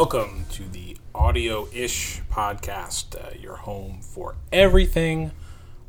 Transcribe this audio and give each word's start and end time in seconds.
Welcome 0.00 0.46
to 0.52 0.66
the 0.66 0.96
Audio 1.14 1.68
Ish 1.74 2.22
podcast, 2.32 3.22
uh, 3.22 3.38
your 3.38 3.56
home 3.56 4.00
for 4.00 4.34
everything 4.50 5.30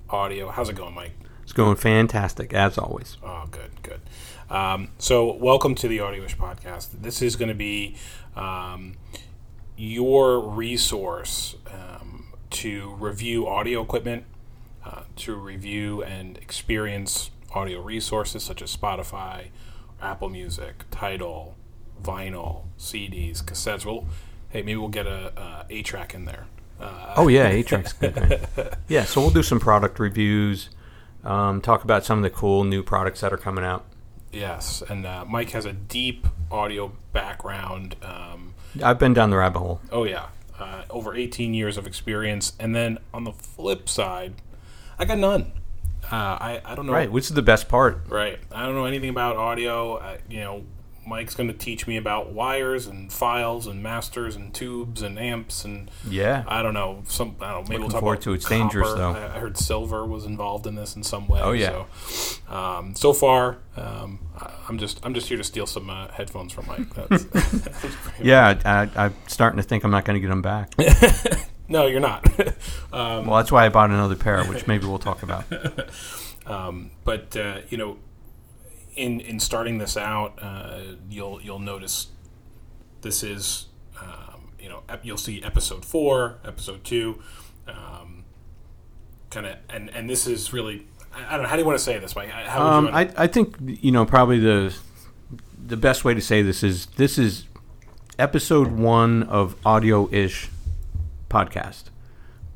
audio. 0.09 0.49
How's 0.49 0.67
it 0.67 0.75
going, 0.75 0.93
Mike? 0.93 1.13
It's 1.43 1.53
going 1.53 1.77
fantastic, 1.77 2.53
as 2.53 2.77
always. 2.77 3.15
Oh, 3.23 3.45
good, 3.49 3.71
good. 3.83 4.01
Um, 4.49 4.89
so, 4.97 5.31
welcome 5.35 5.75
to 5.75 5.87
the 5.87 6.01
Audio 6.01 6.25
Ish 6.25 6.35
podcast. 6.35 6.89
This 7.01 7.21
is 7.21 7.37
going 7.37 7.47
to 7.47 7.55
be 7.55 7.95
um, 8.35 8.97
your 9.77 10.41
resource 10.41 11.55
um, 11.71 12.33
to 12.49 12.93
review 12.95 13.47
audio 13.47 13.81
equipment, 13.81 14.25
uh, 14.85 15.03
to 15.15 15.35
review 15.35 16.03
and 16.03 16.37
experience 16.37 17.31
audio 17.55 17.81
resources 17.81 18.43
such 18.43 18.61
as 18.61 18.75
Spotify, 18.75 19.51
Apple 20.01 20.27
Music, 20.27 20.83
Tidal, 20.91 21.55
vinyl, 22.03 22.63
CDs, 22.77 23.43
cassettes. 23.43 23.85
Well, 23.85 24.05
hey, 24.49 24.61
maybe 24.61 24.77
we'll 24.77 24.89
get 24.89 25.07
a, 25.07 25.65
a 25.69 25.81
track 25.83 26.13
in 26.13 26.25
there. 26.25 26.45
Uh, 26.79 27.13
Oh 27.17 27.27
yeah, 27.27 27.47
A 27.47 27.63
track's 27.63 27.93
good. 27.93 28.15
Man. 28.15 28.39
Yeah, 28.87 29.05
so 29.05 29.21
we'll 29.21 29.29
do 29.29 29.43
some 29.43 29.59
product 29.59 29.99
reviews, 29.99 30.69
um, 31.23 31.61
talk 31.61 31.83
about 31.83 32.03
some 32.05 32.17
of 32.17 32.23
the 32.23 32.29
cool 32.31 32.63
new 32.63 32.81
products 32.83 33.21
that 33.21 33.31
are 33.31 33.37
coming 33.37 33.63
out. 33.63 33.85
yes, 34.31 34.81
and 34.89 35.05
uh, 35.05 35.23
Mike 35.25 35.51
has 35.51 35.65
a 35.65 35.73
deep 35.73 36.27
audio 36.49 36.91
background. 37.13 37.95
Um, 38.01 38.53
I've 38.83 38.97
been 38.99 39.13
down 39.13 39.29
the 39.29 39.37
rabbit 39.37 39.59
hole. 39.59 39.81
oh 39.91 40.03
yeah, 40.05 40.27
uh, 40.59 40.83
over 40.89 41.13
18 41.15 41.53
years 41.53 41.77
of 41.77 41.85
experience. 41.85 42.53
And 42.59 42.73
then 42.75 42.97
on 43.13 43.23
the 43.25 43.31
flip 43.33 43.87
side, 43.87 44.33
I 44.97 45.05
got 45.05 45.17
none. 45.19 45.51
Uh, 46.11 46.15
I 46.15 46.61
I 46.65 46.75
don't 46.75 46.87
know. 46.87 46.93
Right, 46.93 47.11
which 47.11 47.25
is 47.25 47.33
the 47.33 47.41
best 47.43 47.69
part. 47.69 48.01
Right. 48.09 48.39
I 48.51 48.65
don't 48.65 48.73
know 48.75 48.85
anything 48.85 49.09
about 49.09 49.35
audio. 49.37 49.97
I, 49.99 50.17
you 50.29 50.39
know, 50.39 50.63
Mike's 51.05 51.33
going 51.35 51.47
to 51.49 51.57
teach 51.57 51.87
me 51.87 51.97
about 51.97 52.31
wires 52.31 52.85
and 52.87 53.11
files 53.11 53.65
and 53.67 53.81
masters 53.81 54.35
and 54.35 54.53
tubes 54.53 55.01
and 55.01 55.17
amps 55.17 55.65
and 55.65 55.89
Yeah. 56.07 56.43
I 56.47 56.61
don't 56.61 56.73
know. 56.75 57.03
Some 57.07 57.35
I 57.41 57.51
don't 57.53 57.63
know. 57.63 57.69
Maybe 57.69 57.81
we'll 57.81 57.89
talk 57.89 58.01
forward 58.01 58.13
about 58.15 58.23
to 58.23 58.31
it. 58.33 58.35
It's 58.35 58.49
dangerous, 58.49 58.93
though. 58.93 59.11
I, 59.13 59.35
I 59.35 59.39
heard 59.39 59.57
silver 59.57 60.05
was 60.05 60.25
involved 60.25 60.67
in 60.67 60.75
this 60.75 60.95
in 60.95 61.03
some 61.03 61.27
way. 61.27 61.39
Oh, 61.41 61.53
yeah. 61.53 61.85
So, 62.07 62.53
um, 62.55 62.95
so 62.95 63.13
far, 63.13 63.57
um, 63.75 64.19
I- 64.39 64.51
I'm 64.69 64.77
just 64.77 64.99
I'm 65.03 65.13
just 65.13 65.27
here 65.27 65.37
to 65.37 65.43
steal 65.43 65.65
some 65.65 65.89
uh, 65.89 66.07
headphones 66.09 66.53
from 66.53 66.67
Mike. 66.67 66.93
That's, 66.93 67.23
that's 67.25 67.87
Yeah, 68.21 68.59
I, 68.63 69.05
I'm 69.05 69.15
starting 69.27 69.57
to 69.57 69.63
think 69.63 69.83
I'm 69.83 69.91
not 69.91 70.05
going 70.05 70.15
to 70.15 70.21
get 70.21 70.29
them 70.29 70.41
back. 70.41 70.73
No, 71.67 71.85
you're 71.85 72.01
not. 72.01 72.25
um, 72.91 73.27
Well, 73.27 73.37
that's 73.37 73.49
why 73.49 73.65
I 73.65 73.69
bought 73.69 73.91
another 73.91 74.17
pair, 74.17 74.43
which 74.43 74.67
maybe 74.67 74.85
we'll 74.85 74.99
talk 74.99 75.23
about. 75.23 75.45
Um, 76.45 76.91
but 77.05 77.33
uh, 77.37 77.59
you 77.69 77.77
know, 77.77 77.97
in 78.95 79.19
in 79.21 79.39
starting 79.39 79.77
this 79.77 79.97
out, 79.97 80.37
uh, 80.41 80.79
you'll 81.09 81.41
you'll 81.41 81.59
notice 81.59 82.07
this 83.01 83.23
is 83.23 83.67
um, 83.99 84.51
you 84.59 84.69
know 84.69 84.83
ep- 84.89 85.05
you'll 85.05 85.17
see 85.17 85.41
episode 85.43 85.85
four, 85.85 86.39
episode 86.45 86.83
two, 86.83 87.21
um, 87.67 88.23
kind 89.29 89.45
of, 89.45 89.57
and 89.69 89.89
and 89.91 90.09
this 90.09 90.27
is 90.27 90.53
really 90.53 90.87
I, 91.13 91.33
don't 91.33 91.43
know 91.43 91.49
how 91.49 91.55
do 91.55 91.61
you 91.61 91.65
want 91.65 91.77
to 91.77 91.83
say 91.83 91.97
this, 91.99 92.15
Mike? 92.15 92.29
How 92.29 92.65
Um, 92.65 92.87
I, 92.87 93.09
I 93.17 93.27
think 93.27 93.55
you 93.59 93.91
know 93.91 94.05
probably 94.05 94.39
the 94.39 94.75
the 95.65 95.77
best 95.77 96.03
way 96.03 96.13
to 96.13 96.21
say 96.21 96.41
this 96.41 96.63
is 96.63 96.87
this 96.97 97.17
is 97.17 97.45
episode 98.19 98.71
one 98.71 99.23
of 99.23 99.55
audio 99.65 100.09
ish 100.11 100.49
podcast. 101.29 101.85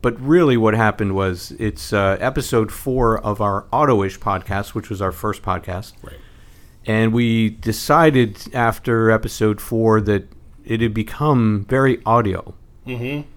But 0.02 0.20
really, 0.22 0.56
what 0.56 0.76
happened 0.76 1.16
was 1.16 1.52
it's 1.58 1.92
uh, 1.92 2.18
episode 2.20 2.72
four 2.72 3.20
of 3.20 3.42
our 3.42 3.66
auto 3.72 4.04
ish 4.04 4.20
podcast, 4.20 4.70
which 4.70 4.90
was 4.90 5.02
our 5.02 5.12
first 5.12 5.42
podcast, 5.42 5.94
right? 6.04 6.14
And 6.86 7.14
we 7.14 7.50
decided 7.50 8.54
after 8.54 9.10
episode 9.12 9.60
four 9.60 10.02
that 10.02 10.28
it 10.64 10.82
had 10.82 10.94
become 10.94 11.66
very 11.68 12.02
audio. 12.06 12.54
Mm-hmm. 12.86 13.28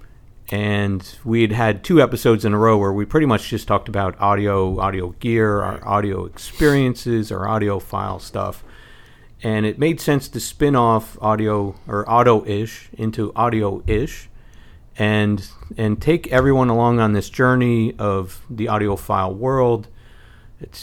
and 0.51 1.17
we 1.25 1.43
had 1.43 1.53
had 1.53 1.85
two 1.85 2.01
episodes 2.01 2.45
in 2.45 2.55
a 2.55 2.59
row 2.59 2.77
where 2.79 2.93
we 2.93 3.05
pretty 3.05 3.27
much 3.27 3.49
just 3.49 3.69
talked 3.69 3.89
about 3.89 4.19
audio, 4.21 4.79
audio 4.79 5.11
gear, 5.21 5.61
our 5.63 5.87
audio 5.87 6.25
experiences, 6.25 7.31
our 7.31 7.47
audiophile 7.47 8.21
stuff, 8.21 8.65
and 9.43 9.67
it 9.67 9.79
made 9.79 10.01
sense 10.01 10.29
to 10.29 10.41
spin 10.41 10.75
off 10.75 11.17
audio 11.21 11.75
or 11.87 12.11
auto-ish 12.11 12.89
into 12.95 13.33
audio-ish, 13.37 14.29
and 14.97 15.49
and 15.77 16.01
take 16.01 16.27
everyone 16.29 16.69
along 16.69 16.99
on 16.99 17.13
this 17.13 17.31
journey 17.31 17.95
of 17.99 18.45
the 18.49 18.67
audiophile 18.67 19.35
world. 19.35 19.89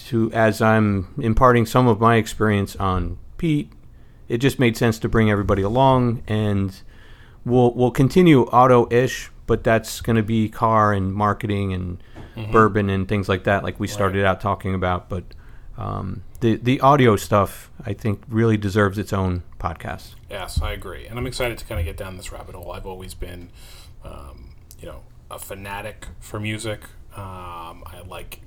To 0.08 0.32
as 0.32 0.62
I'm 0.62 1.14
imparting 1.18 1.66
some 1.66 1.88
of 1.88 2.00
my 2.00 2.16
experience 2.16 2.76
on 2.78 3.18
Pete, 3.38 3.72
it 4.30 4.38
just 4.38 4.58
made 4.58 4.78
sense 4.78 4.98
to 5.00 5.10
bring 5.10 5.30
everybody 5.30 5.62
along 5.62 6.24
and 6.28 6.80
we'll 7.44 7.74
we'll 7.74 7.92
continue 7.92 8.44
auto-ish, 8.44 9.30
but 9.46 9.64
that's 9.64 10.02
going 10.02 10.16
to 10.16 10.24
be 10.24 10.50
car 10.50 10.94
and 10.94 11.14
marketing 11.14 11.74
and 11.74 12.02
bourbon 12.52 12.90
and 12.90 13.08
things 13.08 13.30
like 13.30 13.44
that, 13.46 13.64
like 13.64 13.80
we 13.80 13.88
started 13.88 14.26
out 14.26 14.42
talking 14.42 14.74
about. 14.74 15.10
But 15.10 15.24
um, 15.78 16.24
the 16.40 16.56
the 16.56 16.80
audio 16.82 17.16
stuff, 17.16 17.70
I 17.86 17.94
think, 17.94 18.24
really 18.28 18.58
deserves 18.58 18.98
its 18.98 19.14
own 19.14 19.44
podcast. 19.60 20.16
Yes, 20.30 20.62
I 20.62 20.72
agree, 20.72 21.06
and 21.06 21.18
I'm 21.20 21.28
excited 21.28 21.58
to 21.60 21.66
kind 21.66 21.80
of 21.80 21.86
get 21.86 21.98
down 21.98 22.18
this 22.18 22.32
rabbit 22.32 22.56
hole. 22.56 22.72
I've 22.72 22.86
always 22.86 23.14
been, 23.14 23.50
um, 24.04 24.52
you 24.80 24.86
know, 24.88 25.02
a 25.30 25.40
fanatic 25.40 26.08
for 26.20 26.40
music. 26.40 26.84
Um, 27.16 27.84
I 27.86 28.02
like 28.06 28.42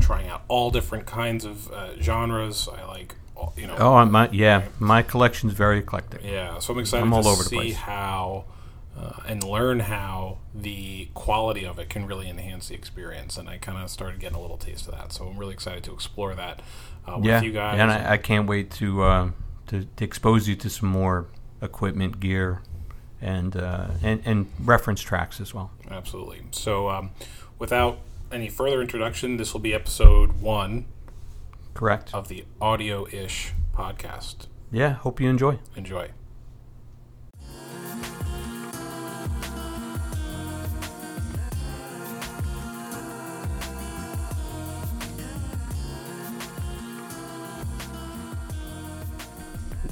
trying 0.00 0.28
out 0.28 0.42
all 0.48 0.70
different 0.70 1.06
kinds 1.06 1.44
of 1.44 1.70
uh, 1.72 2.00
genres. 2.00 2.68
I 2.68 2.84
like, 2.84 3.14
all, 3.36 3.52
you 3.56 3.66
know, 3.66 3.76
Oh, 3.78 4.04
my 4.04 4.28
yeah, 4.30 4.64
my 4.78 5.02
collection's 5.02 5.52
very 5.52 5.78
eclectic. 5.78 6.22
yeah. 6.24 6.58
So 6.58 6.72
I'm 6.72 6.78
excited 6.80 7.04
I'm 7.04 7.10
to 7.10 7.16
all 7.16 7.28
over 7.28 7.42
the 7.42 7.48
see 7.48 7.56
place. 7.56 7.74
how 7.76 8.44
uh, 8.96 9.12
and 9.26 9.42
learn 9.42 9.80
how 9.80 10.38
the 10.54 11.08
quality 11.14 11.64
of 11.66 11.78
it 11.80 11.88
can 11.90 12.06
really 12.06 12.28
enhance 12.30 12.68
the 12.68 12.74
experience. 12.74 13.36
And 13.36 13.48
I 13.48 13.58
kind 13.58 13.82
of 13.82 13.90
started 13.90 14.20
getting 14.20 14.36
a 14.36 14.40
little 14.40 14.56
taste 14.56 14.86
of 14.86 14.94
that. 14.94 15.12
So 15.12 15.26
I'm 15.26 15.36
really 15.36 15.52
excited 15.54 15.82
to 15.84 15.92
explore 15.92 16.34
that 16.36 16.60
uh, 17.06 17.16
with 17.16 17.24
Yeah, 17.26 17.40
you 17.42 17.52
guys. 17.52 17.80
and 17.80 17.90
I, 17.90 18.12
I 18.12 18.16
can't 18.18 18.46
wait 18.48 18.70
to, 18.72 19.02
uh, 19.02 19.30
to 19.68 19.84
to 19.96 20.04
expose 20.04 20.46
you 20.48 20.54
to 20.56 20.70
some 20.70 20.88
more 20.90 21.26
equipment, 21.60 22.20
gear, 22.20 22.60
and 23.20 23.56
uh, 23.56 23.88
and 24.02 24.22
and 24.24 24.46
reference 24.60 25.00
tracks 25.00 25.40
as 25.40 25.52
well. 25.54 25.70
Absolutely. 25.90 26.42
So, 26.52 26.88
um, 26.90 27.10
without 27.58 27.98
any 28.34 28.48
further 28.48 28.80
introduction, 28.82 29.36
this 29.36 29.52
will 29.52 29.60
be 29.60 29.72
episode 29.72 30.40
one 30.40 30.86
Correct. 31.72 32.12
of 32.12 32.26
the 32.26 32.44
Audio 32.60 33.06
Ish 33.06 33.52
podcast. 33.72 34.48
Yeah. 34.72 34.94
Hope 34.94 35.20
you 35.20 35.30
enjoy. 35.30 35.60
Enjoy. 35.76 36.10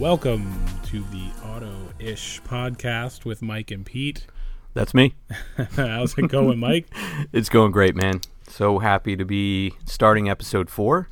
Welcome 0.00 0.66
to 0.86 1.04
the 1.12 1.30
Auto 1.44 1.72
Ish 2.00 2.42
podcast 2.42 3.24
with 3.24 3.40
Mike 3.40 3.70
and 3.70 3.86
Pete. 3.86 4.26
That's 4.74 4.94
me. 4.94 5.14
How's 5.76 6.18
it 6.18 6.28
going, 6.28 6.58
Mike? 6.58 6.88
It's 7.32 7.48
going 7.48 7.70
great, 7.70 7.94
man. 7.94 8.20
So 8.52 8.80
happy 8.80 9.16
to 9.16 9.24
be 9.24 9.72
starting 9.86 10.28
episode 10.28 10.68
four 10.68 11.08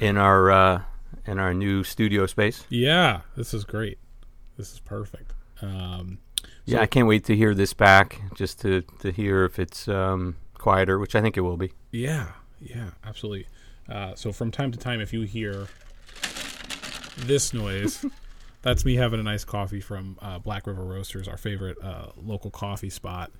in 0.00 0.16
our 0.16 0.50
uh, 0.50 0.82
in 1.26 1.38
our 1.38 1.52
new 1.52 1.84
studio 1.84 2.24
space. 2.24 2.64
Yeah, 2.70 3.20
this 3.36 3.52
is 3.52 3.64
great. 3.64 3.98
This 4.56 4.72
is 4.72 4.80
perfect. 4.80 5.34
Um, 5.60 6.18
Yeah, 6.64 6.80
I 6.80 6.86
can't 6.86 7.06
wait 7.06 7.24
to 7.26 7.36
hear 7.36 7.54
this 7.54 7.74
back, 7.74 8.22
just 8.34 8.60
to 8.62 8.80
to 9.00 9.12
hear 9.12 9.44
if 9.44 9.58
it's 9.58 9.88
um, 9.88 10.36
quieter, 10.54 10.98
which 10.98 11.14
I 11.14 11.20
think 11.20 11.36
it 11.36 11.42
will 11.42 11.58
be. 11.58 11.72
Yeah, 11.90 12.28
yeah, 12.60 12.90
absolutely. 13.04 13.46
Uh, 13.86 14.14
so 14.14 14.32
from 14.32 14.50
time 14.50 14.72
to 14.72 14.78
time, 14.78 15.02
if 15.02 15.12
you 15.12 15.22
hear 15.22 15.68
this 17.18 17.52
noise, 17.52 18.06
that's 18.62 18.86
me 18.86 18.94
having 18.96 19.20
a 19.20 19.22
nice 19.22 19.44
coffee 19.44 19.80
from 19.82 20.16
uh, 20.22 20.38
Black 20.38 20.66
River 20.66 20.82
Roasters, 20.84 21.28
our 21.28 21.36
favorite 21.36 21.76
uh, 21.82 22.06
local 22.16 22.50
coffee 22.50 22.90
spot. 22.90 23.30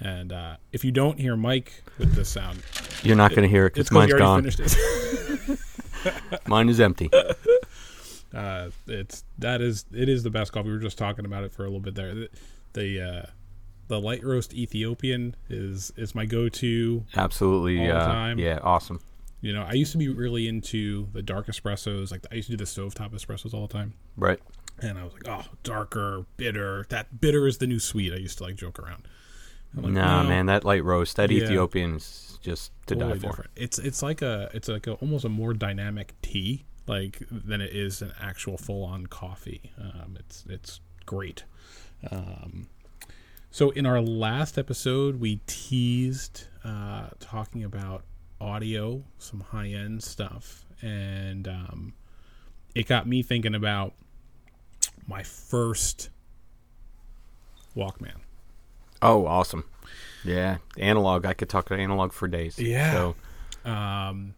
And 0.00 0.32
uh, 0.32 0.56
if 0.72 0.84
you 0.84 0.92
don't 0.92 1.18
hear 1.20 1.36
Mike 1.36 1.82
with 1.98 2.14
this 2.14 2.28
sound, 2.30 2.62
You're 3.02 3.16
not 3.16 3.30
going 3.32 3.42
to 3.42 3.48
hear 3.48 3.66
it 3.66 3.74
because 3.74 3.90
mine's 3.92 4.14
gone. 4.14 4.48
Mine 6.46 6.68
is 6.70 6.80
empty. 6.80 7.10
uh, 8.34 8.70
it's 8.86 9.24
that 9.38 9.60
is 9.60 9.84
it 9.92 10.08
is 10.08 10.22
the 10.22 10.30
best 10.30 10.52
coffee. 10.52 10.68
We 10.68 10.74
were 10.74 10.80
just 10.80 10.96
talking 10.98 11.24
about 11.24 11.44
it 11.44 11.52
for 11.52 11.62
a 11.64 11.66
little 11.66 11.80
bit 11.80 11.94
there. 11.94 12.14
The 12.14 12.28
the, 12.72 13.00
uh, 13.02 13.26
the 13.88 14.00
light 14.00 14.24
roast 14.24 14.54
Ethiopian 14.54 15.34
is 15.48 15.92
is 15.96 16.14
my 16.14 16.24
go 16.24 16.48
to 16.48 17.04
Absolutely. 17.16 17.80
All 17.80 17.86
the 17.86 17.92
uh, 18.00 18.06
time. 18.06 18.38
Yeah, 18.38 18.58
awesome. 18.62 19.00
You 19.42 19.52
know, 19.52 19.62
I 19.62 19.72
used 19.72 19.92
to 19.92 19.98
be 19.98 20.08
really 20.08 20.46
into 20.48 21.08
the 21.12 21.22
dark 21.22 21.46
espressos. 21.46 22.10
Like 22.10 22.24
I 22.30 22.36
used 22.36 22.50
to 22.50 22.56
do 22.56 22.64
the 22.64 22.70
stovetop 22.70 23.12
espressos 23.12 23.52
all 23.52 23.66
the 23.66 23.72
time, 23.72 23.94
Right. 24.16 24.38
and 24.80 24.98
I 24.98 25.04
was 25.04 25.12
like, 25.14 25.26
"Oh, 25.28 25.44
darker, 25.62 26.24
bitter. 26.36 26.86
That 26.90 27.20
bitter 27.20 27.46
is 27.46 27.58
the 27.58 27.66
new 27.66 27.78
sweet." 27.80 28.12
I 28.12 28.16
used 28.16 28.38
to 28.38 28.44
like 28.44 28.56
joke 28.56 28.78
around. 28.78 29.08
Like, 29.74 29.92
nah, 29.92 30.22
"No, 30.22 30.28
man, 30.28 30.46
that 30.46 30.64
light 30.64 30.84
roast, 30.84 31.16
that 31.16 31.30
Yeah. 31.30 31.44
Ethiopian 31.44 31.96
is 31.96 32.38
just 32.42 32.72
to 32.86 32.94
totally 32.94 33.14
die 33.14 33.18
for. 33.20 33.26
different. 33.28 33.50
It's 33.56 33.78
it's 33.78 34.02
like 34.02 34.22
a 34.22 34.50
it's 34.52 34.68
like 34.68 34.86
a, 34.86 34.94
almost 34.94 35.24
a 35.24 35.28
more 35.28 35.54
dynamic 35.54 36.14
tea 36.22 36.64
like 36.86 37.22
than 37.30 37.60
it 37.60 37.72
is 37.72 38.02
an 38.02 38.12
actual 38.20 38.56
full 38.56 38.84
on 38.84 39.06
coffee. 39.06 39.70
Um, 39.80 40.16
it's 40.18 40.44
it's 40.48 40.80
great. 41.06 41.44
Um, 42.10 42.68
so 43.50 43.70
in 43.70 43.86
our 43.86 44.00
last 44.00 44.58
episode, 44.58 45.20
we 45.20 45.40
teased 45.46 46.44
uh, 46.64 47.08
talking 47.20 47.62
about 47.64 48.04
audio, 48.40 49.04
some 49.18 49.40
high 49.40 49.68
end 49.68 50.02
stuff, 50.02 50.64
and 50.82 51.46
um, 51.46 51.92
it 52.74 52.86
got 52.86 53.06
me 53.06 53.22
thinking 53.22 53.54
about 53.54 53.92
my 55.06 55.22
first 55.22 56.10
Walkman. 57.76 58.20
Oh, 59.02 59.26
awesome. 59.26 59.64
Yeah, 60.24 60.58
analog. 60.78 61.24
I 61.26 61.32
could 61.32 61.48
talk 61.48 61.66
to 61.68 61.74
analog 61.74 62.12
for 62.12 62.28
days. 62.28 62.58
Yeah. 62.58 62.92
So, 62.92 63.70
Um, 63.70 64.34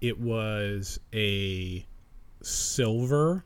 it 0.00 0.18
was 0.18 0.98
a 1.14 1.86
silver 2.42 3.44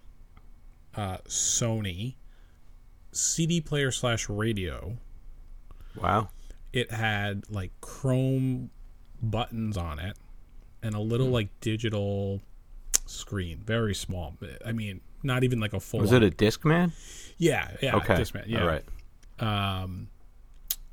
uh, 0.95 1.19
Sony 1.29 2.15
CD 3.13 3.61
player 3.61 3.91
slash 3.91 4.29
radio. 4.29 4.97
wow. 6.01 6.29
It 6.73 6.91
had 6.91 7.45
like 7.51 7.71
chrome 7.81 8.71
buttons 9.23 9.77
on 9.77 9.99
it 10.01 10.17
and 10.83 10.95
a 10.95 11.01
little 11.01 11.29
like 11.29 11.49
digital 11.61 12.41
screen, 13.07 13.63
very 13.65 13.95
small. 13.95 14.35
I 14.65 14.73
mean, 14.73 15.01
not 15.23 15.45
even 15.45 15.61
like 15.61 15.73
a 15.73 15.81
full. 15.81 16.01
Was 16.01 16.11
it 16.13 16.23
a 16.23 16.31
Discman? 16.31 16.93
Yeah, 17.39 17.71
yeah. 17.81 17.97
Okay. 17.97 18.15
Discman, 18.15 18.45
yeah. 18.47 18.61
All 18.63 18.67
right. 18.67 18.85
um, 19.83 20.09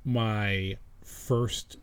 my 0.03 0.77
first 1.03 1.77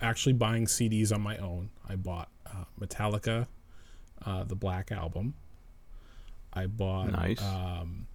actually 0.00 0.32
buying 0.32 0.66
CDs 0.66 1.12
on 1.12 1.20
my 1.20 1.36
own. 1.38 1.70
I 1.88 1.96
bought 1.96 2.28
uh, 2.46 2.64
Metallica, 2.80 3.46
uh, 4.24 4.44
the 4.44 4.56
Black 4.56 4.92
Album. 4.92 5.34
I 6.52 6.66
bought. 6.66 7.12
Nice. 7.12 7.42
Um, 7.42 8.06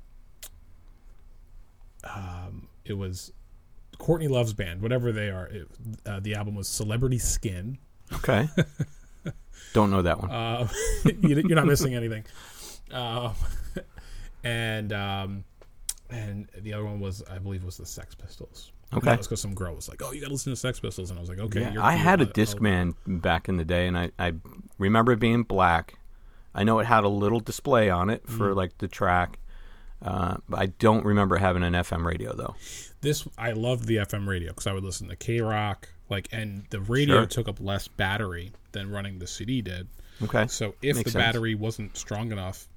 um, 2.03 2.67
it 2.85 2.93
was 2.93 3.33
Courtney 3.97 4.27
Love's 4.27 4.53
band, 4.53 4.81
whatever 4.81 5.11
they 5.11 5.29
are. 5.29 5.47
It, 5.47 5.67
uh, 6.05 6.19
the 6.19 6.35
album 6.35 6.55
was 6.55 6.67
Celebrity 6.67 7.17
Skin. 7.17 7.77
Okay. 8.13 8.47
Don't 9.73 9.91
know 9.91 10.01
that 10.01 10.19
one. 10.19 10.31
Uh, 10.31 10.67
you, 11.05 11.35
you're 11.35 11.55
not 11.55 11.65
missing 11.65 11.95
anything. 11.95 12.23
Um, 12.91 13.33
and 14.43 14.93
um, 14.93 15.43
and 16.09 16.47
the 16.61 16.73
other 16.73 16.85
one 16.85 16.99
was, 16.99 17.23
I 17.29 17.37
believe, 17.39 17.63
was 17.63 17.77
the 17.77 17.85
Sex 17.85 18.15
Pistols. 18.15 18.71
Okay. 18.93 19.05
That 19.05 19.17
was 19.17 19.27
because 19.27 19.41
some 19.41 19.53
girl 19.53 19.75
was 19.75 19.89
like, 19.89 20.01
"Oh, 20.01 20.11
you 20.13 20.21
got 20.21 20.27
to 20.27 20.33
listen 20.33 20.53
to 20.53 20.57
Sex 20.57 20.79
Pistols," 20.79 21.09
and 21.09 21.19
I 21.19 21.21
was 21.21 21.29
like, 21.29 21.39
"Okay." 21.39 21.61
Yeah, 21.73 21.83
I 21.83 21.93
had 21.93 22.21
a 22.21 22.25
Discman 22.25 22.95
back 23.05 23.49
in 23.49 23.57
the 23.57 23.65
day, 23.65 23.87
and 23.87 23.97
I, 23.97 24.11
I 24.17 24.33
remember 24.77 25.11
it 25.11 25.19
being 25.19 25.43
black. 25.43 25.95
I 26.55 26.63
know 26.63 26.79
it 26.79 26.85
had 26.85 27.03
a 27.03 27.09
little 27.09 27.39
display 27.41 27.89
on 27.89 28.09
it 28.09 28.27
for 28.29 28.53
like 28.55 28.77
the 28.77 28.87
track, 28.87 29.39
uh, 30.01 30.37
but 30.47 30.59
I 30.59 30.67
don't 30.67 31.05
remember 31.05 31.35
having 31.37 31.63
an 31.63 31.73
FM 31.73 32.05
radio 32.05 32.33
though. 32.33 32.55
This 33.01 33.27
I 33.37 33.51
loved 33.51 33.85
the 33.87 33.97
FM 33.97 34.25
radio 34.27 34.49
because 34.49 34.67
I 34.67 34.73
would 34.73 34.83
listen 34.85 35.09
to 35.09 35.15
K 35.17 35.41
Rock, 35.41 35.89
like, 36.09 36.29
and 36.31 36.63
the 36.69 36.79
radio 36.79 37.17
Sure. 37.17 37.25
took 37.25 37.47
up 37.49 37.59
less 37.59 37.87
battery 37.89 38.53
than 38.71 38.89
running 38.89 39.19
the 39.19 39.27
CD 39.27 39.61
did. 39.61 39.87
Okay. 40.23 40.47
So 40.47 40.73
if 40.81 40.95
Makes 40.95 41.03
the 41.07 41.11
sense. 41.11 41.23
battery 41.25 41.53
wasn't 41.55 41.95
strong 41.97 42.31
enough 42.31 42.67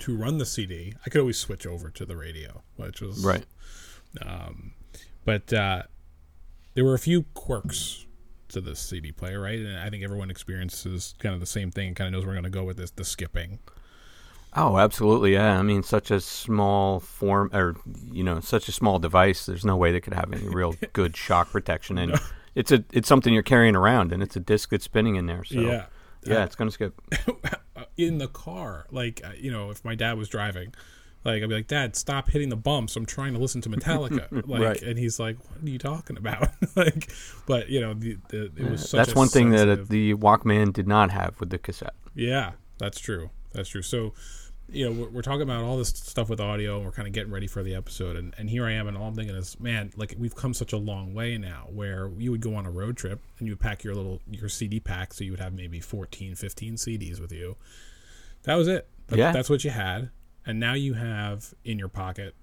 to 0.00 0.16
run 0.16 0.38
the 0.38 0.46
CD, 0.46 0.94
I 1.06 1.10
could 1.10 1.20
always 1.20 1.38
switch 1.38 1.66
over 1.66 1.90
to 1.90 2.04
the 2.04 2.16
radio, 2.16 2.62
which 2.76 3.00
was 3.00 3.24
Right. 3.24 3.44
But 5.24 5.52
uh, 5.52 5.82
there 6.74 6.84
were 6.84 6.94
a 6.94 6.98
few 6.98 7.24
quirks 7.34 8.06
to 8.48 8.60
this 8.60 8.80
CD 8.80 9.12
player, 9.12 9.40
right? 9.40 9.58
And 9.58 9.78
I 9.78 9.90
think 9.90 10.02
everyone 10.02 10.30
experiences 10.30 11.14
kind 11.18 11.34
of 11.34 11.40
the 11.40 11.46
same 11.46 11.70
thing 11.70 11.88
and 11.88 11.96
kind 11.96 12.08
of 12.08 12.12
knows 12.12 12.24
where 12.26 12.30
we're 12.34 12.40
going 12.40 12.50
to 12.52 12.58
go 12.58 12.64
with 12.64 12.76
this 12.78 12.90
the 12.90 13.04
skipping. 13.04 13.58
Oh, 14.56 14.78
absolutely. 14.78 15.34
Yeah. 15.34 15.58
I 15.58 15.62
mean, 15.62 15.84
such 15.84 16.10
a 16.10 16.20
small 16.20 16.98
form, 16.98 17.50
or 17.52 17.76
you 18.10 18.24
know, 18.24 18.40
such 18.40 18.68
a 18.68 18.72
small 18.72 18.98
device. 18.98 19.46
There's 19.46 19.64
no 19.64 19.76
way 19.76 19.92
they 19.92 20.00
could 20.00 20.14
have 20.14 20.32
any 20.32 20.48
real 20.48 20.74
good 20.92 21.16
shock 21.16 21.50
protection, 21.50 21.98
and 21.98 22.18
it's 22.56 22.72
a 22.72 22.82
it's 22.92 23.06
something 23.06 23.32
you're 23.32 23.44
carrying 23.44 23.76
around, 23.76 24.12
and 24.12 24.22
it's 24.22 24.34
a 24.34 24.40
disc 24.40 24.70
that's 24.70 24.84
spinning 24.84 25.14
in 25.14 25.26
there. 25.26 25.44
So 25.44 25.60
Yeah. 25.60 25.86
yeah, 26.24 26.42
it's 26.44 26.56
gonna 26.56 26.72
skip. 26.72 27.00
In 28.00 28.18
the 28.18 28.28
car, 28.28 28.86
like, 28.90 29.20
uh, 29.24 29.32
you 29.38 29.50
know, 29.50 29.70
if 29.70 29.84
my 29.84 29.94
dad 29.94 30.16
was 30.18 30.28
driving, 30.28 30.72
like, 31.24 31.42
I'd 31.42 31.48
be 31.48 31.54
like, 31.54 31.66
Dad, 31.66 31.96
stop 31.96 32.30
hitting 32.30 32.48
the 32.48 32.56
bumps. 32.56 32.96
I'm 32.96 33.04
trying 33.04 33.34
to 33.34 33.38
listen 33.38 33.60
to 33.62 33.68
Metallica. 33.68 34.26
Like, 34.48 34.62
Right. 34.62 34.82
and 34.82 34.98
he's 34.98 35.20
like, 35.20 35.36
What 35.50 35.62
are 35.64 35.68
you 35.68 35.78
talking 35.78 36.16
about? 36.16 36.48
like, 36.76 37.12
but, 37.46 37.68
you 37.68 37.80
know, 37.80 37.92
the, 37.94 38.16
the, 38.28 38.44
it 38.56 38.70
was 38.70 38.88
such 38.88 38.98
That's 39.06 39.14
one 39.14 39.28
thing 39.28 39.50
that 39.50 39.68
uh, 39.68 39.76
the 39.86 40.14
Walkman 40.14 40.72
did 40.72 40.88
not 40.88 41.10
have 41.10 41.38
with 41.38 41.50
the 41.50 41.58
cassette. 41.58 41.94
Yeah, 42.14 42.52
that's 42.78 42.98
true. 42.98 43.30
That's 43.52 43.68
true. 43.68 43.82
So, 43.82 44.14
you 44.72 44.86
know, 44.88 45.02
we're, 45.02 45.08
we're 45.10 45.22
talking 45.22 45.42
about 45.42 45.62
all 45.64 45.76
this 45.76 45.88
stuff 45.88 46.30
with 46.30 46.40
audio, 46.40 46.76
and 46.76 46.86
we're 46.86 46.92
kind 46.92 47.08
of 47.08 47.12
getting 47.12 47.32
ready 47.32 47.48
for 47.48 47.62
the 47.62 47.74
episode. 47.74 48.16
And, 48.16 48.34
and 48.38 48.48
here 48.48 48.64
I 48.64 48.72
am, 48.72 48.86
and 48.88 48.96
all 48.96 49.08
I'm 49.08 49.14
thinking 49.14 49.34
is, 49.36 49.58
man, 49.60 49.92
like 49.96 50.14
we've 50.18 50.34
come 50.34 50.54
such 50.54 50.72
a 50.72 50.76
long 50.78 51.12
way 51.12 51.36
now. 51.36 51.66
Where 51.70 52.08
you 52.16 52.30
would 52.30 52.40
go 52.40 52.54
on 52.54 52.64
a 52.66 52.70
road 52.70 52.96
trip 52.96 53.20
and 53.38 53.46
you 53.48 53.52
would 53.52 53.60
pack 53.60 53.84
your 53.84 53.94
little 53.94 54.22
your 54.30 54.48
CD 54.48 54.80
pack, 54.80 55.12
so 55.12 55.24
you 55.24 55.32
would 55.32 55.40
have 55.40 55.52
maybe 55.52 55.80
14, 55.80 56.34
15 56.34 56.74
CDs 56.76 57.20
with 57.20 57.32
you. 57.32 57.56
That 58.44 58.54
was 58.56 58.68
it. 58.68 58.88
That- 59.08 59.18
Yeah. 59.18 59.32
that's 59.32 59.50
what 59.50 59.64
you 59.64 59.70
had. 59.70 60.10
And 60.46 60.58
now 60.58 60.74
you 60.74 60.94
have 60.94 61.52
in 61.64 61.78
your 61.78 61.88
pocket 61.88 62.34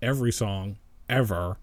every 0.00 0.32
song 0.32 0.78
ever 1.08 1.56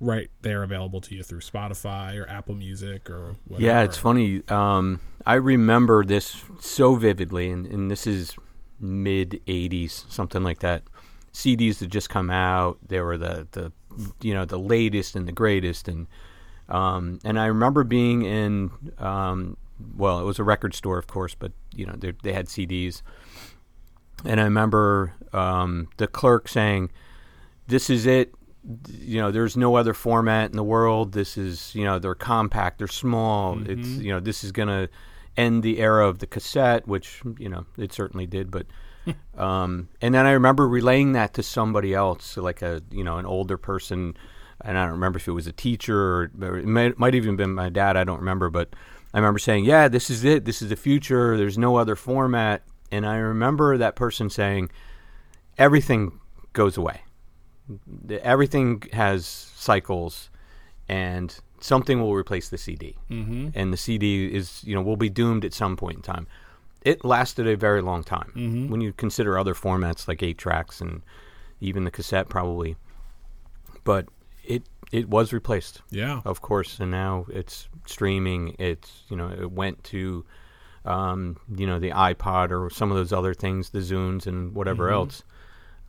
right 0.00 0.30
there 0.42 0.62
available 0.62 1.00
to 1.02 1.14
you 1.14 1.22
through 1.22 1.40
Spotify 1.40 2.18
or 2.20 2.28
Apple 2.28 2.54
Music 2.54 3.08
or 3.08 3.36
whatever. 3.46 3.66
Yeah, 3.66 3.82
it's 3.82 3.96
funny. 3.96 4.42
Um, 4.48 5.00
I 5.26 5.34
remember 5.34 6.04
this 6.04 6.42
so 6.60 6.96
vividly, 6.96 7.50
and, 7.50 7.66
and 7.66 7.90
this 7.90 8.06
is 8.06 8.34
mid 8.80 9.40
'80s, 9.46 10.10
something 10.10 10.42
like 10.42 10.60
that. 10.60 10.82
CDs 11.32 11.80
had 11.80 11.90
just 11.90 12.10
come 12.10 12.30
out; 12.30 12.78
they 12.86 13.00
were 13.00 13.16
the 13.16 13.46
the 13.52 13.72
you 14.20 14.34
know 14.34 14.44
the 14.44 14.58
latest 14.58 15.14
and 15.16 15.26
the 15.28 15.32
greatest, 15.32 15.88
and 15.88 16.06
um, 16.68 17.18
and 17.24 17.38
I 17.38 17.46
remember 17.46 17.84
being 17.84 18.22
in 18.22 18.70
um, 18.98 19.56
well, 19.96 20.18
it 20.20 20.24
was 20.24 20.38
a 20.38 20.44
record 20.44 20.74
store, 20.74 20.98
of 20.98 21.06
course, 21.06 21.34
but 21.34 21.52
you 21.76 21.86
know 21.86 21.94
they 21.96 22.12
they 22.22 22.32
had 22.32 22.46
CDs, 22.46 23.02
and 24.24 24.40
I 24.40 24.44
remember 24.44 25.12
um, 25.32 25.88
the 25.96 26.06
clerk 26.06 26.48
saying, 26.48 26.90
"This 27.66 27.90
is 27.90 28.06
it." 28.06 28.34
you 28.98 29.20
know 29.20 29.30
there's 29.30 29.58
no 29.58 29.74
other 29.76 29.92
format 29.92 30.50
in 30.50 30.56
the 30.56 30.64
world. 30.64 31.12
This 31.12 31.36
is 31.36 31.74
you 31.74 31.84
know 31.84 31.98
they're 31.98 32.14
compact 32.14 32.78
they're 32.78 32.86
small. 32.88 33.60
It's 33.68 33.86
you 33.86 34.10
know 34.10 34.20
this 34.20 34.42
is 34.42 34.52
going 34.52 34.68
to 34.68 34.88
end 35.36 35.62
the 35.62 35.80
era 35.80 36.08
of 36.08 36.18
the 36.18 36.26
cassette 36.26 36.86
which 36.86 37.22
you 37.38 37.48
know 37.48 37.66
it 37.76 37.92
certainly 37.92 38.26
did 38.26 38.50
but 38.50 38.66
um 39.36 39.88
and 40.00 40.14
then 40.14 40.26
i 40.26 40.30
remember 40.30 40.68
relaying 40.68 41.12
that 41.12 41.34
to 41.34 41.42
somebody 41.42 41.92
else 41.92 42.36
like 42.36 42.62
a 42.62 42.82
you 42.90 43.04
know 43.04 43.18
an 43.18 43.26
older 43.26 43.58
person. 43.58 44.16
And 44.60 44.78
i 44.78 44.84
don't 44.84 44.92
remember 44.92 45.18
if 45.18 45.28
it 45.28 45.32
was 45.32 45.46
a 45.46 45.52
teacher 45.52 45.98
or, 45.98 46.30
or 46.40 46.58
it 46.58 46.66
might, 46.66 46.98
might 46.98 47.14
even 47.14 47.36
been 47.36 47.52
my 47.52 47.68
dad 47.68 47.96
i 47.96 48.04
don't 48.04 48.20
remember 48.20 48.48
but 48.48 48.74
i 49.14 49.16
remember 49.16 49.38
saying 49.38 49.64
yeah 49.64 49.88
this 49.88 50.10
is 50.10 50.24
it 50.24 50.44
this 50.44 50.60
is 50.60 50.68
the 50.68 50.76
future 50.76 51.36
there's 51.38 51.56
no 51.56 51.76
other 51.76 51.96
format 51.96 52.62
and 52.90 53.06
i 53.06 53.16
remember 53.16 53.78
that 53.78 53.96
person 53.96 54.28
saying 54.28 54.68
everything 55.56 56.20
goes 56.52 56.76
away 56.76 57.00
everything 58.22 58.82
has 58.92 59.26
cycles 59.26 60.28
and 60.88 61.40
something 61.64 62.00
will 62.00 62.14
replace 62.14 62.50
the 62.50 62.58
CD. 62.58 62.96
Mm-hmm. 63.10 63.48
And 63.54 63.72
the 63.72 63.76
CD 63.76 64.26
is, 64.26 64.62
you 64.64 64.74
know, 64.74 64.82
will 64.82 64.98
be 64.98 65.08
doomed 65.08 65.44
at 65.44 65.54
some 65.54 65.76
point 65.76 65.96
in 65.96 66.02
time. 66.02 66.26
It 66.82 67.04
lasted 67.04 67.46
a 67.46 67.56
very 67.56 67.80
long 67.80 68.04
time. 68.04 68.32
Mm-hmm. 68.36 68.68
When 68.68 68.82
you 68.82 68.92
consider 68.92 69.38
other 69.38 69.54
formats 69.54 70.06
like 70.06 70.22
eight 70.22 70.36
tracks 70.36 70.82
and 70.82 71.02
even 71.60 71.84
the 71.84 71.90
cassette, 71.90 72.28
probably. 72.28 72.76
But 73.82 74.06
it 74.92 75.08
was 75.08 75.32
replaced, 75.32 75.82
Yeah. 75.90 76.20
of 76.24 76.40
course, 76.40 76.78
and 76.80 76.90
now 76.90 77.26
it's 77.28 77.68
streaming. 77.86 78.56
It's 78.58 79.02
you 79.08 79.16
know 79.16 79.28
it 79.30 79.50
went 79.52 79.82
to, 79.84 80.24
um, 80.84 81.36
you 81.54 81.66
know, 81.66 81.78
the 81.78 81.90
iPod 81.90 82.50
or 82.50 82.70
some 82.70 82.90
of 82.90 82.96
those 82.96 83.12
other 83.12 83.34
things, 83.34 83.70
the 83.70 83.80
Zunes 83.80 84.26
and 84.26 84.54
whatever 84.54 84.90
else. 84.90 85.22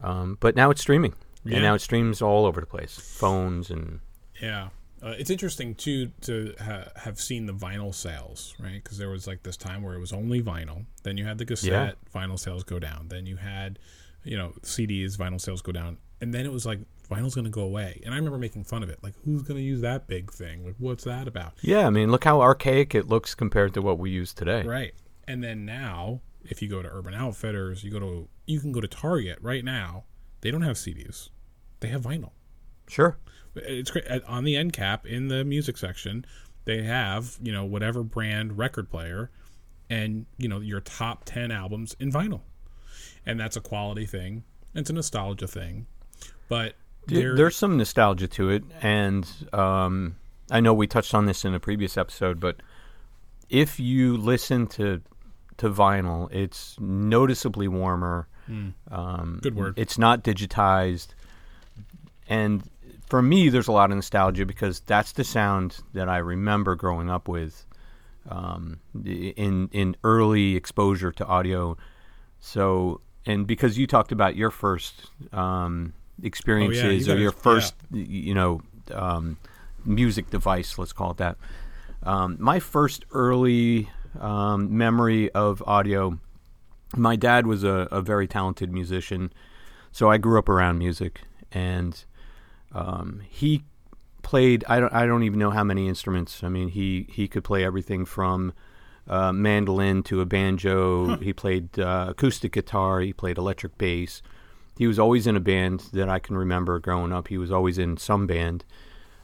Um, 0.02 0.38
but 0.40 0.56
now 0.56 0.70
it's 0.72 0.82
streaming, 0.82 1.14
Yeah. 1.44 1.56
and 1.56 1.64
now 1.64 1.74
it 1.76 1.80
streams 1.80 2.22
all 2.22 2.46
over 2.46 2.60
the 2.60 2.68
place, 2.68 2.98
phones 2.98 3.70
and 3.70 4.00
Yeah, 4.42 4.70
uh, 5.02 5.16
it's 5.18 5.30
interesting 5.30 5.74
too 5.76 6.12
to 6.22 6.54
ha- 6.60 6.90
have 6.98 7.20
seen 7.20 7.46
the 7.46 7.54
vinyl 7.54 7.94
sales, 7.96 8.54
right? 8.60 8.84
Because 8.84 8.98
there 8.98 9.10
was 9.10 9.26
like 9.28 9.44
this 9.44 9.56
time 9.58 9.82
where 9.82 9.94
it 9.96 10.00
was 10.00 10.12
only 10.12 10.42
vinyl. 10.42 10.86
Then 11.04 11.18
you 11.18 11.26
had 11.26 11.38
the 11.38 11.46
cassette, 11.46 11.98
yeah. 12.14 12.20
vinyl 12.22 12.38
sales 12.38 12.64
go 12.64 12.78
down. 12.80 13.08
Then 13.08 13.26
you 13.26 13.38
had, 13.38 13.80
you 14.24 14.38
know, 14.38 14.54
CDs, 14.64 15.16
vinyl 15.18 15.40
sales 15.40 15.62
go 15.62 15.72
down, 15.72 15.98
and 16.22 16.34
then 16.34 16.46
it 16.46 16.52
was 16.52 16.66
like 16.66 16.80
vinyl's 17.10 17.36
going 17.36 17.46
to 17.46 17.52
go 17.52 17.62
away. 17.62 18.02
And 18.06 18.14
I 18.14 18.18
remember 18.18 18.38
making 18.38 18.64
fun 18.64 18.82
of 18.84 18.90
it, 18.90 19.00
like 19.04 19.14
who's 19.24 19.42
going 19.44 19.58
to 19.58 19.64
use 19.64 19.82
that 19.82 20.08
big 20.08 20.32
thing? 20.32 20.66
Like 20.66 20.76
what's 20.78 21.04
that 21.04 21.28
about? 21.28 21.54
yeah. 21.62 21.86
I 21.86 21.90
mean, 21.90 22.12
look 22.12 22.24
how 22.24 22.42
archaic 22.42 22.96
it 22.96 23.08
looks 23.08 23.36
compared 23.36 23.74
to 23.76 23.82
what 23.82 24.00
we 24.00 24.10
use 24.10 24.34
today. 24.34 24.64
Right. 24.64 24.94
And 25.28 25.44
then 25.44 25.66
now, 25.66 26.22
if 26.44 26.62
you 26.62 26.68
go 26.70 26.82
to 26.82 26.90
Urban 26.90 27.14
Outfitters, 27.14 27.84
you 27.84 27.92
go 27.92 28.00
to 28.00 28.28
you 28.46 28.60
can 28.60 28.72
go 28.72 28.82
to 28.82 28.88
Target 28.88 29.40
right 29.42 29.64
now. 29.66 30.04
They 30.42 30.52
don't 30.52 30.62
have 30.62 30.76
CDs, 30.76 31.30
they 31.80 31.88
have 31.90 32.02
vinyl. 32.04 32.32
Sure. 32.88 33.18
it's 33.56 33.90
great 33.90 34.06
on 34.28 34.44
the 34.44 34.56
end 34.56 34.74
cap 34.74 35.06
in 35.08 35.28
the 35.30 35.44
music 35.44 35.78
section 35.78 36.24
they 36.66 36.84
have 36.84 37.38
you 37.42 37.52
know 37.52 37.64
whatever 37.64 38.04
brand 38.04 38.58
record 38.58 38.90
player 38.92 39.32
and 39.90 40.26
you 40.38 40.48
know 40.48 40.60
your 40.60 40.82
top 40.82 41.24
10 41.26 41.52
albums 41.52 41.96
in 42.00 42.12
vinyl 42.12 42.42
and 43.26 43.40
that's 43.40 43.56
a 43.56 43.62
quality 43.62 44.06
thing 44.06 44.44
It's 44.76 44.90
a 44.90 44.94
nostalgia 44.94 45.48
thing, 45.48 45.88
but 46.50 46.76
There- 47.08 47.20
there, 47.22 47.36
There's 47.36 47.56
some 47.56 47.78
nostalgia 47.78 48.28
to 48.30 48.50
it, 48.50 48.64
and 48.82 49.30
um, 49.54 50.16
I 50.50 50.60
know 50.60 50.74
we 50.74 50.88
touched 50.88 51.14
on 51.14 51.26
this 51.28 51.46
in 51.46 51.54
a 51.54 51.60
previous 51.60 51.98
episode, 51.98 52.40
but 52.40 52.58
if 53.50 53.80
you 53.80 54.18
listen 54.18 54.68
to 54.68 55.02
to 55.58 55.70
vinyl, 55.70 56.28
it's 56.34 56.78
noticeably 56.80 57.68
warmer. 57.68 58.28
Um, 58.92 59.40
Good 59.42 59.56
word. 59.56 59.74
It's 59.78 59.98
not 59.98 60.24
digitized, 60.24 61.10
and 62.28 62.64
for 63.08 63.22
me, 63.22 63.50
there's 63.50 63.68
a 63.68 63.72
lot 63.72 63.92
of 63.92 63.96
nostalgia 63.98 64.46
because 64.46 64.80
that's 64.82 65.12
the 65.14 65.24
sound 65.24 65.78
that 65.94 66.10
I 66.10 66.18
remember 66.18 66.76
growing 66.76 67.10
up 67.10 67.28
with 67.28 67.66
um, 68.30 68.80
in 69.06 69.70
in 69.72 69.96
early 70.04 70.56
exposure 70.56 71.12
to 71.12 71.26
audio. 71.26 71.78
So, 72.40 73.02
and 73.26 73.46
because 73.48 73.78
you 73.78 73.88
talked 73.88 74.12
about 74.12 74.36
your 74.36 74.52
first 74.52 75.10
um, 75.34 75.94
experiences 76.24 77.08
or 77.10 77.18
your 77.18 77.32
first, 77.32 77.74
y- 77.92 78.06
you 78.08 78.34
know, 78.34 78.62
um, 78.94 79.38
music 79.86 80.30
device, 80.30 80.78
let's 80.78 80.94
call 80.94 81.12
it 81.12 81.18
that. 81.18 81.38
Um, 82.04 82.38
my 82.40 82.60
first 82.60 83.06
early 83.12 83.90
um, 84.20 84.78
memory 84.78 85.32
of 85.32 85.64
audio, 85.66 86.20
my 86.96 87.16
dad 87.16 87.48
was 87.48 87.64
a, 87.64 87.88
a 87.92 88.02
very 88.02 88.28
talented 88.28 88.72
musician, 88.72 89.34
so 89.92 90.10
I 90.10 90.18
grew 90.18 90.38
up 90.40 90.48
around 90.50 90.78
music, 90.78 91.22
and 91.52 92.04
um, 92.74 93.22
he 93.30 93.64
played. 94.22 94.64
I 94.68 94.80
don't. 94.80 94.94
I 94.94 95.06
don't 95.06 95.24
even 95.24 95.40
know 95.40 95.50
how 95.52 95.64
many 95.64 95.88
instruments. 95.88 96.44
I 96.44 96.50
mean, 96.50 96.70
he 96.70 97.08
he 97.10 97.28
could 97.28 97.44
play 97.44 97.64
everything 97.66 98.06
from 98.06 98.54
uh, 99.08 99.32
mandolin 99.32 100.04
to 100.04 100.22
a 100.22 100.26
banjo. 100.26 101.18
He 101.18 101.34
played 101.34 101.80
uh, 101.80 102.08
acoustic 102.10 102.52
guitar. 102.54 103.02
He 103.02 103.14
played 103.14 103.38
electric 103.38 103.78
bass. 103.78 104.22
He 104.78 104.88
was 104.88 105.00
always 105.00 105.26
in 105.28 105.36
a 105.36 105.40
band 105.40 105.82
that 105.94 106.10
I 106.10 106.20
can 106.20 106.38
remember 106.38 106.80
growing 106.80 107.12
up. 107.14 107.28
He 107.30 107.38
was 107.38 107.52
always 107.52 107.78
in 107.78 107.96
some 107.98 108.28
band, 108.28 108.66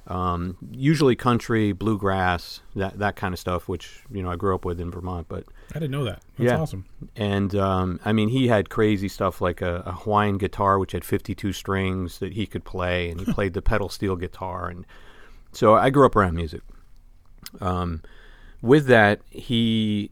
um, 0.08 0.58
usually 0.72 1.15
country, 1.15 1.74
bluegrass, 1.74 2.62
that 2.75 2.98
that 3.00 3.15
kind 3.15 3.34
of 3.34 3.39
stuff, 3.39 3.67
which 3.67 4.01
you 4.12 4.24
know 4.24 4.31
I 4.31 4.36
grew 4.36 4.55
up 4.55 4.63
with 4.65 4.79
in 4.79 4.89
Vermont. 4.91 5.27
But 5.29 5.43
I 5.72 5.79
didn't 5.79 5.91
know 5.91 6.05
that. 6.05 6.22
That's 6.38 6.51
Yeah. 6.51 6.58
awesome. 6.60 6.86
and 7.15 7.53
um, 7.55 8.00
I 8.05 8.13
mean, 8.13 8.29
he 8.29 8.48
had 8.48 8.70
crazy 8.70 9.08
stuff 9.10 9.41
like 9.41 9.62
a, 9.62 9.84
a 9.86 9.91
Hawaiian 9.91 10.38
guitar, 10.38 10.79
which 10.79 10.93
had 10.93 11.03
52 11.05 11.51
strings 11.53 12.20
that 12.20 12.34
he 12.34 12.46
could 12.48 12.63
play, 12.63 13.10
and 13.10 13.20
he 13.20 13.31
played 13.34 13.53
the 13.53 13.62
pedal 13.62 13.89
steel 13.89 14.15
guitar. 14.15 14.70
And 14.70 14.86
so 15.51 15.75
I 15.75 15.89
grew 15.89 16.05
up 16.05 16.15
around 16.15 16.36
music. 16.36 16.62
Um, 17.60 18.01
with 18.62 18.86
that, 18.88 19.20
he 19.29 20.12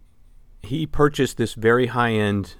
he 0.62 0.86
purchased 0.86 1.38
this 1.38 1.53
very 1.53 1.88
high 1.88 2.12
end 2.12 2.55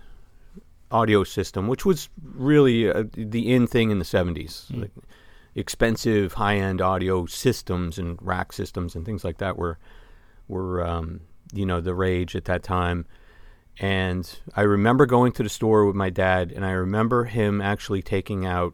audio 0.91 1.24
system, 1.24 1.67
which 1.67 1.86
was 1.86 2.10
really 2.24 2.89
uh, 2.91 3.03
the 3.13 3.53
in 3.53 3.67
thing 3.67 3.91
in 3.91 4.00
the 4.00 4.05
70s. 4.05 4.65
Like, 4.79 4.91
expensive 5.55 6.34
high 6.34 6.55
end 6.58 6.79
audio 6.81 7.25
systems 7.25 7.98
and 7.98 8.17
rack 8.22 8.53
systems 8.53 8.96
and 8.96 9.05
things 9.05 9.24
like 9.24 9.38
that 9.39 9.58
were 9.58 9.77
were 10.48 10.86
um, 10.86 11.22
you 11.53 11.65
know 11.65 11.81
the 11.81 11.93
rage 11.93 12.36
at 12.36 12.46
that 12.46 12.63
time. 12.63 13.05
And 13.79 14.29
I 14.55 14.62
remember 14.62 15.05
going 15.05 15.31
to 15.34 15.43
the 15.43 15.50
store 15.50 15.86
with 15.86 15.96
my 15.96 16.10
dad, 16.10 16.51
and 16.51 16.65
I 16.65 16.72
remember 16.72 17.24
him 17.24 17.62
actually 17.62 18.01
taking 18.01 18.46
out, 18.46 18.74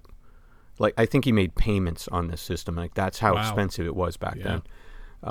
like, 0.80 0.96
I 0.98 1.06
think 1.06 1.26
he 1.26 1.32
made 1.32 1.54
payments 1.54 2.08
on 2.08 2.28
this 2.28 2.42
system. 2.42 2.76
Like, 2.76 2.96
that's 2.96 3.20
how 3.20 3.36
Wow. 3.36 3.42
expensive 3.42 3.86
it 3.86 3.96
was 3.96 4.18
back 4.18 4.38
Yeah. 4.38 4.44
then. 4.44 4.62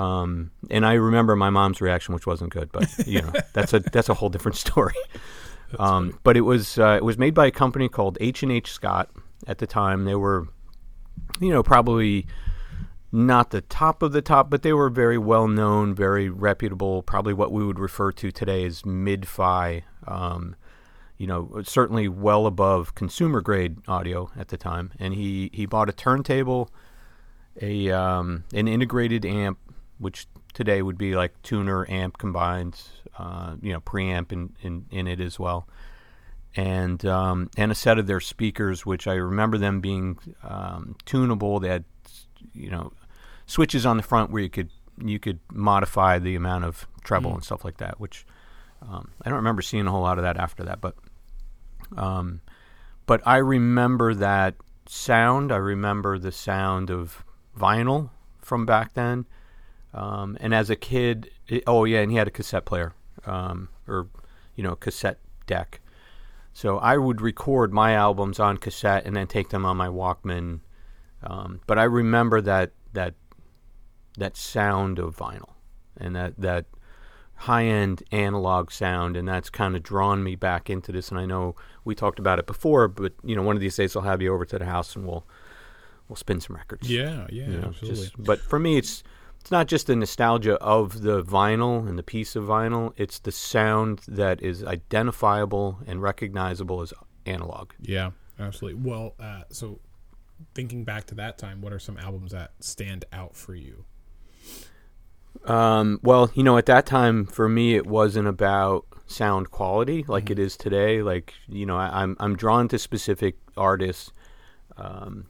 Um, 0.01 0.51
and 0.71 0.85
I 0.85 0.93
remember 0.93 1.35
my 1.35 1.49
mom's 1.49 1.81
reaction, 1.81 2.13
which 2.13 2.25
wasn't 2.25 2.51
good, 2.51 2.71
but 2.71 2.87
you 3.05 3.21
know, 3.21 3.33
that's 3.53 3.73
a 3.73 3.79
that's 3.79 4.09
a 4.09 4.13
whole 4.13 4.29
different 4.29 4.55
story. 4.65 4.93
Um, 5.79 6.19
but 6.23 6.37
it 6.37 6.41
was 6.41 6.77
uh, 6.77 6.95
it 6.97 7.03
was 7.03 7.17
made 7.17 7.33
by 7.33 7.47
a 7.47 7.51
company 7.51 7.89
called 7.89 8.17
H 8.21 8.43
and 8.43 8.51
H 8.51 8.71
Scott 8.71 9.09
at 9.47 9.57
the 9.57 9.67
time. 9.67 10.05
They 10.05 10.15
were, 10.15 10.47
you 11.39 11.51
know, 11.51 11.63
probably 11.63 12.27
not 13.11 13.51
the 13.51 13.61
top 13.61 14.01
of 14.01 14.11
the 14.11 14.21
top, 14.21 14.49
but 14.49 14.61
they 14.61 14.73
were 14.73 14.89
very 14.89 15.17
well 15.17 15.47
known, 15.47 15.95
very 15.95 16.29
reputable. 16.29 17.01
Probably 17.03 17.33
what 17.33 17.51
we 17.51 17.65
would 17.65 17.79
refer 17.79 18.11
to 18.11 18.31
today 18.31 18.65
as 18.65 18.85
mid-fi. 18.85 19.83
Um, 20.07 20.55
you 21.17 21.27
know, 21.27 21.61
certainly 21.63 22.09
well 22.09 22.45
above 22.45 22.93
consumer 22.95 23.39
grade 23.39 23.77
audio 23.87 24.29
at 24.37 24.49
the 24.49 24.57
time. 24.57 24.91
And 24.99 25.13
he 25.13 25.49
he 25.53 25.65
bought 25.65 25.89
a 25.89 25.93
turntable, 25.93 26.69
a 27.61 27.89
um, 27.91 28.43
an 28.53 28.67
integrated 28.67 29.25
amp, 29.25 29.57
which 29.97 30.27
today 30.55 30.81
would 30.81 30.97
be 30.97 31.15
like 31.15 31.39
tuner 31.43 31.85
amp 31.89 32.17
combined. 32.17 32.81
Uh, 33.17 33.55
you 33.61 33.71
know, 33.71 33.79
preamp 33.79 34.31
in, 34.31 34.55
in 34.61 34.85
in 34.89 35.07
it 35.07 35.21
as 35.21 35.39
well 35.39 35.67
and 36.55 37.05
um, 37.05 37.49
and 37.57 37.71
a 37.71 37.75
set 37.75 37.99
of 37.99 38.07
their 38.07 38.19
speakers, 38.19 38.85
which 38.85 39.07
I 39.07 39.15
remember 39.15 39.57
them 39.57 39.81
being 39.81 40.17
um, 40.43 40.95
tunable. 41.05 41.59
They 41.59 41.69
had 41.69 41.83
you 42.53 42.69
know 42.69 42.93
switches 43.45 43.85
on 43.85 43.97
the 43.97 44.03
front 44.03 44.31
where 44.31 44.41
you 44.41 44.49
could 44.49 44.69
you 45.03 45.19
could 45.19 45.39
modify 45.51 46.19
the 46.19 46.35
amount 46.35 46.63
of 46.63 46.87
treble 47.03 47.33
and 47.33 47.43
stuff 47.43 47.65
like 47.65 47.77
that. 47.77 47.99
Which 47.99 48.25
um, 48.81 49.11
I 49.21 49.29
don't 49.29 49.37
remember 49.37 49.61
seeing 49.61 49.85
a 49.87 49.91
whole 49.91 50.01
lot 50.01 50.17
of 50.17 50.23
that 50.23 50.37
after 50.37 50.63
that, 50.63 50.79
but 50.79 50.95
um, 51.97 52.41
but 53.05 53.21
I 53.25 53.37
remember 53.37 54.13
that 54.15 54.55
sound. 54.87 55.51
I 55.51 55.57
remember 55.57 56.17
the 56.17 56.31
sound 56.31 56.89
of 56.89 57.25
vinyl 57.57 58.11
from 58.39 58.65
back 58.65 58.93
then. 58.93 59.25
Um, 59.95 60.37
and 60.41 60.53
as 60.53 60.69
a 60.69 60.75
kid, 60.75 61.31
it, 61.47 61.63
oh 61.65 61.85
yeah, 61.85 62.01
and 62.01 62.11
he 62.11 62.17
had 62.17 62.27
a 62.27 62.31
cassette 62.31 62.65
player, 62.65 62.93
um, 63.25 63.69
or 63.87 64.07
you 64.55 64.63
know, 64.63 64.75
cassette 64.75 65.19
deck. 65.47 65.79
So 66.53 66.77
I 66.77 66.97
would 66.97 67.21
record 67.21 67.73
my 67.73 67.93
albums 67.93 68.39
on 68.39 68.57
cassette 68.57 69.05
and 69.05 69.15
then 69.15 69.27
take 69.27 69.49
them 69.49 69.65
on 69.65 69.77
my 69.77 69.87
Walkman. 69.87 70.59
Um, 71.23 71.61
but 71.65 71.79
I 71.79 71.83
remember 71.83 72.41
that 72.41 72.71
that 72.93 73.13
that 74.17 74.35
sound 74.37 74.99
of 74.99 75.15
vinyl 75.15 75.53
and 75.97 76.15
that 76.15 76.33
that 76.39 76.65
high 77.35 77.65
end 77.65 78.03
analog 78.11 78.71
sound, 78.71 79.15
and 79.15 79.27
that's 79.27 79.49
kind 79.49 79.75
of 79.77 79.83
drawn 79.83 80.23
me 80.23 80.35
back 80.35 80.69
into 80.69 80.91
this. 80.91 81.09
And 81.09 81.19
I 81.19 81.25
know 81.25 81.55
we 81.85 81.95
talked 81.95 82.19
about 82.19 82.37
it 82.39 82.45
before, 82.47 82.87
but 82.89 83.13
you 83.23 83.35
know, 83.35 83.43
one 83.43 83.55
of 83.55 83.61
these 83.61 83.75
days 83.77 83.95
I'll 83.95 84.01
have 84.03 84.21
you 84.21 84.33
over 84.33 84.45
to 84.45 84.59
the 84.59 84.65
house 84.65 84.95
and 84.95 85.05
we'll 85.07 85.25
we'll 86.09 86.15
spin 86.17 86.41
some 86.41 86.55
records. 86.57 86.89
Yeah, 86.89 87.27
yeah, 87.29 87.47
you 87.47 87.57
know, 87.57 87.67
absolutely. 87.69 88.03
just- 88.03 88.23
but 88.23 88.39
for 88.39 88.59
me, 88.59 88.77
it's 88.77 89.03
it's 89.45 89.51
not 89.51 89.67
just 89.67 89.85
the 89.85 89.95
nostalgia 89.95 90.55
of 90.55 91.03
the 91.03 91.21
vinyl 91.21 91.87
and 91.87 91.99
the 91.99 92.03
piece 92.03 92.35
of 92.35 92.45
vinyl. 92.45 92.93
It's 92.97 93.19
the 93.19 93.31
sound 93.31 94.01
that 94.07 94.41
is 94.41 94.63
identifiable 94.63 95.77
and 95.85 96.01
recognizable 96.01 96.81
as 96.81 96.95
analog. 97.27 97.69
Yeah, 97.79 98.09
absolutely. 98.39 98.81
Well, 98.81 99.13
uh, 99.19 99.43
so 99.51 99.81
thinking 100.55 100.83
back 100.83 101.05
to 101.05 101.15
that 101.15 101.37
time, 101.37 101.61
what 101.61 101.73
are 101.73 101.77
some 101.77 101.95
albums 101.99 102.31
that 102.31 102.53
stand 102.59 103.05
out 103.13 103.35
for 103.35 103.53
you? 103.53 103.85
Um, 105.43 105.99
well, 106.01 106.31
you 106.33 106.41
know, 106.41 106.57
at 106.57 106.65
that 106.65 106.87
time 106.87 107.27
for 107.27 107.47
me, 107.47 107.75
it 107.75 107.85
wasn't 107.85 108.27
about 108.27 108.87
sound 109.05 109.51
quality 109.51 110.03
like 110.07 110.31
it 110.31 110.39
is 110.39 110.57
today. 110.57 111.03
Like 111.03 111.35
you 111.47 111.67
know, 111.67 111.77
I, 111.77 112.01
I'm 112.01 112.17
I'm 112.19 112.35
drawn 112.35 112.67
to 112.69 112.79
specific 112.79 113.35
artists 113.55 114.11
um, 114.75 115.27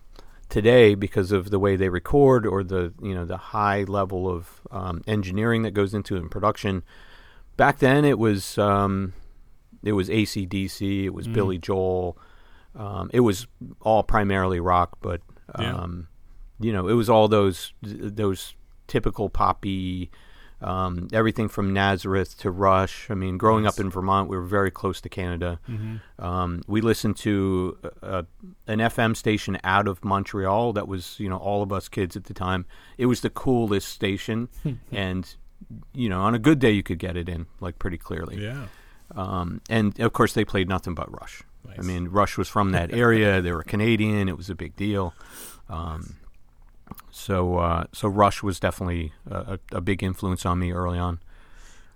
today 0.56 0.96
because 0.96 1.34
of 1.34 1.50
the 1.50 1.60
way 1.60 1.76
they 1.76 1.90
record 1.90 2.46
or 2.48 2.64
the 2.64 2.94
you 3.02 3.14
know 3.14 3.26
the 3.26 3.36
high 3.36 3.84
level 3.84 4.30
of 4.30 4.62
um, 4.72 5.02
engineering 5.06 5.64
that 5.64 5.72
goes 5.72 5.94
into 5.94 6.16
it 6.16 6.20
in 6.20 6.30
production. 6.30 6.82
Back 7.58 7.80
then, 7.80 8.06
it 8.06 8.18
was 8.18 8.58
um, 8.58 9.12
it 9.84 9.92
was 9.92 10.08
ACDC, 10.08 11.04
it 11.04 11.14
was 11.14 11.28
Billy 11.28 11.58
Joel, 11.58 12.18
um, 12.74 13.10
it 13.14 13.20
was 13.20 13.48
all 13.82 14.02
primarily 14.04 14.62
rock, 14.62 14.98
but 15.02 15.20
Yeah. 15.60 15.76
um, 15.76 16.08
you 16.60 16.72
know, 16.72 16.88
it 16.88 16.94
was 16.94 17.10
all 17.10 17.28
those 17.28 17.74
those 17.82 18.56
typical 18.88 19.30
poppy, 19.30 20.10
um, 20.66 21.08
everything 21.14 21.48
from 21.48 21.72
Nazareth 21.74 22.38
to 22.40 22.50
Rush. 22.50 23.10
I 23.12 23.14
mean, 23.14 23.38
growing 23.38 23.68
up 23.68 23.80
in 23.80 23.90
Vermont, 23.90 24.30
we 24.30 24.36
were 24.36 24.44
very 24.46 24.72
close 24.72 25.00
to 25.02 25.10
Canada. 25.10 25.60
Um, 26.20 26.62
we 26.68 26.82
listened 26.82 27.18
to 27.18 27.78
uh, 28.02 28.24
an 28.68 28.80
FM 28.80 29.16
station 29.16 29.58
out 29.64 29.88
of 29.88 30.04
Montreal 30.04 30.74
that 30.74 30.88
was, 30.88 31.20
you 31.20 31.30
know, 31.30 31.38
all 31.38 31.62
of 31.62 31.72
us 31.72 31.88
kids 31.88 32.16
at 32.16 32.24
the 32.26 32.34
time. 32.34 32.66
It 32.98 33.06
was 33.06 33.22
the 33.22 33.30
coolest 33.30 33.90
station, 33.90 34.50
and 34.92 35.36
you 35.94 36.10
know, 36.10 36.22
on 36.22 36.36
a 36.36 36.40
good 36.40 36.60
day, 36.60 36.72
you 36.72 36.84
could 36.84 37.00
get 37.00 37.16
it 37.16 37.30
in 37.30 37.46
like 37.60 37.78
pretty 37.80 37.98
clearly. 37.98 38.38
Yeah, 38.44 38.68
Um, 39.16 39.62
and 39.70 39.98
of 40.00 40.14
course, 40.14 40.34
they 40.34 40.46
played 40.46 40.68
nothing 40.70 40.96
but 40.96 41.12
Rush. 41.12 41.44
I 41.78 41.82
mean, 41.82 42.08
Rush 42.10 42.38
was 42.38 42.48
from 42.48 42.72
that 42.72 42.94
area. 43.06 43.42
they 43.42 43.52
were 43.52 43.64
Canadian. 43.64 44.30
It 44.30 44.38
was 44.38 44.50
a 44.50 44.56
big 44.56 44.76
deal. 44.76 45.14
Um, 45.70 46.16
so, 47.12 47.58
uh, 47.58 47.86
so 47.94 48.08
Rush 48.08 48.44
was 48.44 48.60
definitely 48.60 49.14
a, 49.30 49.60
a, 49.72 49.82
big 49.82 50.04
influence 50.04 50.46
on 50.46 50.60
me 50.60 50.72
early 50.72 51.00
on. 51.00 51.20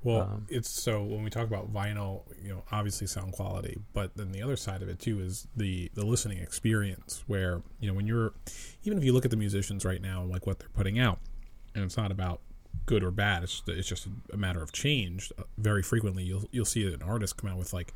Well, 0.04 0.22
Um, 0.22 0.46
it's 0.50 0.70
so 0.70 1.04
when 1.04 1.24
we 1.24 1.30
talk 1.30 1.46
about 1.46 1.74
vinyl, 1.74 2.24
you 2.42 2.50
know, 2.50 2.64
obviously 2.72 3.06
sound 3.06 3.34
quality, 3.34 3.78
but 3.94 4.16
then 4.16 4.32
the 4.32 4.42
other 4.42 4.56
side 4.56 4.82
of 4.82 4.88
it 4.88 5.00
too 5.00 5.20
is 5.20 5.48
the 5.58 5.92
the 5.94 6.06
listening 6.06 6.38
experience. 6.38 7.24
Where 7.28 7.62
you 7.80 7.90
know 7.90 7.94
when 7.94 8.08
you're, 8.08 8.34
even 8.84 8.98
if 8.98 9.04
you 9.04 9.12
look 9.12 9.26
at 9.26 9.32
the 9.32 9.38
musicians 9.38 9.84
right 9.84 10.02
now 10.02 10.22
and 10.22 10.32
like 10.32 10.48
what 10.48 10.60
they're 10.60 10.70
putting 10.70 11.00
out, 11.00 11.20
and 11.76 11.84
it's 11.84 11.98
not 11.98 12.12
about 12.12 12.40
good 12.86 13.04
or 13.04 13.12
bad. 13.12 13.44
It's 13.44 13.62
it's 13.68 13.90
just 13.90 14.08
a 14.32 14.38
matter 14.38 14.62
of 14.62 14.72
change. 14.72 15.34
Uh, 15.38 15.44
Very 15.58 15.84
frequently, 15.84 16.24
you'll 16.24 16.46
you'll 16.52 16.66
see 16.66 16.92
an 16.92 17.02
artist 17.02 17.36
come 17.36 17.50
out 17.50 17.58
with 17.58 17.74
like 17.74 17.94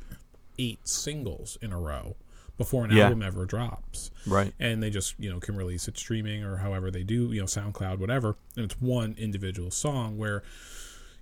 eight 0.58 0.86
singles 0.86 1.58
in 1.62 1.72
a 1.72 1.78
row, 1.78 2.16
before 2.56 2.84
an 2.84 2.90
Yeah. 2.92 3.04
album 3.04 3.22
ever 3.22 3.44
drops. 3.46 4.10
Right. 4.26 4.52
and 4.60 4.82
they 4.82 4.90
just 4.90 5.14
you 5.18 5.30
know 5.30 5.40
can 5.40 5.56
release 5.56 5.88
it 5.88 5.98
streaming 5.98 6.44
or 6.44 6.56
however 6.58 6.90
they 6.90 7.02
do 7.02 7.32
you 7.32 7.40
know 7.40 7.46
soundcloud 7.46 7.98
whatever. 7.98 8.36
And 8.56 8.64
it's 8.64 8.80
one 8.80 9.14
individual 9.18 9.70
song 9.70 10.16
where 10.18 10.42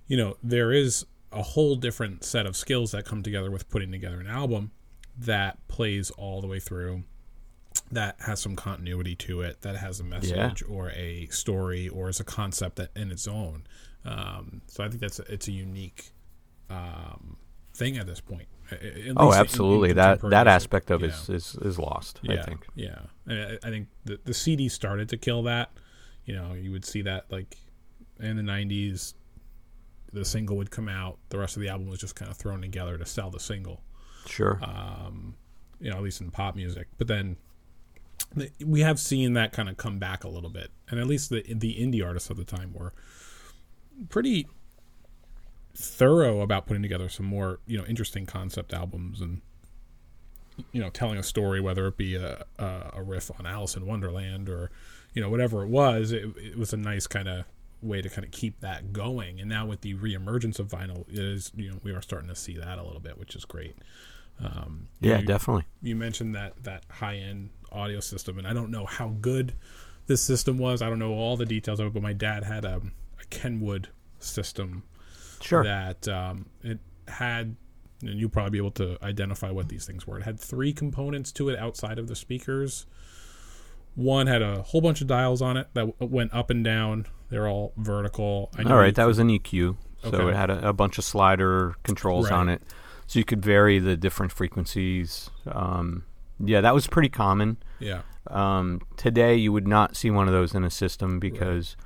you 0.07 0.17
know 0.17 0.37
there 0.43 0.71
is 0.71 1.05
a 1.31 1.41
whole 1.41 1.75
different 1.75 2.23
set 2.23 2.45
of 2.45 2.55
skills 2.55 2.91
that 2.91 3.05
come 3.05 3.23
together 3.23 3.49
with 3.49 3.67
putting 3.69 3.91
together 3.91 4.19
an 4.19 4.27
album 4.27 4.71
that 5.17 5.57
plays 5.67 6.11
all 6.11 6.41
the 6.41 6.47
way 6.47 6.59
through 6.59 7.03
that 7.91 8.15
has 8.19 8.39
some 8.39 8.55
continuity 8.55 9.15
to 9.15 9.41
it 9.41 9.61
that 9.61 9.75
has 9.77 9.99
a 9.99 10.03
message 10.03 10.61
or 10.69 10.91
a 10.91 11.25
story 11.31 11.89
or 11.89 12.07
is 12.09 12.19
a 12.19 12.23
concept 12.23 12.75
that 12.75 12.89
in 12.95 13.11
its 13.11 13.27
own. 13.27 13.63
Um, 14.05 14.61
so 14.67 14.83
i 14.83 14.89
think 14.89 14.99
that's 14.99 15.19
a, 15.19 15.23
it's 15.33 15.47
a 15.47 15.51
unique 15.51 16.11
um, 16.69 17.37
thing 17.73 17.97
at 17.97 18.05
this 18.05 18.19
point 18.19 18.47
A- 18.81 18.85
a- 18.87 18.93
least 19.03 19.13
Oh, 19.17 19.33
absolutely. 19.33 19.93
That 19.93 20.21
that 20.29 20.47
aspect 20.47 20.91
of 20.91 21.01
Yeah. 21.01 21.07
is, 21.07 21.29
is 21.29 21.55
is 21.61 21.79
lost. 21.79 22.19
Yeah, 22.23 22.41
I 22.41 22.43
think. 22.43 22.65
Yeah, 22.75 22.99
I, 23.27 23.57
I 23.63 23.69
think 23.69 23.87
the 24.05 24.19
the 24.23 24.33
CD 24.33 24.69
started 24.69 25.09
to 25.09 25.17
kill 25.17 25.43
that. 25.43 25.71
You 26.25 26.35
know, 26.35 26.53
you 26.53 26.71
would 26.71 26.85
see 26.85 27.01
that 27.03 27.31
like 27.31 27.57
in 28.19 28.37
the 28.37 28.43
'90s, 28.43 29.13
the 30.11 30.23
single 30.25 30.55
would 30.57 30.71
come 30.71 30.87
out. 30.89 31.17
The 31.29 31.37
rest 31.39 31.55
of 31.57 31.61
the 31.61 31.69
album 31.69 31.87
was 31.89 31.99
just 31.99 32.15
kind 32.15 32.29
of 32.31 32.37
thrown 32.37 32.61
together 32.61 32.97
to 32.97 33.05
sell 33.05 33.29
the 33.29 33.39
single. 33.39 33.81
Sure. 34.25 34.59
Um, 34.63 35.35
you 35.79 35.89
know, 35.89 35.97
at 35.97 36.03
least 36.03 36.21
in 36.21 36.31
pop 36.31 36.55
music. 36.55 36.87
But 36.97 37.07
then 37.07 37.35
the, 38.35 38.49
we 38.65 38.79
have 38.81 38.99
seen 38.99 39.33
that 39.33 39.51
kind 39.51 39.67
of 39.67 39.75
come 39.77 39.99
back 39.99 40.23
a 40.23 40.29
little 40.29 40.49
bit, 40.49 40.71
and 40.89 40.99
at 40.99 41.07
least 41.07 41.29
the 41.29 41.43
the 41.53 41.73
indie 41.75 42.05
artists 42.05 42.29
of 42.29 42.37
the 42.37 42.45
time 42.45 42.73
were 42.73 42.93
pretty 44.09 44.47
thorough 45.75 46.41
about 46.41 46.65
putting 46.67 46.83
together 46.83 47.09
some 47.09 47.25
more 47.25 47.59
you 47.65 47.77
know 47.77 47.85
interesting 47.85 48.25
concept 48.25 48.73
albums 48.73 49.21
and 49.21 49.41
you 50.71 50.79
know 50.79 50.89
telling 50.89 51.17
a 51.17 51.23
story 51.23 51.59
whether 51.59 51.87
it 51.87 51.97
be 51.97 52.15
a 52.15 52.45
a, 52.59 52.91
a 52.95 53.03
riff 53.03 53.31
on 53.39 53.45
Alice 53.45 53.75
in 53.75 53.85
Wonderland 53.85 54.49
or 54.49 54.69
you 55.13 55.21
know 55.21 55.29
whatever 55.29 55.63
it 55.63 55.69
was 55.69 56.11
it, 56.11 56.25
it 56.37 56.57
was 56.57 56.73
a 56.73 56.77
nice 56.77 57.07
kind 57.07 57.27
of 57.27 57.45
way 57.81 58.01
to 58.01 58.09
kind 58.09 58.23
of 58.23 58.31
keep 58.31 58.59
that 58.61 58.93
going 58.93 59.39
and 59.39 59.49
now 59.49 59.65
with 59.65 59.81
the 59.81 59.93
reemergence 59.95 60.57
of 60.59 60.67
vinyl 60.69 61.05
it 61.09 61.19
is 61.19 61.51
you 61.55 61.69
know 61.69 61.79
we 61.83 61.91
are 61.91 62.01
starting 62.01 62.29
to 62.29 62.35
see 62.35 62.55
that 62.55 62.77
a 62.77 62.83
little 62.83 63.01
bit 63.01 63.17
which 63.17 63.35
is 63.35 63.43
great 63.45 63.75
um, 64.43 64.87
yeah, 64.99 65.19
you- 65.19 65.25
definitely. 65.25 65.65
you 65.81 65.95
mentioned 65.95 66.35
that 66.35 66.63
that 66.63 66.83
high 66.89 67.17
end 67.17 67.49
audio 67.71 67.99
system, 67.99 68.37
and 68.37 68.47
I 68.47 68.53
don't 68.53 68.71
know 68.71 68.85
how 68.85 69.09
good 69.21 69.53
this 70.07 70.21
system 70.21 70.57
was. 70.57 70.81
I 70.81 70.89
don't 70.89 70.99
know 70.99 71.13
all 71.13 71.37
the 71.37 71.45
details 71.45 71.79
of 71.79 71.87
it, 71.87 71.93
but 71.93 72.01
my 72.03 72.13
dad 72.13 72.43
had 72.43 72.65
a, 72.65 72.81
a 73.21 73.25
Kenwood 73.29 73.89
system 74.19 74.83
Sure. 75.43 75.63
that 75.63 76.07
um, 76.07 76.47
it 76.63 76.79
had. 77.07 77.55
And 78.01 78.19
you'll 78.19 78.29
probably 78.29 78.51
be 78.51 78.57
able 78.57 78.71
to 78.71 78.97
identify 79.01 79.49
what 79.49 79.69
these 79.69 79.85
things 79.85 80.05
were. 80.05 80.17
It 80.19 80.23
had 80.23 80.37
three 80.37 80.73
components 80.73 81.31
to 81.33 81.47
it 81.47 81.57
outside 81.57 81.97
of 81.97 82.07
the 82.09 82.17
speakers. 82.17 82.85
One 83.95 84.27
had 84.27 84.41
a 84.41 84.61
whole 84.63 84.81
bunch 84.81 84.99
of 85.01 85.07
dials 85.07 85.41
on 85.41 85.55
it 85.55 85.67
that 85.73 85.85
w- 85.85 86.13
went 86.13 86.33
up 86.33 86.49
and 86.49 86.63
down. 86.65 87.05
They're 87.29 87.47
all 87.47 87.71
vertical. 87.77 88.49
I 88.57 88.63
All 88.63 88.75
right, 88.77 88.93
that 88.95 89.05
was 89.05 89.19
an 89.19 89.29
EQ. 89.29 89.77
So 90.01 90.07
Okay. 90.09 90.29
it 90.29 90.35
had 90.35 90.49
a, 90.49 90.69
a 90.69 90.73
bunch 90.73 90.97
of 90.97 91.05
slider 91.05 91.75
controls 91.83 92.29
on 92.29 92.49
it, 92.49 92.61
so 93.07 93.19
you 93.19 93.23
could 93.25 93.41
vary 93.41 93.79
the 93.79 93.95
different 93.95 94.33
frequencies. 94.33 95.29
Um, 95.45 96.03
yeah, 96.43 96.59
that 96.59 96.73
was 96.73 96.87
pretty 96.87 97.07
common. 97.09 97.55
yeah, 97.79 98.01
Um, 98.27 98.81
today, 98.97 99.35
you 99.35 99.53
would 99.53 99.67
not 99.67 99.95
see 99.95 100.11
one 100.11 100.27
of 100.27 100.33
those 100.33 100.53
in 100.53 100.65
a 100.65 100.69
system 100.69 101.19
because 101.19 101.77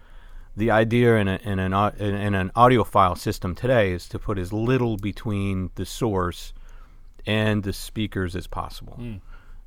the 0.58 0.72
idea 0.72 1.16
in, 1.18 1.28
a, 1.28 1.40
in 1.44 1.60
an 1.60 1.74
in, 2.00 2.34
an 2.34 2.50
audiophile 2.56 3.18
system 3.18 3.54
today 3.54 3.92
is 3.92 4.10
to 4.10 4.18
put 4.18 4.40
as 4.40 4.52
little 4.52 4.98
between 4.98 5.70
the 5.76 5.86
source 5.86 6.52
and 7.28 7.64
the 7.64 7.72
speakers 7.72 8.36
as 8.36 8.48
possible. 8.48 8.94
Hmm. 8.94 9.16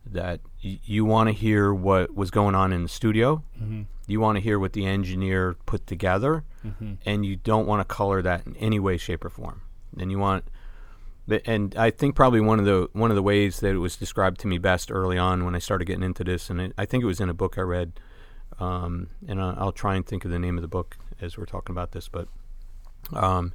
That 0.05 0.41
y- 0.65 0.81
you 0.85 1.05
want 1.05 1.29
to 1.29 1.33
hear 1.33 1.73
what 1.73 2.15
was 2.15 2.31
going 2.31 2.57
on 2.57 2.73
in 2.73 2.83
the 2.83 2.89
studio. 2.89 3.45
Mm-hmm. 3.57 3.83
You 4.09 4.19
want 4.19 4.37
to 4.37 4.41
hear 4.41 4.59
what 4.59 4.73
the 4.73 4.85
engineer 4.85 5.57
put 5.67 5.87
together, 5.87 6.43
mm-hmm. 6.67 6.95
and 7.07 7.25
you 7.25 7.37
don't 7.37 7.67
want 7.67 7.87
to 7.87 7.95
color 7.95 8.21
that 8.23 8.45
in 8.47 8.57
any 8.57 8.81
way, 8.81 8.97
shape, 8.97 9.25
or 9.25 9.31
form. 9.31 9.61
And 9.97 10.11
you 10.11 10.19
want, 10.19 10.45
and 11.45 11.77
I 11.77 11.91
think 11.91 12.17
probably 12.17 12.41
one 12.41 12.59
of 12.59 12.65
the 12.65 12.89
one 12.93 13.11
of 13.11 13.15
the 13.15 13.23
ways 13.23 13.61
that 13.61 13.75
it 13.75 13.79
was 13.79 13.95
described 13.95 14.41
to 14.41 14.49
me 14.49 14.59
best 14.59 14.91
early 14.91 15.19
on 15.19 15.45
when 15.45 15.55
I 15.55 15.61
started 15.61 15.85
getting 15.85 16.03
into 16.03 16.25
this, 16.25 16.51
and 16.51 16.61
it, 16.61 16.73
I 16.77 16.87
think 16.87 17.05
it 17.05 17.07
was 17.07 17.21
in 17.21 17.29
a 17.29 17.35
book 17.35 17.57
I 17.57 17.61
read, 17.61 18.01
um, 18.61 19.09
and 19.27 19.41
I'll, 19.41 19.73
try 19.73 19.97
and 19.97 20.07
think 20.07 20.25
of 20.25 20.31
the 20.31 20.39
name 20.39 20.59
of 20.59 20.63
the 20.63 20.69
book 20.69 20.99
as 21.21 21.39
we're 21.39 21.47
talking 21.47 21.73
about 21.73 21.93
this, 21.93 22.09
but 22.09 22.29
um, 23.13 23.53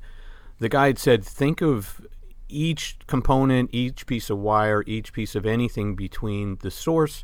the 0.60 0.70
had 0.72 0.98
said, 0.98 1.24
think 1.24 1.62
of 1.62 2.02
each 2.48 2.98
component, 3.08 3.70
each 3.74 4.06
piece 4.06 4.30
of 4.30 4.38
wire, 4.38 4.84
each 4.88 5.14
piece 5.14 5.36
of 5.36 5.46
anything 5.46 5.96
between 5.96 6.58
the 6.62 6.72
source 6.72 7.24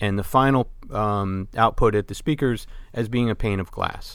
and 0.00 0.18
the 0.18 0.24
final 0.24 0.70
um, 0.90 1.48
output 1.56 1.94
at 1.94 2.08
the 2.08 2.14
speakers 2.14 2.66
as 2.94 3.08
being 3.08 3.28
a 3.30 3.34
pane 3.34 3.60
of 3.60 3.70
glass. 3.70 4.14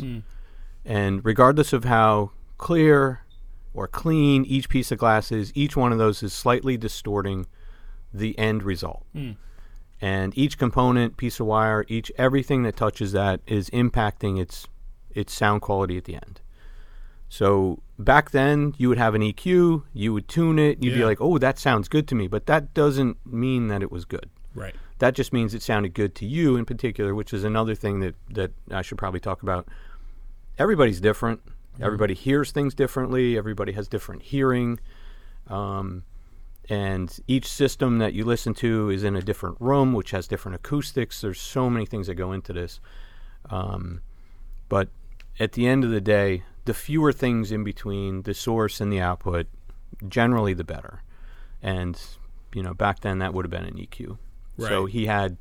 And 0.84 1.24
regardless 1.24 1.74
of 1.74 1.84
how 1.86 2.32
clear 2.58 3.22
or 3.74 3.88
clean 3.88 4.46
each 4.46 4.70
piece 4.70 4.92
of 4.92 4.98
glass 4.98 5.32
is, 5.32 5.52
each 5.56 5.76
one 5.76 5.92
of 5.92 5.98
those 5.98 6.24
is 6.24 6.34
slightly 6.34 6.78
distorting 6.78 7.46
the 8.14 8.38
end 8.40 8.64
result. 8.64 9.06
And 10.02 10.38
each 10.38 10.58
component, 10.58 11.18
piece 11.18 11.40
of 11.40 11.46
wire, 11.48 11.86
each 11.88 12.12
everything 12.18 12.64
that 12.64 12.76
touches 12.76 13.14
that 13.14 13.40
is 13.48 13.70
impacting 13.70 14.40
its 14.40 14.68
its 15.12 15.34
sound 15.34 15.62
quality 15.62 15.98
at 15.98 16.04
the 16.04 16.16
end. 16.16 16.42
So 17.30 17.80
back 17.98 18.32
then, 18.32 18.74
you 18.78 18.90
would 18.90 18.98
have 18.98 19.16
an 19.16 19.22
EQ, 19.22 19.84
you 19.94 20.14
would 20.14 20.28
tune 20.28 20.60
it, 20.60 20.84
you'd 20.84 20.94
be 20.94 21.06
like, 21.06 21.20
"Oh, 21.22 21.38
that 21.38 21.58
sounds 21.58 21.88
good 21.88 22.08
to 22.10 22.16
me," 22.16 22.28
but 22.28 22.46
that 22.46 22.74
doesn't 22.74 23.18
mean 23.26 23.68
that 23.70 23.82
it 23.82 23.92
was 23.92 24.06
good. 24.06 24.30
right. 24.54 24.76
That 25.00 25.14
just 25.14 25.34
means 25.34 25.54
it 25.54 25.62
sounded 25.62 25.94
good 25.94 26.16
to 26.16 26.26
you 26.26 26.56
in 26.56 26.64
particular, 26.64 27.14
which 27.14 27.34
is 27.34 27.44
another 27.44 27.76
thing 27.76 28.00
that 28.02 28.16
that 28.30 28.52
I 28.72 28.82
should 28.82 28.98
probably 28.98 29.20
talk 29.20 29.44
about. 29.44 29.68
Everybody's 30.58 31.02
different. 31.02 31.42
Everybody 31.82 32.14
hears 32.14 32.52
things 32.52 32.74
differently. 32.74 33.38
Everybody 33.38 33.74
has 33.74 33.90
different 33.90 34.22
hearing. 34.22 34.80
Um, 35.48 36.04
and 36.70 37.20
each 37.28 37.48
system 37.48 38.00
that 38.00 38.14
you 38.14 38.24
listen 38.26 38.54
to 38.56 38.90
is 38.90 39.04
in 39.04 39.16
a 39.16 39.22
different 39.22 39.58
room, 39.60 39.94
which 39.94 40.12
has 40.12 40.28
different 40.28 40.56
acoustics. 40.56 41.22
There's 41.22 41.40
so 41.40 41.70
many 41.70 41.86
things 41.86 42.08
that 42.08 42.16
go 42.16 42.32
into 42.32 42.54
this. 42.54 42.80
Um, 43.50 44.02
but 44.70 44.90
at 45.40 45.52
the 45.54 45.68
end 45.68 45.84
of 45.84 45.92
the 45.92 46.02
day, 46.02 46.44
the 46.66 46.74
fewer 46.74 47.12
things 47.14 47.52
in 47.52 47.64
between 47.64 48.24
the 48.24 48.34
source 48.34 48.82
and 48.82 48.92
the 48.92 49.00
output, 49.00 49.48
generally 50.08 50.54
the 50.54 50.64
better. 50.64 51.04
And 51.62 52.02
you 52.54 52.64
know, 52.64 52.74
back 52.74 53.02
then 53.02 53.20
that 53.20 53.34
would 53.34 53.46
have 53.46 53.52
been 53.52 53.66
an 53.66 53.76
EQ. 53.76 54.18
So 54.58 54.86
he 54.86 55.06
had 55.08 55.38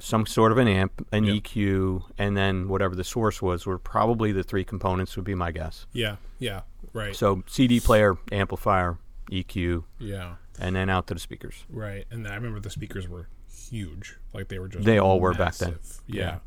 some 0.00 0.26
sort 0.26 0.50
of 0.50 0.58
an 0.58 0.66
amp, 0.66 1.06
an 1.12 1.24
Yep. 1.24 1.44
EQ, 1.44 2.02
and 2.18 2.36
then 2.36 2.66
whatever 2.68 2.96
the 2.96 3.04
source 3.04 3.40
was 3.40 3.64
were 3.64 3.78
probably 3.78 4.32
the 4.32 4.42
three 4.42 4.64
components 4.64 5.14
would 5.16 5.24
be 5.24 5.36
my 5.36 5.52
guess. 5.52 5.86
Yeah, 5.92 6.16
yeah, 6.40 6.62
right. 6.92 7.14
So 7.14 7.44
CD 7.46 7.78
player, 7.78 8.16
amplifier, 8.32 8.98
EQ, 9.30 9.84
yeah. 9.98 10.34
and 10.58 10.76
then 10.76 10.88
out 10.90 11.06
to 11.08 11.14
the 11.14 11.20
speakers. 11.20 11.64
Right, 11.68 12.06
and 12.10 12.26
I 12.28 12.34
remember 12.34 12.60
the 12.60 12.70
speakers 12.70 13.08
were 13.08 13.28
huge. 13.50 14.16
Like 14.32 14.48
they 14.48 14.58
were 14.58 14.68
just 14.68 14.84
They 14.84 14.98
all 14.98 15.20
were 15.20 15.34
back 15.34 15.56
then. 15.56 15.72
massive. 15.72 16.00
Yeah. 16.06 16.38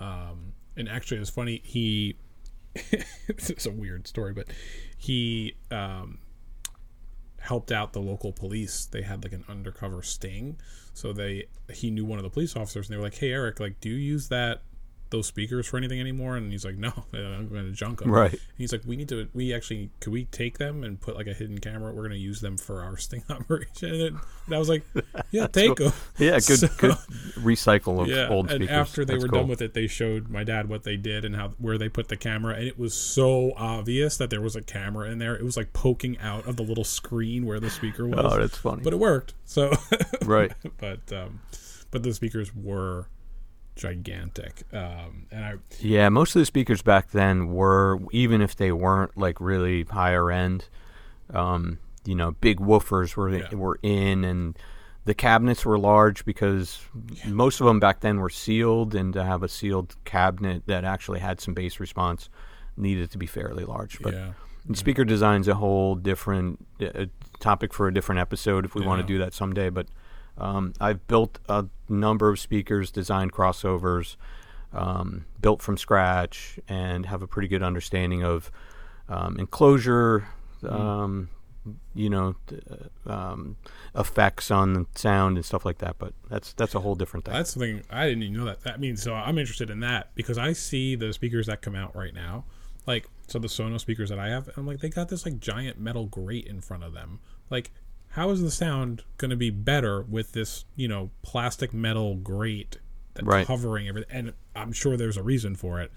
Um, 0.00 0.52
and 0.76 0.88
actually, 0.88 1.18
it 1.18 1.20
was 1.20 1.30
funny. 1.30 1.60
He 1.64 2.16
this 2.74 3.50
is 3.50 3.66
a 3.66 3.70
weird 3.70 4.06
story, 4.06 4.32
but 4.32 4.48
he 4.96 5.56
um, 5.70 6.18
helped 7.40 7.70
out 7.70 7.92
the 7.92 8.00
local 8.00 8.32
police. 8.32 8.86
They 8.86 9.02
had 9.02 9.22
like 9.24 9.32
an 9.32 9.44
undercover 9.48 10.02
sting, 10.02 10.56
so 10.94 11.12
they 11.12 11.46
he 11.72 11.90
knew 11.90 12.04
one 12.04 12.18
of 12.18 12.22
the 12.22 12.30
police 12.30 12.56
officers, 12.56 12.88
and 12.88 12.94
they 12.94 12.98
were 12.98 13.04
like, 13.04 13.16
"Hey, 13.16 13.30
Eric, 13.32 13.60
like, 13.60 13.80
do 13.80 13.90
you 13.90 13.96
use 13.96 14.28
that?" 14.28 14.62
Those 15.12 15.28
speakers 15.28 15.68
for 15.68 15.76
anything 15.76 16.00
anymore? 16.00 16.36
And 16.36 16.50
he's 16.50 16.64
like, 16.64 16.76
no, 16.76 16.92
I'm 17.12 17.48
going 17.48 17.66
to 17.66 17.70
junk 17.72 18.00
them. 18.00 18.10
Right. 18.10 18.32
And 18.32 18.40
he's 18.58 18.72
like, 18.72 18.82
we 18.84 18.96
need 18.96 19.08
to. 19.10 19.28
We 19.32 19.54
actually 19.54 19.90
could 20.00 20.12
we 20.12 20.24
take 20.24 20.58
them 20.58 20.82
and 20.82 21.00
put 21.00 21.14
like 21.14 21.28
a 21.28 21.34
hidden 21.34 21.58
camera? 21.58 21.92
We're 21.92 22.02
going 22.02 22.10
to 22.10 22.18
use 22.18 22.40
them 22.40 22.56
for 22.56 22.82
our 22.82 22.96
sting 22.96 23.22
operation. 23.30 23.90
And, 23.94 24.18
and 24.46 24.54
I 24.54 24.58
was 24.58 24.68
like, 24.68 24.82
yeah, 25.30 25.46
take 25.46 25.76
them. 25.76 25.92
Yeah, 26.18 26.40
good, 26.40 26.58
So- 26.58 26.68
good 26.78 26.96
recycle 27.36 28.00
of 28.02 28.08
Yeah, 28.08 28.28
old 28.28 28.46
and 28.50 28.56
speakers. 28.56 28.74
after 28.74 29.04
they 29.04 29.14
That's 29.14 29.24
were 29.24 29.28
cool. 29.28 29.38
done 29.40 29.48
with 29.48 29.62
it, 29.62 29.74
they 29.74 29.86
showed 29.86 30.28
my 30.28 30.42
dad 30.42 30.68
what 30.68 30.82
they 30.82 30.96
did 30.96 31.24
and 31.24 31.36
how 31.36 31.50
where 31.58 31.78
they 31.78 31.88
put 31.88 32.08
the 32.08 32.16
camera, 32.16 32.54
and 32.54 32.66
it 32.66 32.78
was 32.78 32.94
so 32.94 33.52
obvious 33.56 34.16
that 34.16 34.30
there 34.30 34.40
was 34.40 34.56
a 34.56 34.62
camera 34.62 35.10
in 35.10 35.18
there. 35.18 35.34
It 35.36 35.44
was 35.44 35.56
like 35.56 35.72
poking 35.72 36.18
out 36.18 36.46
of 36.46 36.56
the 36.56 36.62
little 36.62 36.84
screen 36.84 37.46
where 37.46 37.60
the 37.60 37.70
speaker 37.70 38.06
was. 38.08 38.18
Oh, 38.18 38.38
that's 38.40 38.56
funny. 38.56 38.82
but 38.82 38.92
it 38.92 38.98
worked. 38.98 39.34
So, 39.44 39.72
right. 40.24 40.52
but 40.78 41.12
um, 41.12 41.40
but 41.90 42.02
the 42.02 42.14
speakers 42.14 42.54
were 42.54 43.08
gigantic, 43.74 44.64
um, 44.72 45.26
and 45.30 45.44
I 45.44 45.54
Yeah, 45.80 46.08
most 46.08 46.34
of 46.36 46.40
the 46.40 46.46
speakers 46.46 46.82
back 46.82 47.10
then 47.10 47.48
were, 47.48 47.98
even 48.10 48.40
if 48.40 48.56
they 48.56 48.72
weren't 48.72 49.16
like 49.16 49.40
really 49.40 49.84
higher 49.84 50.30
end, 50.30 50.68
um, 51.32 51.78
you 52.04 52.14
know, 52.14 52.32
big 52.32 52.58
woofers 52.58 53.16
were 53.16 53.30
Yeah. 53.30 53.54
were 53.54 53.78
in, 53.82 54.24
and 54.24 54.58
the 55.04 55.14
cabinets 55.14 55.64
were 55.64 55.78
large 55.78 56.24
because 56.24 56.80
most 57.26 57.60
of 57.60 57.66
them 57.66 57.80
back 57.80 58.00
then 58.00 58.18
were 58.20 58.30
sealed, 58.30 58.94
and 58.94 59.12
to 59.14 59.24
have 59.24 59.42
a 59.42 59.48
sealed 59.48 59.96
cabinet 60.04 60.64
that 60.66 60.84
actually 60.84 61.20
had 61.20 61.40
some 61.40 61.54
bass 61.54 61.80
response 61.80 62.28
needed 62.76 63.10
to 63.10 63.18
be 63.18 63.26
fairly 63.26 63.64
large. 63.64 64.00
But 64.00 64.14
yeah. 64.14 64.32
speaker 64.74 65.04
design's 65.04 65.48
a 65.48 65.54
whole 65.54 65.94
different 65.94 66.64
uh, 66.80 67.06
topic 67.40 67.74
for 67.74 67.88
a 67.88 67.94
different 67.94 68.20
episode 68.20 68.64
if 68.64 68.74
we 68.74 68.84
want 68.86 69.00
to 69.00 69.06
do 69.06 69.18
that 69.18 69.34
someday. 69.34 69.70
But 69.70 69.88
Um, 70.38 70.72
I've 70.80 71.06
built 71.06 71.38
a 71.48 71.66
number 71.88 72.28
of 72.28 72.38
speakers, 72.38 72.90
designed 72.90 73.32
crossovers, 73.32 74.16
um, 74.72 75.26
built 75.40 75.62
from 75.62 75.76
scratch, 75.76 76.58
and 76.68 77.06
have 77.06 77.22
a 77.22 77.26
pretty 77.26 77.48
good 77.48 77.62
understanding 77.62 78.24
of 78.24 78.50
um, 79.08 79.38
enclosure, 79.38 80.28
um, 80.68 81.28
you 81.94 82.08
know, 82.08 82.34
uh, 83.06 83.12
um, 83.12 83.56
effects 83.94 84.50
on 84.50 84.86
sound 84.94 85.36
and 85.36 85.44
stuff 85.44 85.64
like 85.64 85.78
that. 85.78 85.96
But 85.98 86.14
that's 86.30 86.54
that's 86.54 86.74
a 86.74 86.80
whole 86.80 86.94
different 86.94 87.26
thing. 87.26 87.34
That's 87.34 87.52
something 87.52 87.82
I 87.90 88.08
didn't 88.08 88.22
even 88.24 88.36
know 88.36 88.46
that. 88.46 88.62
That 88.62 88.80
means 88.80 89.02
so 89.02 89.14
I'm 89.14 89.38
interested 89.38 89.70
in 89.70 89.80
that 89.80 90.14
because 90.14 90.38
I 90.38 90.54
see 90.54 90.96
the 90.96 91.12
speakers 91.12 91.46
that 91.46 91.60
come 91.60 91.74
out 91.74 91.94
right 91.94 92.14
now, 92.14 92.44
like 92.86 93.06
so 93.26 93.38
the 93.38 93.48
Sonos 93.48 93.80
speakers 93.80 94.08
that 94.08 94.18
I 94.18 94.28
have. 94.28 94.48
I'm 94.56 94.66
like 94.66 94.80
they 94.80 94.88
got 94.88 95.08
this 95.10 95.26
like 95.26 95.38
giant 95.38 95.78
metal 95.78 96.06
grate 96.06 96.46
in 96.46 96.60
front 96.60 96.84
of 96.84 96.94
them. 96.94 97.20
Like, 97.52 97.70
how 98.12 98.30
is 98.30 98.40
the 98.42 98.50
sound 98.50 99.02
going 99.18 99.30
to 99.30 99.36
be 99.36 99.50
better 99.50 100.02
with 100.02 100.32
this 100.32 100.64
you 100.76 100.88
know 100.88 101.10
plastic 101.22 101.72
metal 101.74 102.14
grate 102.16 102.78
that's 103.14 103.26
Right. 103.26 103.46
covering 103.46 103.88
everything? 103.88 104.10
And 104.10 104.32
I'm 104.56 104.72
sure 104.72 104.96
there's 104.96 105.16
a 105.16 105.22
reason 105.22 105.54
for 105.56 105.80
it, 105.80 105.90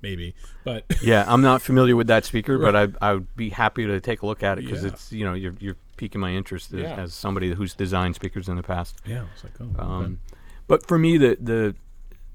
maybe. 0.00 0.34
But 0.64 0.84
yeah, 1.02 1.24
I'm 1.26 1.42
not 1.42 1.62
familiar 1.62 1.96
with 1.96 2.06
that 2.08 2.24
speaker, 2.24 2.58
but 2.58 2.74
I 2.76 2.88
I 3.00 3.14
would 3.14 3.34
be 3.36 3.50
happy 3.50 3.86
to 3.86 4.00
take 4.00 4.22
a 4.22 4.26
look 4.26 4.42
at 4.42 4.58
it 4.58 4.64
because 4.64 4.82
Yeah. 4.82 4.88
it's 4.90 5.12
you 5.12 5.24
know 5.24 5.34
you're 5.34 5.54
you're 5.60 5.76
piquing 5.96 6.20
my 6.20 6.30
interest 6.32 6.72
as, 6.72 6.80
Yeah. 6.80 6.96
as 6.96 7.14
somebody 7.14 7.52
who's 7.54 7.74
designed 7.74 8.14
speakers 8.14 8.48
in 8.48 8.56
the 8.56 8.62
past. 8.62 9.00
yeah, 9.06 9.24
it's 9.34 9.44
like 9.44 9.52
oh, 9.60 9.64
okay. 9.64 9.82
Um, 9.82 10.18
but 10.66 10.86
for 10.86 10.98
me, 10.98 11.16
the 11.18 11.36
the 11.40 11.74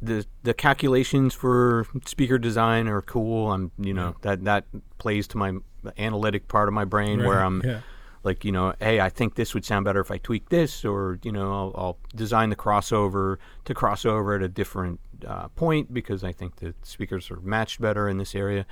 the 0.02 0.26
the 0.44 0.54
calculations 0.54 1.34
for 1.34 1.88
speaker 2.06 2.38
design 2.38 2.88
are 2.88 3.02
cool. 3.02 3.52
I'm 3.52 3.72
you 3.80 3.94
know 3.94 4.16
that 4.22 4.44
that 4.46 4.66
plays 5.00 5.28
to 5.30 5.38
my 5.38 5.54
analytic 5.98 6.48
part 6.48 6.68
of 6.68 6.74
my 6.74 6.86
brain 6.86 7.24
where 7.24 7.40
I'm 7.44 7.62
yeah. 7.66 7.80
Like 8.28 8.46
you 8.46 8.52
know, 8.52 8.74
hey, 8.80 9.00
I 9.00 9.10
think 9.10 9.34
this 9.36 9.54
would 9.56 9.66
sound 9.66 9.86
better 9.86 10.02
if 10.02 10.12
I 10.12 10.20
tweak 10.20 10.50
this, 10.50 10.86
or 10.86 11.18
you 11.24 11.32
know, 11.32 11.52
I'll, 11.52 11.72
I'll 11.76 11.98
design 12.16 12.50
the 12.52 12.56
crossover 12.56 13.38
to 13.66 13.74
cross 13.74 14.06
over 14.06 14.36
at 14.36 14.44
a 14.44 14.48
different 14.48 15.00
uh, 15.26 15.48
point 15.50 15.92
because 15.92 16.24
I 16.24 16.32
think 16.32 16.58
the 16.58 16.76
speakers 16.84 17.32
are 17.32 17.40
matched 17.40 17.82
better 17.82 18.08
in 18.08 18.18
this 18.18 18.36
area. 18.36 18.66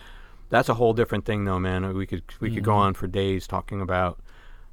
That's 0.50 0.70
a 0.70 0.76
whole 0.76 0.94
different 0.94 1.26
thing, 1.26 1.46
though, 1.46 1.58
man. 1.60 1.96
We 1.96 2.06
could 2.06 2.24
we 2.40 2.52
could 2.54 2.64
go 2.64 2.72
Mm-hmm. 2.74 2.80
on 2.82 2.94
for 2.94 3.08
days 3.08 3.48
talking 3.48 3.82
about 3.82 4.20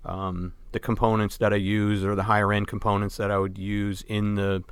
um, 0.04 0.52
the 0.72 0.80
components 0.80 1.36
that 1.38 1.52
I 1.52 1.56
use 1.56 2.04
or 2.04 2.14
the 2.14 2.24
higher 2.24 2.52
end 2.52 2.66
components 2.66 3.16
that 3.16 3.30
I 3.30 3.38
would 3.38 3.56
use 3.56 4.02
in 4.08 4.34
the 4.34 4.64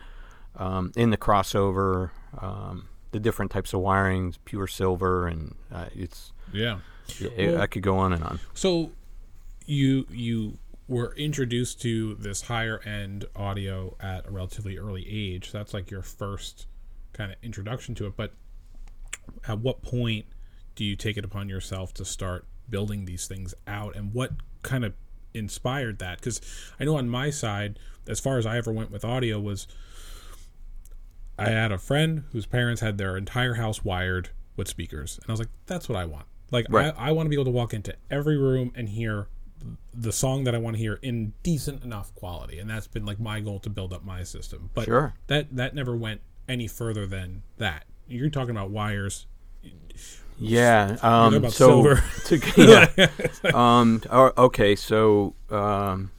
um, 0.56 0.92
in 0.96 1.10
the 1.10 1.16
crossover, 1.16 2.10
um, 2.38 2.88
the 3.12 3.20
different 3.20 3.50
types 3.50 3.72
of 3.72 3.80
wirings, 3.80 4.36
pure 4.44 4.66
silver, 4.66 5.28
and 5.28 5.54
uh, 5.72 5.86
it's 5.94 6.32
yeah. 6.52 6.78
it, 7.36 7.58
I 7.58 7.66
could 7.66 7.82
go 7.82 7.96
on 7.98 8.12
and 8.12 8.22
on. 8.24 8.40
So 8.54 8.90
you 9.70 10.06
you 10.10 10.58
were 10.88 11.14
introduced 11.14 11.80
to 11.82 12.16
this 12.16 12.42
higher 12.42 12.80
end 12.80 13.24
audio 13.36 13.96
at 14.00 14.26
a 14.26 14.30
relatively 14.30 14.76
early 14.76 15.06
age. 15.08 15.52
That's 15.52 15.72
like 15.72 15.90
your 15.90 16.02
first 16.02 16.66
kind 17.12 17.30
of 17.30 17.38
introduction 17.42 17.94
to 17.96 18.06
it. 18.06 18.14
But 18.16 18.32
at 19.46 19.60
what 19.60 19.82
point 19.82 20.26
do 20.74 20.84
you 20.84 20.96
take 20.96 21.16
it 21.16 21.24
upon 21.24 21.48
yourself 21.48 21.94
to 21.94 22.04
start 22.04 22.46
building 22.68 23.04
these 23.04 23.26
things 23.26 23.54
out 23.66 23.94
and 23.96 24.12
what 24.12 24.32
kind 24.62 24.84
of 24.84 24.94
inspired 25.34 25.98
that 26.00 26.18
because 26.18 26.40
i 26.78 26.84
know 26.84 26.96
on 26.96 27.08
my 27.08 27.30
side 27.30 27.78
as 28.08 28.18
far 28.18 28.38
as 28.38 28.46
i 28.46 28.56
ever 28.56 28.72
went 28.72 28.90
with 28.90 29.04
audio 29.04 29.38
was 29.38 29.66
i 31.38 31.48
had 31.48 31.70
a 31.70 31.78
friend 31.78 32.24
whose 32.32 32.46
parents 32.46 32.80
had 32.80 32.98
their 32.98 33.16
entire 33.16 33.54
house 33.54 33.84
wired 33.84 34.30
with 34.56 34.66
speakers 34.68 35.18
and 35.22 35.30
i 35.30 35.32
was 35.32 35.40
like 35.40 35.48
that's 35.66 35.88
what 35.88 35.96
i 35.96 36.04
want 36.04 36.26
like 36.50 36.66
Right. 36.68 36.92
I, 36.96 37.08
I 37.08 37.12
want 37.12 37.26
to 37.26 37.30
be 37.30 37.36
able 37.36 37.44
to 37.44 37.50
walk 37.50 37.72
into 37.72 37.94
every 38.10 38.36
room 38.36 38.72
and 38.74 38.88
hear 38.88 39.28
the 39.92 40.12
song 40.12 40.44
that 40.44 40.54
i 40.54 40.58
want 40.58 40.76
to 40.76 40.80
hear 40.80 40.98
in 41.02 41.32
decent 41.42 41.82
enough 41.84 42.14
quality 42.14 42.58
and 42.58 42.68
that's 42.70 42.86
been 42.86 43.04
like 43.04 43.18
my 43.20 43.40
goal 43.40 43.58
to 43.58 43.68
build 43.70 43.92
up 43.92 44.04
my 44.04 44.22
system 44.22 44.70
but 44.74 44.84
Sure. 44.86 45.14
that 45.26 45.54
that 45.54 45.74
never 45.74 45.96
went 45.96 46.20
any 46.48 46.66
further 46.66 47.06
than 47.06 47.42
that 47.58 47.84
you're 48.08 48.30
talking 48.30 48.50
about 48.50 48.70
wires 48.70 49.26
Yeah. 50.38 50.96
Um, 51.02 51.34
about 51.34 51.52
so 51.52 51.68
silver. 51.68 52.04
to, 52.24 52.88
yeah. 53.44 53.50
um, 53.54 54.02
okay. 54.10 54.74
So 54.74 55.34
um, 55.50 56.10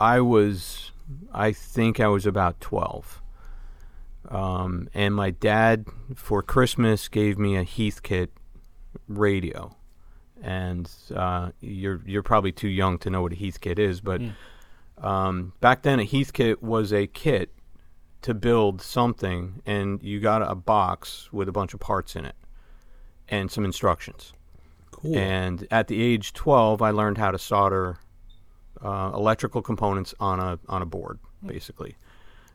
I 0.00 0.20
was, 0.20 0.92
I 1.32 1.52
think 1.52 2.00
I 2.00 2.08
was 2.08 2.24
about 2.24 2.58
twelve, 2.60 3.20
um, 4.28 4.88
and 4.94 5.14
my 5.14 5.30
dad 5.30 5.84
for 6.14 6.42
Christmas 6.42 7.06
gave 7.08 7.38
me 7.38 7.54
a 7.56 7.64
Heathkit 7.64 8.28
radio, 9.08 9.76
and 10.42 10.90
uh, 11.14 11.50
you're 11.60 12.00
you're 12.06 12.22
probably 12.22 12.52
too 12.52 12.68
young 12.68 12.98
to 12.98 13.10
know 13.10 13.22
what 13.22 13.32
a 13.32 13.36
Heathkit 13.36 13.78
is, 13.78 14.00
but 14.00 14.20
um, 14.98 15.52
back 15.60 15.82
then 15.82 16.00
a 16.00 16.04
Heathkit 16.04 16.62
was 16.62 16.92
a 16.92 17.06
kit 17.06 17.52
to 18.22 18.34
build 18.34 18.82
something, 18.82 19.62
and 19.64 20.02
you 20.02 20.20
got 20.20 20.42
a 20.42 20.54
box 20.54 21.28
with 21.32 21.48
a 21.48 21.52
bunch 21.52 21.74
of 21.74 21.80
parts 21.80 22.16
in 22.16 22.24
it 22.24 22.36
and 23.28 23.50
some 23.50 23.64
instructions. 23.64 24.32
cool 24.90 25.16
And 25.16 25.66
at 25.70 25.88
the 25.88 26.02
age 26.02 26.32
12, 26.32 26.82
I 26.82 26.90
learned 26.90 27.18
how 27.18 27.30
to 27.30 27.38
solder 27.38 27.98
uh, 28.82 29.12
electrical 29.14 29.62
components 29.62 30.14
on 30.20 30.40
a 30.40 30.58
on 30.68 30.82
a 30.82 30.86
board, 30.86 31.18
basically. 31.44 31.96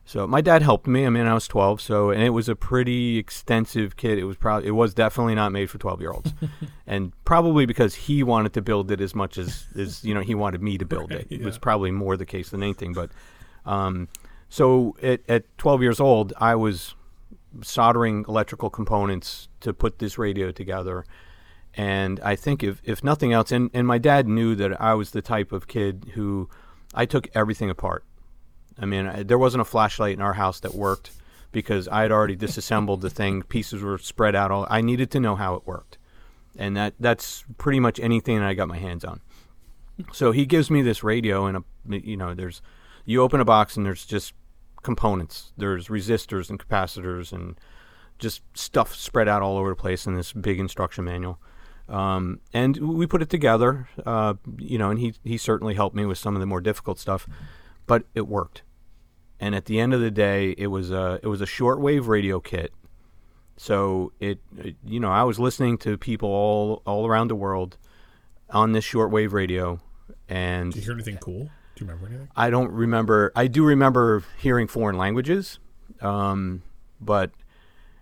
So 0.08 0.24
my 0.24 0.40
dad 0.40 0.62
helped 0.62 0.86
me. 0.86 1.04
I 1.04 1.10
mean, 1.10 1.26
I 1.26 1.34
was 1.34 1.48
12, 1.48 1.80
so 1.80 2.10
and 2.10 2.22
it 2.22 2.30
was 2.30 2.48
a 2.48 2.54
pretty 2.54 3.18
extensive 3.18 3.96
kit. 3.96 4.18
It 4.18 4.24
was 4.24 4.36
probably 4.36 4.68
it 4.68 4.72
was 4.72 4.94
definitely 4.94 5.34
not 5.34 5.50
made 5.50 5.68
for 5.68 5.78
12 5.78 6.00
year 6.00 6.12
olds, 6.12 6.32
and 6.86 7.12
probably 7.24 7.66
because 7.66 7.96
he 7.96 8.22
wanted 8.22 8.52
to 8.54 8.62
build 8.62 8.92
it 8.92 9.00
as 9.00 9.16
much 9.16 9.36
as 9.36 9.66
as 9.76 10.04
you 10.04 10.14
know 10.14 10.20
he 10.20 10.34
wanted 10.34 10.62
me 10.62 10.78
to 10.78 10.84
build 10.84 11.10
it. 11.10 11.26
It 11.28 11.42
was 11.42 11.58
probably 11.58 11.90
more 11.90 12.16
the 12.16 12.24
case 12.24 12.50
than 12.50 12.62
anything. 12.62 12.92
But 12.92 13.10
um, 13.66 14.08
so 14.48 14.96
at, 15.02 15.20
at 15.28 15.58
12 15.58 15.82
years 15.82 15.98
old, 15.98 16.32
I 16.38 16.54
was 16.54 16.94
soldering 17.62 18.24
electrical 18.28 18.70
components 18.70 19.48
to 19.60 19.72
put 19.72 19.98
this 19.98 20.18
radio 20.18 20.52
together. 20.52 21.04
And 21.74 22.20
I 22.20 22.36
think 22.36 22.62
if, 22.62 22.80
if 22.84 23.04
nothing 23.04 23.32
else, 23.32 23.52
and, 23.52 23.70
and 23.74 23.86
my 23.86 23.98
dad 23.98 24.26
knew 24.26 24.54
that 24.54 24.80
I 24.80 24.94
was 24.94 25.10
the 25.10 25.20
type 25.20 25.52
of 25.52 25.66
kid 25.66 26.12
who 26.14 26.48
I 26.94 27.04
took 27.04 27.28
everything 27.34 27.68
apart. 27.68 28.04
I 28.78 28.86
mean, 28.86 29.06
I, 29.06 29.22
there 29.22 29.38
wasn't 29.38 29.62
a 29.62 29.64
flashlight 29.64 30.14
in 30.14 30.22
our 30.22 30.34
house 30.34 30.60
that 30.60 30.74
worked 30.74 31.10
because 31.52 31.88
I 31.88 32.02
had 32.02 32.12
already 32.12 32.36
disassembled 32.36 33.00
the 33.00 33.10
thing. 33.10 33.42
Pieces 33.42 33.82
were 33.82 33.98
spread 33.98 34.34
out. 34.34 34.50
All 34.50 34.66
I 34.68 34.80
needed 34.80 35.10
to 35.12 35.20
know 35.20 35.36
how 35.36 35.54
it 35.54 35.66
worked, 35.66 35.98
and 36.58 36.76
that 36.76 36.94
that's 37.00 37.44
pretty 37.58 37.80
much 37.80 37.98
anything 38.00 38.38
that 38.38 38.46
I 38.46 38.54
got 38.54 38.68
my 38.68 38.78
hands 38.78 39.04
on. 39.04 39.20
So 40.12 40.32
he 40.32 40.44
gives 40.44 40.70
me 40.70 40.82
this 40.82 41.02
radio, 41.02 41.46
and 41.46 41.56
a 41.56 41.64
you 41.88 42.16
know, 42.16 42.34
there's 42.34 42.60
you 43.04 43.22
open 43.22 43.40
a 43.40 43.44
box 43.44 43.76
and 43.76 43.86
there's 43.86 44.04
just 44.04 44.34
components. 44.82 45.52
There's 45.56 45.88
resistors 45.88 46.50
and 46.50 46.58
capacitors 46.58 47.32
and 47.32 47.58
just 48.18 48.42
stuff 48.54 48.94
spread 48.94 49.28
out 49.28 49.42
all 49.42 49.58
over 49.58 49.70
the 49.70 49.76
place 49.76 50.06
in 50.06 50.14
this 50.14 50.32
big 50.32 50.58
instruction 50.58 51.04
manual. 51.04 51.38
Um, 51.88 52.40
and 52.52 52.76
we 52.76 53.06
put 53.06 53.22
it 53.22 53.30
together, 53.30 53.88
uh, 54.04 54.34
you 54.58 54.78
know, 54.78 54.90
and 54.90 54.98
he, 54.98 55.14
he 55.22 55.38
certainly 55.38 55.74
helped 55.74 55.94
me 55.94 56.04
with 56.04 56.18
some 56.18 56.34
of 56.34 56.40
the 56.40 56.46
more 56.46 56.60
difficult 56.60 56.98
stuff, 56.98 57.28
but 57.86 58.04
it 58.14 58.26
worked. 58.26 58.62
And 59.40 59.54
at 59.54 59.66
the 59.66 59.78
end 59.78 59.92
of 59.94 60.00
the 60.00 60.10
day, 60.10 60.54
it 60.56 60.68
was 60.68 60.90
a, 60.90 61.20
it 61.22 61.26
was 61.28 61.40
a 61.40 61.46
shortwave 61.46 62.06
radio 62.06 62.40
kit. 62.40 62.72
So 63.56 64.12
it, 64.20 64.38
it- 64.58 64.76
you 64.84 65.00
know, 65.00 65.10
I 65.10 65.22
was 65.24 65.38
listening 65.38 65.78
to 65.78 65.96
people 65.98 66.28
all, 66.28 66.82
all 66.86 67.06
around 67.06 67.28
the 67.28 67.34
world 67.36 67.76
on 68.50 68.72
this 68.72 68.84
shortwave 68.84 69.32
radio. 69.32 69.80
And 70.28 70.72
Did 70.72 70.80
you 70.80 70.84
hear 70.84 70.94
anything 70.94 71.18
cool? 71.18 71.50
Do 71.74 71.84
you 71.84 71.90
remember 71.90 72.06
anything? 72.08 72.28
I 72.34 72.48
don't 72.50 72.70
remember. 72.72 73.32
I 73.36 73.46
do 73.48 73.64
remember 73.64 74.22
hearing 74.38 74.66
foreign 74.66 74.96
languages, 74.96 75.58
um, 76.00 76.62
but 77.00 77.32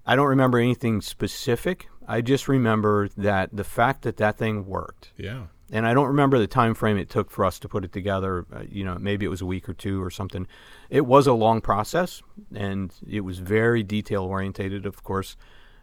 I 0.06 0.14
don't 0.16 0.28
remember 0.28 0.58
anything 0.58 1.00
specific. 1.00 1.88
I 2.06 2.20
just 2.20 2.46
remember 2.46 3.08
that 3.16 3.50
the 3.52 3.64
fact 3.64 4.02
that 4.02 4.16
that 4.18 4.36
thing 4.38 4.66
worked, 4.66 5.12
Yeah. 5.16 5.46
And 5.72 5.86
I 5.86 5.94
don't 5.94 6.08
remember 6.08 6.38
the 6.38 6.46
time 6.46 6.74
frame 6.74 6.96
it 6.98 7.08
took 7.10 7.30
for 7.30 7.44
us 7.44 7.58
to 7.60 7.68
put 7.68 7.84
it 7.84 7.92
together. 7.92 8.44
Uh, 8.52 8.62
you 8.68 8.84
know, 8.84 8.96
maybe 8.98 9.24
it 9.26 9.28
was 9.30 9.40
a 9.40 9.46
week 9.46 9.68
or 9.68 9.74
two 9.74 10.02
or 10.02 10.10
something. 10.10 10.46
It 10.90 11.06
was 11.06 11.26
a 11.26 11.32
long 11.32 11.60
process, 11.60 12.22
and 12.54 12.92
it 13.08 13.20
was 13.20 13.38
very 13.38 13.82
detail 13.82 14.24
orientated, 14.24 14.86
of 14.86 15.02
course. 15.02 15.36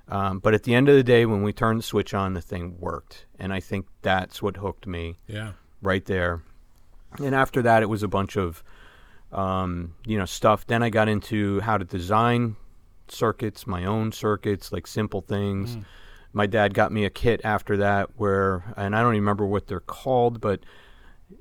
Um, 0.08 0.40
but 0.40 0.54
at 0.54 0.64
the 0.64 0.74
end 0.76 0.90
of 0.90 0.96
the 0.96 1.04
day, 1.04 1.26
when 1.26 1.42
we 1.44 1.54
turned 1.54 1.80
the 1.80 1.84
switch 1.84 2.14
on, 2.14 2.34
the 2.34 2.42
thing 2.42 2.78
worked, 2.80 3.26
and 3.40 3.54
I 3.54 3.60
think 3.60 3.86
that's 4.02 4.42
what 4.42 4.58
hooked 4.58 4.86
me 4.88 5.18
Yeah. 5.28 5.54
right 5.82 6.04
there. 6.06 6.44
And 7.20 7.34
after 7.36 7.62
that, 7.62 7.82
it 7.84 7.88
was 7.90 8.04
a 8.04 8.08
bunch 8.08 8.36
of, 8.38 8.64
um, 9.32 9.96
you 10.06 10.18
know, 10.18 10.26
stuff. 10.26 10.66
Then 10.68 10.84
I 10.84 10.90
got 10.90 11.08
into 11.08 11.60
how 11.62 11.78
to 11.78 11.86
design 11.86 12.56
circuits, 13.08 13.68
my 13.68 13.86
own 13.86 14.12
circuits, 14.12 14.72
like 14.72 14.88
simple 14.88 15.22
things. 15.22 15.78
My 16.34 16.46
dad 16.46 16.74
got 16.74 16.92
me 16.92 17.06
a 17.06 17.10
kit 17.10 17.42
after 17.44 17.78
that 17.78 18.12
where, 18.16 18.74
and 18.78 18.96
I 18.96 19.02
don't 19.02 19.14
even 19.14 19.24
remember 19.24 19.46
what 19.46 19.68
they're 19.68 19.80
called, 19.80 20.40
but 20.40 20.62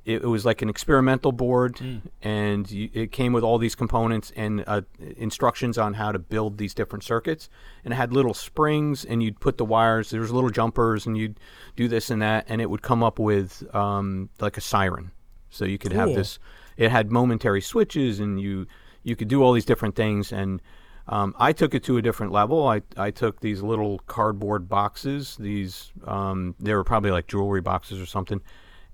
it, 0.05 0.23
it 0.23 0.27
was 0.27 0.45
like 0.45 0.61
an 0.61 0.69
experimental 0.69 1.31
board, 1.31 1.79
and 2.21 2.69
you, 2.69 2.89
it 2.93 3.11
came 3.11 3.33
with 3.33 3.43
all 3.43 3.57
these 3.57 3.75
components 3.75 4.31
and 4.35 4.63
uh, 4.67 4.81
instructions 5.17 5.77
on 5.77 5.93
how 5.93 6.11
to 6.11 6.19
build 6.19 6.57
these 6.57 6.73
different 6.73 7.03
circuits. 7.03 7.49
And 7.83 7.93
it 7.93 7.97
had 7.97 8.13
little 8.13 8.33
springs, 8.33 9.05
and 9.05 9.21
you'd 9.21 9.39
put 9.39 9.57
the 9.57 9.65
wires. 9.65 10.09
There 10.09 10.21
was 10.21 10.31
little 10.31 10.49
jumpers, 10.49 11.05
and 11.05 11.17
you'd 11.17 11.39
do 11.75 11.87
this 11.87 12.09
and 12.09 12.21
that, 12.21 12.45
and 12.47 12.61
it 12.61 12.69
would 12.69 12.81
come 12.81 13.03
up 13.03 13.19
with 13.19 13.63
um, 13.75 14.29
like 14.39 14.57
a 14.57 14.61
siren. 14.61 15.11
So 15.49 15.65
you 15.65 15.77
could 15.77 15.91
have 15.91 16.09
this 16.15 16.39
it 16.77 16.89
had 16.89 17.11
momentary 17.11 17.61
switches, 17.61 18.19
and 18.19 18.39
you 18.39 18.67
you 19.03 19.15
could 19.15 19.27
do 19.27 19.43
all 19.43 19.53
these 19.53 19.65
different 19.65 19.95
things. 19.95 20.31
And 20.31 20.61
um, 21.07 21.35
I 21.37 21.51
took 21.53 21.73
it 21.73 21.83
to 21.85 21.97
a 21.97 22.01
different 22.01 22.31
level. 22.31 22.67
I 22.67 22.81
I 22.97 23.11
took 23.11 23.39
these 23.39 23.61
little 23.61 23.99
cardboard 24.07 24.69
boxes. 24.69 25.35
These 25.37 25.91
um, 26.05 26.55
they 26.59 26.73
were 26.73 26.83
probably 26.83 27.11
like 27.11 27.27
jewelry 27.27 27.61
boxes 27.61 27.99
or 27.99 28.05
something. 28.05 28.41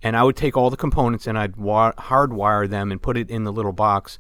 And 0.04 0.16
I 0.16 0.24
would 0.24 0.36
take 0.36 0.56
all 0.56 0.70
the 0.70 0.78
components 0.78 1.26
and 1.26 1.40
I'd 1.40 1.56
wa- 1.56 1.94
hardwire 1.94 2.70
them 2.70 2.92
and 2.92 3.02
put 3.02 3.18
it 3.18 3.32
in 3.32 3.46
the 3.46 3.52
little 3.52 3.74
box 3.74 4.20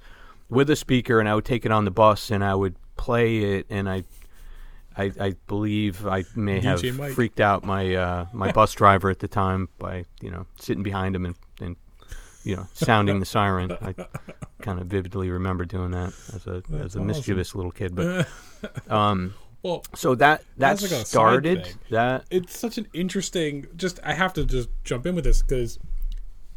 with 0.49 0.69
a 0.69 0.75
speaker, 0.75 1.19
and 1.19 1.29
I 1.29 1.35
would 1.35 1.45
take 1.45 1.65
it 1.65 1.71
on 1.71 1.85
the 1.85 1.91
bus 1.91 2.31
and 2.31 2.43
I 2.43 2.55
would 2.55 2.75
play 2.95 3.37
it, 3.57 3.67
and 3.69 3.89
I 3.89 4.03
I, 4.97 5.11
I 5.19 5.35
believe 5.47 6.07
I 6.07 6.23
may 6.35 6.59
have 6.59 6.83
Mike. 6.95 7.13
freaked 7.13 7.39
out 7.39 7.63
my 7.63 7.93
uh, 7.95 8.25
my 8.33 8.51
bus 8.51 8.73
driver 8.73 9.09
at 9.09 9.19
the 9.19 9.27
time 9.27 9.69
by 9.77 10.05
you 10.21 10.31
know 10.31 10.45
sitting 10.59 10.83
behind 10.83 11.15
him 11.15 11.25
and 11.25 11.35
you 12.43 12.55
know 12.55 12.67
sounding 12.73 13.19
the 13.19 13.25
siren. 13.25 13.71
I 13.81 13.95
kind 14.61 14.79
of 14.79 14.87
vividly 14.87 15.29
remember 15.29 15.65
doing 15.65 15.91
that 15.91 16.13
as 16.33 16.47
a 16.47 16.63
as 16.73 16.95
a 16.95 16.99
awesome. 16.99 17.07
mischievous 17.07 17.55
little 17.55 17.71
kid. 17.71 17.95
But 17.95 18.27
um, 18.89 19.33
Well, 19.63 19.83
so 19.95 20.15
that 20.15 20.43
that 20.57 20.79
That's 20.79 20.91
like 20.91 21.05
started 21.05 21.75
that 21.89 22.25
it's 22.29 22.57
such 22.57 22.77
an 22.77 22.87
interesting. 22.93 23.67
Just 23.75 23.99
I 24.03 24.13
have 24.13 24.33
to 24.33 24.45
just 24.45 24.69
jump 24.83 25.05
in 25.05 25.15
with 25.15 25.23
this 25.23 25.41
because 25.41 25.79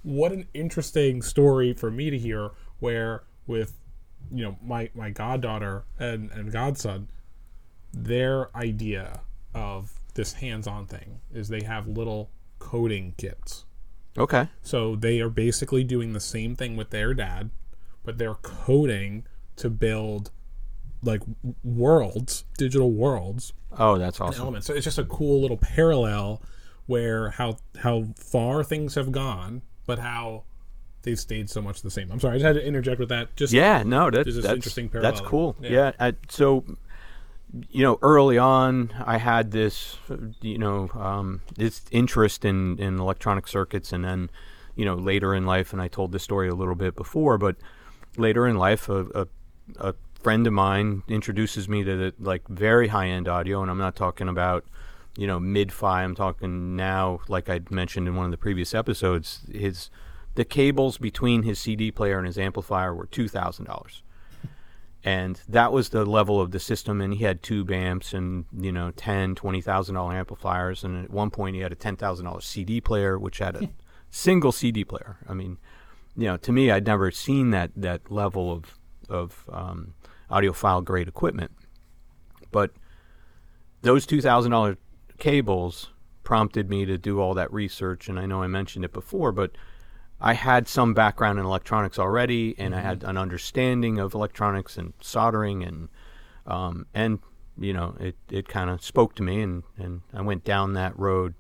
what 0.03 0.33
an 0.33 0.47
interesting 0.55 1.23
story 1.23 1.73
for 1.73 1.91
me 1.91 2.11
to 2.11 2.19
hear. 2.19 2.51
Where 2.79 3.25
with 3.47 3.75
you 4.33 4.45
know 4.45 4.57
my 4.63 4.91
my 4.95 5.11
goddaughter 5.11 5.85
and 5.99 6.31
and 6.31 6.53
godson, 6.53 7.09
their 7.93 8.55
idea 8.57 9.21
of 9.55 9.93
this 10.15 10.35
hands-on 10.35 10.87
thing 10.87 11.21
is 11.33 11.49
they 11.49 11.63
have 11.63 11.87
little 11.87 12.31
coding 12.59 13.15
kits. 13.17 13.65
Okay 14.19 14.49
So 14.63 14.97
they 14.97 15.21
are 15.21 15.29
basically 15.31 15.85
doing 15.85 16.13
the 16.13 16.21
same 16.21 16.57
thing 16.57 16.77
with 16.77 16.91
their 16.91 17.15
dad, 17.15 17.51
but 18.05 18.19
they're 18.19 18.35
coding 18.35 19.25
to 19.57 19.71
build 19.71 20.31
like 21.03 21.23
worlds, 21.65 22.45
digital 22.59 22.91
worlds, 22.91 23.53
oh 23.79 23.99
that's 23.99 24.21
awesome 24.21 24.43
elements. 24.43 24.67
So 24.67 24.75
it's 24.75 24.85
just 24.85 24.99
a 24.99 25.05
cool 25.05 25.41
little 25.41 25.57
parallel 25.57 26.43
where 26.87 27.31
how 27.31 27.57
how 27.79 28.07
far 28.17 28.65
things 28.65 28.97
have 28.97 29.13
gone, 29.13 29.63
but 29.87 29.99
how 29.99 30.45
they've 31.03 31.19
stayed 31.19 31.49
so 31.49 31.63
much 31.63 31.83
the 31.83 31.91
same. 31.91 32.11
I'm 32.11 32.21
sorry, 32.21 32.35
I 32.35 32.39
just 32.39 32.47
had 32.47 32.57
to 32.57 32.67
interject 32.67 32.99
with 32.99 33.09
that. 33.11 33.35
Just 33.37 33.53
Yeah, 33.53 33.83
no, 33.85 34.11
that's 34.11 34.25
There's 34.25 34.43
that's, 34.43 34.55
interesting 34.55 34.91
that's 34.93 35.21
cool. 35.21 35.57
Yeah. 35.61 35.71
Yeah, 35.71 35.93
I, 35.99 36.15
so 36.29 36.65
you 37.71 37.83
know, 37.83 37.99
early 38.03 38.39
on, 38.39 38.93
I 39.05 39.19
had 39.19 39.51
this, 39.51 39.97
you 40.41 40.59
know, 40.59 40.91
um, 40.95 41.41
this 41.57 41.83
interest 41.91 42.45
in 42.45 42.79
in 42.79 42.99
electronic 42.99 43.49
circuits, 43.49 43.93
and 43.93 44.05
then, 44.05 44.31
you 44.77 44.85
know, 44.85 44.95
later 44.95 45.35
in 45.35 45.47
life, 45.47 45.73
and 45.73 45.83
I 45.83 45.89
told 45.89 46.13
this 46.13 46.23
story 46.23 46.49
a 46.49 46.55
little 46.55 46.75
bit 46.75 46.95
before, 46.95 47.39
but 47.39 47.57
later 48.17 48.47
in 48.47 48.57
life, 48.57 48.89
a, 48.89 49.07
a, 49.15 49.27
a 49.79 49.95
friend 50.23 50.47
of 50.47 50.53
mine 50.53 51.03
introduces 51.09 51.69
me 51.69 51.83
to 51.85 51.97
the 51.97 52.15
like 52.21 52.47
very 52.49 52.89
high 52.89 53.09
end 53.09 53.29
audio, 53.29 53.63
and 53.63 53.71
I'm 53.71 53.79
not 53.79 53.97
talking 53.97 54.29
about. 54.29 54.65
You 55.19 55.27
know, 55.27 55.41
mid-fi. 55.41 56.05
I'm 56.05 56.15
talking 56.15 56.77
now, 56.77 57.19
like 57.27 57.51
I 57.51 57.61
mentioned 57.69 58.07
in 58.07 58.15
one 58.15 58.27
of 58.27 58.31
the 58.31 58.39
previous 58.39 58.73
episodes. 58.73 59.41
His 59.53 59.91
the 60.37 60.45
cables 60.45 60.99
between 60.99 61.43
his 61.43 61.59
CD 61.59 61.91
player 61.91 62.17
and 62.17 62.27
his 62.27 62.39
amplifier 62.39 62.95
were 62.95 63.07
two 63.07 63.27
thousand 63.27 63.65
dollars, 63.65 64.05
and 65.03 65.41
that 65.49 65.73
was 65.73 65.89
the 65.89 66.05
level 66.05 66.41
of 66.41 66.51
the 66.51 66.61
system. 66.61 67.01
And 67.01 67.15
he 67.15 67.25
had 67.25 67.43
tube 67.43 67.71
amps 67.71 68.13
and 68.13 68.45
you 68.57 68.73
know 68.73 68.91
ten, 68.93 69.35
twenty 69.35 69.61
thousand 69.61 69.95
dollar 69.95 70.15
amplifiers, 70.15 70.85
and 70.85 71.05
at 71.05 71.11
one 71.11 71.31
point 71.31 71.57
he 71.57 71.63
had 71.63 71.73
a 71.73 71.77
ten 71.77 71.97
thousand 71.97 72.27
dollar 72.27 72.41
CD 72.41 72.81
player, 72.81 73.19
which 73.19 73.39
had 73.39 73.57
a 73.57 73.71
single 74.11 74.53
CD 74.53 74.85
player. 74.85 75.17
I 75.29 75.35
mean, 75.35 75.59
you 76.17 76.27
know, 76.27 76.37
to 76.39 76.53
me, 76.53 76.71
I'd 76.71 76.87
never 76.87 77.11
seen 77.11 77.51
that 77.51 77.71
that 77.77 78.11
level 78.11 78.53
of 78.53 78.79
of 79.09 79.45
um, 79.51 79.95
audiophile 80.31 80.85
grade 80.85 81.09
equipment, 81.09 81.53
but 82.51 82.73
those 83.83 84.07
two 84.07 84.21
thousand 84.21 84.53
dollar 84.53 84.77
cables 85.19 85.91
prompted 86.23 86.69
me 86.69 86.85
to 86.85 86.99
do 86.99 87.21
all 87.21 87.35
that 87.35 87.53
research. 87.53 88.09
And 88.09 88.19
I 88.19 88.27
know 88.27 88.43
I 88.43 88.47
mentioned 88.47 88.85
it 88.85 88.93
before, 88.93 89.33
but 89.33 89.53
I 90.21 90.35
had 90.35 90.69
some 90.69 90.93
background 90.93 91.39
in 91.39 91.47
electronics 91.47 91.99
already, 91.99 92.55
and 92.59 92.75
I 92.75 92.81
had 92.81 93.03
an 93.05 93.17
understanding 93.17 93.99
of 93.99 94.15
electronics 94.15 94.77
and 94.77 94.93
soldering, 95.01 95.65
and 95.65 95.89
um, 96.47 96.87
and 96.93 97.21
you 97.59 97.73
know, 97.73 97.95
it, 98.01 98.17
it 98.31 98.49
kind 98.49 98.71
of 98.71 98.83
spoke 98.83 99.15
to 99.17 99.23
me, 99.23 99.41
and, 99.43 99.63
and 99.77 100.01
I 100.13 100.23
went 100.23 100.45
down 100.45 100.75
that 100.75 100.99
road. 100.99 101.35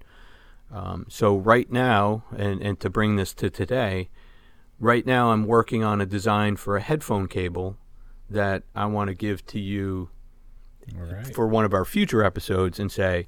Um, 0.70 1.06
so 1.08 1.36
right 1.36 1.70
now, 1.70 2.24
and, 2.36 2.62
and 2.62 2.78
to 2.80 2.90
bring 2.90 3.16
this 3.16 3.34
to 3.34 3.50
today, 3.50 4.10
right 4.78 5.04
now 5.04 5.32
I'm 5.32 5.46
working 5.46 5.82
on 5.82 6.00
a 6.00 6.06
design 6.06 6.56
for 6.56 6.76
a 6.76 6.80
headphone 6.80 7.26
cable 7.26 7.76
that 8.28 8.62
I 8.74 8.86
want 8.86 9.08
to 9.08 9.14
give 9.14 9.44
to 9.46 9.58
you 9.58 10.10
right. 10.94 11.34
for 11.34 11.46
one 11.46 11.64
of 11.64 11.74
our 11.74 11.84
future 11.84 12.22
episodes 12.22 12.78
and 12.78 12.92
say, 12.92 13.26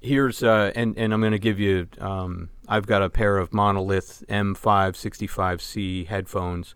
here's 0.00 0.42
uh, 0.42 0.72
and 0.74 0.96
and 0.98 1.12
I'm 1.12 1.20
going 1.20 1.32
to 1.32 1.38
give 1.38 1.58
you. 1.60 1.86
Um, 2.00 2.50
I've 2.68 2.86
got 2.86 3.02
a 3.02 3.10
pair 3.10 3.38
of 3.38 3.52
monolith 3.52 4.22
M565C 4.28 6.06
headphones, 6.06 6.74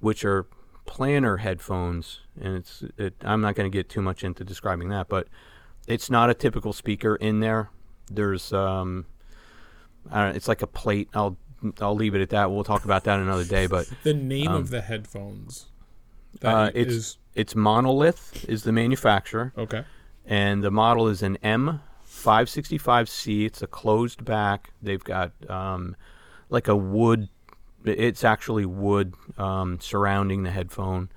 which 0.00 0.24
are 0.24 0.46
planar 0.86 1.40
headphones, 1.40 2.20
and 2.40 2.56
it's. 2.56 2.84
It, 2.96 3.14
I'm 3.22 3.40
not 3.40 3.54
going 3.54 3.70
to 3.70 3.76
get 3.76 3.88
too 3.88 4.02
much 4.02 4.24
into 4.24 4.44
describing 4.44 4.88
that, 4.90 5.08
but 5.08 5.28
it's 5.86 6.10
not 6.10 6.30
a 6.30 6.34
typical 6.34 6.72
speaker 6.72 7.16
in 7.16 7.40
there. 7.40 7.70
There's 8.10 8.52
um, 8.52 9.06
I 10.10 10.26
don't, 10.26 10.36
it's 10.36 10.48
like 10.48 10.62
a 10.62 10.66
plate. 10.66 11.08
I'll 11.14 11.36
I'll 11.80 11.94
leave 11.94 12.14
it 12.14 12.20
at 12.20 12.30
that. 12.30 12.50
We'll 12.50 12.64
talk 12.64 12.84
about 12.84 13.04
that 13.04 13.18
another 13.20 13.44
day, 13.44 13.66
but. 13.66 13.88
the 14.02 14.14
name 14.14 14.50
of 14.50 14.70
the 14.70 14.80
headphones. 14.80 15.66
That 16.40 16.54
Uh, 16.54 16.70
it's 16.74 16.92
is- 16.92 17.18
it's 17.34 17.54
monolith 17.54 18.44
is 18.46 18.64
the 18.64 18.72
manufacturer. 18.72 19.54
okay. 19.56 19.84
and 20.26 20.62
the 20.62 20.70
model 20.70 21.08
is 21.08 21.22
an 21.22 21.38
M565C. 22.22 23.46
It's 23.46 23.62
a 23.62 23.66
closed 23.66 24.24
back. 24.24 24.72
They've 24.80 25.02
got 25.02 25.32
um, 25.48 25.96
like 26.48 26.68
a 26.68 26.76
wood. 26.76 27.28
It's 27.84 28.24
actually 28.24 28.64
wood 28.64 29.14
um, 29.38 29.80
surrounding 29.80 30.44
the 30.44 30.50
headphone, 30.50 31.10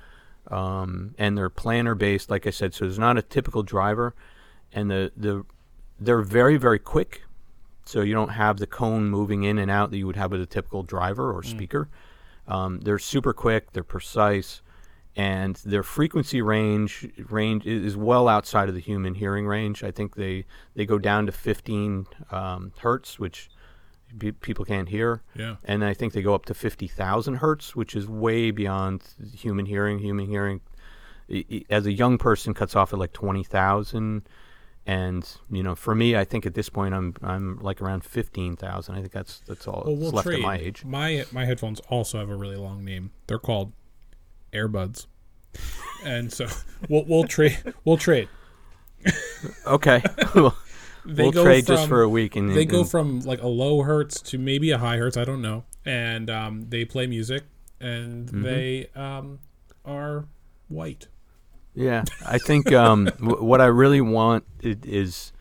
um, 0.50 1.14
and 1.18 1.38
they're 1.38 1.50
planar 1.50 1.98
based. 1.98 2.30
Like 2.30 2.48
I 2.48 2.50
said, 2.50 2.74
so 2.74 2.86
there's 2.86 3.00
not 3.00 3.18
a 3.18 3.22
typical 3.22 3.64
driver, 3.64 4.16
and 4.74 4.90
the 4.90 5.12
the 5.16 5.46
they're 6.00 6.22
very 6.22 6.58
very 6.58 6.80
quick. 6.80 7.22
So 7.88 8.02
you 8.02 8.16
don't 8.16 8.30
have 8.30 8.58
the 8.58 8.66
cone 8.66 9.10
moving 9.12 9.44
in 9.44 9.60
and 9.60 9.70
out 9.70 9.92
that 9.92 9.98
you 9.98 10.08
would 10.08 10.16
have 10.16 10.32
with 10.32 10.42
a 10.42 10.48
typical 10.48 10.82
driver 10.82 11.32
or 11.32 11.44
speaker. 11.44 11.88
Um, 12.48 12.80
they're 12.80 12.98
super 12.98 13.32
quick. 13.32 13.74
They're 13.74 13.84
precise 13.84 14.64
and 15.16 15.56
their 15.66 15.84
frequency 15.84 16.42
range 16.42 17.08
range 17.30 17.66
is 17.66 17.96
well 17.96 18.28
outside 18.28 18.68
of 18.70 18.76
the 18.76 18.82
human 18.82 19.14
hearing 19.16 19.48
range. 19.48 19.84
I 19.84 19.92
think 19.92 20.16
they 20.16 20.46
they 20.76 20.86
go 20.86 20.98
down 21.00 21.26
to 21.28 21.32
15 21.32 22.06
um, 22.32 22.72
hertz, 22.80 23.18
which 23.20 23.50
pe- 24.20 24.32
people 24.32 24.66
can't 24.66 24.90
hear, 24.90 25.22
Yeah. 25.36 25.56
and 25.64 25.84
I 25.86 25.94
think 25.94 26.14
they 26.14 26.22
go 26.22 26.34
up 26.36 26.46
to 26.46 26.54
50,000 26.54 27.36
hertz, 27.36 27.76
which 27.76 27.96
is 27.96 28.08
way 28.08 28.52
beyond 28.52 29.04
human 29.34 29.66
hearing. 29.66 30.00
Human 30.00 30.26
hearing, 30.28 30.62
i- 31.32 31.46
i- 31.52 31.66
as 31.70 31.86
a 31.86 31.94
young 31.94 32.18
person, 32.18 32.54
cuts 32.54 32.76
off 32.76 32.92
at 32.94 33.00
like 33.00 33.14
20,000. 33.14 34.28
And 34.88 35.28
you 35.50 35.64
know, 35.64 35.74
for 35.74 35.96
me, 35.96 36.16
I 36.16 36.24
think 36.26 36.46
at 36.46 36.54
this 36.54 36.70
point 36.70 36.94
I'm 36.94 37.16
I'm 37.24 37.58
like 37.60 37.82
around 37.82 38.04
fifteen 38.04 38.56
thousand. 38.56 38.94
I 38.94 39.00
think 39.00 39.14
that's 39.14 39.40
that's 39.48 39.68
all 39.68 39.82
Well, 39.88 39.96
we'll 39.96 40.12
left 40.12 40.28
trade. 40.28 40.36
at 40.40 40.42
my 40.44 40.58
age. 40.60 40.86
My 40.86 41.26
my 41.32 41.46
headphones 41.46 41.80
also 41.90 42.20
have 42.20 42.30
a 42.30 42.36
really 42.36 42.56
long 42.58 42.86
name. 42.86 43.10
They're 43.26 43.40
called 43.40 43.74
Airbuds, 44.56 45.06
and 46.04 46.32
so 46.32 46.48
we'll 46.90 47.06
we'll 47.06 47.26
trade. 47.26 47.58
We'll 47.84 47.98
trade. 47.98 48.30
Okay, 49.68 50.02
we'll 50.36 50.56
They 51.06 51.24
we'll 51.24 51.32
go 51.32 51.44
trade 51.44 51.66
just 51.68 51.88
for 51.88 52.02
a 52.02 52.10
week, 52.10 52.36
and 52.36 52.56
They 52.56 52.66
go 52.66 52.84
from 52.84 53.20
like 53.22 53.42
a 53.42 53.48
low 53.48 53.84
hertz 53.84 54.22
to 54.24 54.38
maybe 54.38 54.72
a 54.72 54.78
high 54.78 54.98
hertz. 54.98 55.18
I 55.18 55.26
don't 55.26 55.42
know. 55.42 55.64
And 55.86 56.30
um, 56.32 56.66
they 56.70 56.86
play 56.86 57.06
music, 57.08 57.44
and 57.80 58.28
Mm-hmm. 58.28 58.42
they 58.44 58.90
um, 58.96 59.40
are 59.86 60.26
white. 60.68 61.08
Yeah, 61.76 62.06
I 62.26 62.38
think 62.40 62.72
um, 62.72 63.06
w- 63.20 63.44
what 63.44 63.62
I 63.62 63.66
really 63.66 64.02
want 64.02 64.46
is, 64.64 65.32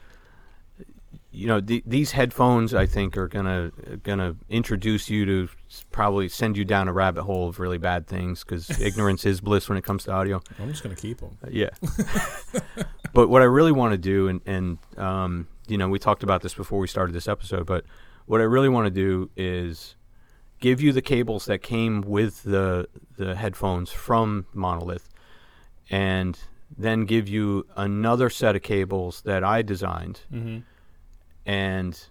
you 1.35 1.47
know, 1.47 1.61
the, 1.61 1.83
these 1.85 2.13
headphones. 2.13 2.75
I 2.75 2.87
think 2.87 3.17
are 3.17 3.29
gonna 3.29 3.73
gonna 4.03 4.37
introduce 4.49 5.11
you 5.11 5.27
to 5.27 5.49
probably 5.91 6.29
send 6.29 6.57
you 6.57 6.65
down 6.65 6.89
a 6.89 6.93
rabbit 6.93 7.25
hole 7.25 7.49
of 7.49 7.59
really 7.59 7.79
bad 7.79 8.07
things 8.07 8.45
because 8.45 8.71
ignorance 8.81 9.27
is 9.27 9.41
bliss 9.41 9.69
when 9.69 9.77
it 9.77 9.85
comes 9.85 10.05
to 10.05 10.13
audio. 10.13 10.41
I'm 10.59 10.71
just 10.71 10.83
gonna 10.83 10.95
keep 10.95 11.19
them. 11.19 11.37
Uh, 11.45 11.49
Yeah. 11.51 11.71
but 13.13 13.29
what 13.29 13.43
I 13.43 13.47
really 13.47 13.73
want 13.73 13.93
to 13.93 13.99
do, 13.99 14.29
and 14.29 14.41
and 14.47 14.79
um, 14.97 15.49
you 15.67 15.77
know, 15.77 15.89
we 15.89 15.99
talked 15.99 16.23
about 16.23 16.43
this 16.43 16.55
before 16.55 16.79
we 16.79 16.87
started 16.87 17.15
this 17.15 17.29
episode, 17.29 17.67
but 17.67 17.85
what 18.27 18.41
I 18.41 18.45
really 18.45 18.69
want 18.69 18.87
to 18.87 18.91
do 18.91 19.31
is 19.37 19.97
give 20.61 20.81
you 20.81 20.93
the 20.93 21.03
cables 21.03 21.47
that 21.47 21.59
came 21.59 22.01
with 22.03 22.43
the 22.45 22.89
the 23.17 23.35
headphones 23.35 23.91
from 23.91 24.47
Monolith, 24.55 25.09
and 25.91 26.39
then 26.77 27.05
give 27.05 27.29
you 27.29 27.67
another 27.77 28.31
set 28.31 28.57
of 28.57 28.63
cables 28.63 29.23
that 29.23 29.45
I 29.45 29.63
designed, 29.63 30.21
Mm-hmm. 30.33 30.61
And 31.47 32.07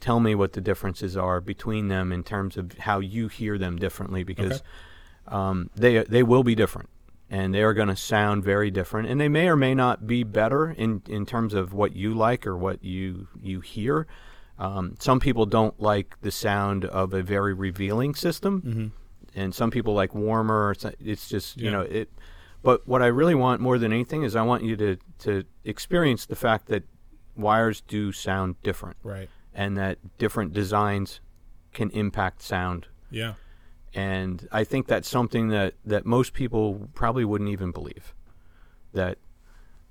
tell 0.00 0.20
me 0.20 0.34
what 0.34 0.52
the 0.52 0.60
differences 0.60 1.16
are 1.16 1.40
between 1.40 1.88
them 1.88 2.12
in 2.12 2.22
terms 2.22 2.56
of 2.56 2.72
how 2.78 2.98
you 3.00 3.28
hear 3.28 3.58
them 3.58 3.76
differently 3.76 4.22
because 4.22 4.52
Okay. 4.60 5.36
um, 5.36 5.70
they 5.74 6.02
they 6.04 6.22
will 6.22 6.42
be 6.44 6.54
different 6.54 6.88
and 7.30 7.52
they 7.54 7.62
are 7.62 7.74
going 7.74 7.88
to 7.88 7.96
sound 7.96 8.44
very 8.44 8.70
different 8.70 9.08
and 9.08 9.20
they 9.20 9.28
may 9.28 9.48
or 9.48 9.56
may 9.56 9.74
not 9.74 10.06
be 10.06 10.22
better 10.22 10.70
in 10.70 11.02
in 11.08 11.24
terms 11.26 11.54
of 11.54 11.72
what 11.72 11.96
you 11.96 12.14
like 12.14 12.46
or 12.46 12.56
what 12.56 12.82
you 12.84 13.28
you 13.40 13.60
hear. 13.60 14.06
Um, 14.58 14.94
some 14.98 15.20
people 15.20 15.44
don't 15.44 15.78
like 15.80 16.16
the 16.22 16.30
sound 16.30 16.84
of 16.86 17.12
a 17.12 17.22
very 17.22 17.52
revealing 17.52 18.14
system, 18.14 18.92
and 19.34 19.54
some 19.54 19.70
people 19.70 19.92
like 19.92 20.14
warmer. 20.14 20.70
It's, 20.70 20.86
it's 20.98 21.28
just 21.28 21.58
you 21.58 21.66
Yeah. 21.66 21.70
know 21.72 21.80
it. 21.82 22.10
But 22.62 22.86
what 22.88 23.02
I 23.02 23.06
really 23.08 23.34
want 23.34 23.60
more 23.60 23.78
than 23.78 23.92
anything 23.92 24.22
is 24.22 24.34
I 24.34 24.42
want 24.42 24.62
you 24.64 24.74
to 24.76 24.96
to 25.20 25.44
experience 25.64 26.24
the 26.26 26.36
fact 26.36 26.68
that 26.68 26.84
wires 27.36 27.80
do 27.80 28.12
sound 28.12 28.60
different 28.62 28.96
Right. 29.02 29.28
and 29.54 29.76
that 29.76 29.98
different 30.18 30.52
designs 30.52 31.20
can 31.72 31.90
impact 31.90 32.42
sound. 32.42 32.86
Yeah. 33.10 33.34
And 33.94 34.46
I 34.52 34.64
think 34.64 34.86
that's 34.86 35.08
something 35.08 35.48
that, 35.48 35.74
that 35.84 36.04
most 36.04 36.32
people 36.32 36.88
probably 36.94 37.24
wouldn't 37.24 37.50
even 37.50 37.70
believe. 37.70 38.14
That 38.92 39.18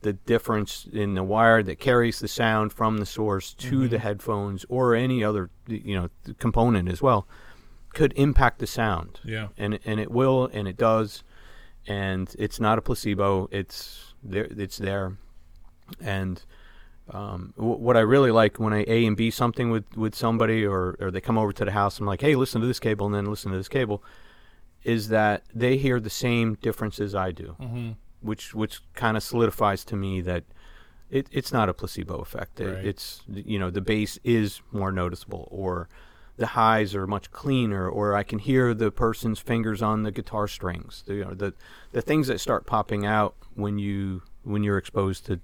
the 0.02 0.14
difference 0.14 0.88
in 0.94 1.16
the 1.16 1.24
wire 1.24 1.64
that 1.64 1.80
carries 1.80 2.20
the 2.20 2.28
sound 2.28 2.72
from 2.72 3.00
the 3.00 3.06
source 3.06 3.56
to 3.56 3.72
mm-hmm. 3.72 3.88
the 3.88 3.98
headphones 4.00 4.64
or 4.70 4.94
any 4.94 5.24
other 5.24 5.50
you 5.68 5.96
know 5.96 6.10
component 6.38 6.88
as 6.88 7.02
well 7.02 7.28
could 7.96 8.14
impact 8.16 8.60
the 8.60 8.68
sound. 8.68 9.20
Yeah. 9.24 9.48
And 9.58 9.80
and 9.84 10.00
it 10.00 10.12
will 10.12 10.50
and 10.54 10.68
it 10.68 10.78
does 10.78 11.24
and 11.88 12.34
it's 12.38 12.60
not 12.60 12.78
a 12.78 12.82
placebo. 12.82 13.50
It's 13.52 14.14
there 14.24 14.48
it's 14.56 14.78
there. 14.78 15.18
And 16.00 16.44
um, 17.12 17.54
w- 17.58 17.78
what 17.78 17.96
I 17.98 18.02
really 18.02 18.32
like 18.32 18.60
when 18.60 18.74
I 18.74 18.84
A 18.88 19.06
and 19.06 19.16
B 19.16 19.30
something 19.32 19.70
with, 19.70 19.86
with 19.96 20.16
somebody 20.16 20.66
or, 20.66 20.96
or 21.00 21.12
they 21.12 21.22
come 21.22 21.38
over 21.38 21.54
to 21.54 21.66
the 21.66 21.72
house, 21.72 22.00
I'm 22.00 22.06
like, 22.06 22.22
hey, 22.22 22.36
listen 22.36 22.62
to 22.62 22.68
this 22.68 22.80
cable 22.80 23.06
and 23.06 23.14
then 23.16 23.26
listen 23.26 23.52
to 23.52 23.58
this 23.58 23.68
cable, 23.70 24.04
is 24.84 25.10
that 25.10 25.44
they 25.54 25.78
hear 25.78 26.00
the 26.00 26.10
same 26.10 26.56
differences 26.56 27.14
I 27.16 27.32
do, 27.32 27.56
Mm-hmm. 27.60 27.92
which 28.22 28.54
which 28.56 28.82
kind 28.94 29.18
of 29.18 29.24
solidifies 29.24 29.84
to 29.86 29.96
me 29.96 30.22
that 30.22 30.44
it, 31.12 31.28
it's 31.32 31.54
not 31.54 31.70
a 31.70 31.74
placebo 31.74 32.16
effect. 32.20 32.60
It- 32.60 32.74
Right. 32.76 32.86
It's 32.86 33.22
you 33.28 33.60
know 33.60 33.70
the 33.70 33.82
bass 33.82 34.18
is 34.24 34.62
more 34.72 34.92
noticeable, 34.92 35.48
or 35.52 35.88
the 36.38 36.48
highs 36.48 36.94
are 36.96 37.08
much 37.08 37.32
cleaner, 37.32 37.88
or 37.88 38.14
I 38.16 38.24
can 38.24 38.40
hear 38.40 38.74
the 38.74 38.92
person's 38.92 39.40
fingers 39.40 39.82
on 39.82 40.04
the 40.04 40.12
guitar 40.12 40.48
strings. 40.48 41.04
The, 41.06 41.14
you 41.16 41.26
know, 41.26 41.34
the 41.34 41.54
the 41.92 42.02
things 42.02 42.28
that 42.28 42.40
start 42.42 42.66
popping 42.66 43.06
out 43.06 43.36
when 43.54 43.78
you 43.80 44.24
when 44.44 44.64
you're 44.64 44.78
exposed 44.80 45.26
to 45.28 45.40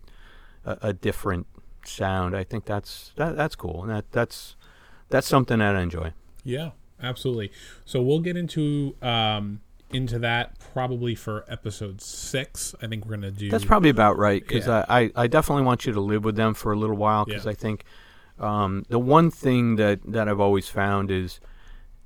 a, 0.65 0.77
a 0.81 0.93
different 0.93 1.47
sound. 1.85 2.35
I 2.35 2.43
think 2.43 2.65
that's 2.65 3.11
that, 3.15 3.35
that's 3.35 3.55
cool, 3.55 3.81
and 3.83 3.91
that 3.91 4.11
that's 4.11 4.55
that's 5.09 5.27
something 5.27 5.59
that 5.59 5.75
I 5.75 5.81
enjoy. 5.81 6.13
Yeah, 6.43 6.71
absolutely. 7.01 7.51
So 7.85 8.01
we'll 8.01 8.19
get 8.19 8.37
into 8.37 8.95
um 9.01 9.61
into 9.91 10.17
that 10.19 10.57
probably 10.73 11.15
for 11.15 11.43
episode 11.49 12.01
six. 12.01 12.73
I 12.81 12.87
think 12.87 13.05
we're 13.05 13.15
gonna 13.15 13.31
do. 13.31 13.49
That's 13.49 13.65
probably 13.65 13.89
about 13.89 14.17
right 14.17 14.41
because 14.41 14.67
Yeah. 14.67 14.85
I, 14.87 15.01
I, 15.01 15.11
I 15.15 15.27
definitely 15.27 15.63
want 15.63 15.85
you 15.85 15.91
to 15.93 15.99
live 15.99 16.23
with 16.23 16.35
them 16.37 16.53
for 16.53 16.71
a 16.71 16.77
little 16.77 16.95
while 16.95 17.25
because 17.25 17.45
Yeah. 17.45 17.51
I 17.51 17.55
think 17.55 17.83
um, 18.39 18.85
the 18.89 18.97
one 18.99 19.29
thing 19.29 19.75
that, 19.75 19.99
that 20.05 20.27
I've 20.29 20.39
always 20.39 20.67
found 20.67 21.11
is 21.11 21.39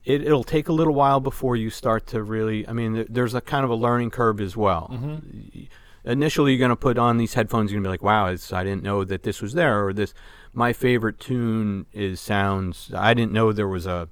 it, 0.04 0.22
it'll 0.24 0.44
take 0.44 0.68
a 0.68 0.74
little 0.74 0.94
while 0.96 1.20
before 1.20 1.56
you 1.56 1.70
start 1.70 2.08
to 2.08 2.24
really. 2.24 2.68
I 2.68 2.74
mean, 2.74 3.06
there's 3.10 3.34
a 3.36 3.42
kind 3.42 3.64
of 3.64 3.70
a 3.70 3.76
learning 3.76 4.10
curve 4.12 4.42
as 4.42 4.58
well. 4.58 4.90
Mm-hmm. 4.92 5.64
Initially, 6.06 6.52
you're 6.52 6.60
going 6.60 6.70
to 6.70 6.76
put 6.76 6.98
on 6.98 7.18
these 7.18 7.34
headphones. 7.34 7.72
You're 7.72 7.78
going 7.82 7.84
to 7.86 7.88
be 7.90 7.94
like, 7.94 8.04
"Wow, 8.04 8.28
it's, 8.28 8.54
I 8.54 8.64
didn't 8.64 8.84
know 8.84 9.04
that 9.04 9.24
this 9.24 9.42
was 9.42 9.54
there." 9.54 9.86
Or 9.88 9.92
this, 9.94 10.14
my 10.54 10.72
favorite 10.72 11.20
tune 11.20 11.86
is 11.94 12.20
sounds. 12.22 12.92
I 12.96 13.14
didn't 13.14 13.32
know 13.32 13.52
there 13.52 13.68
was 13.68 13.86
a, 13.86 14.08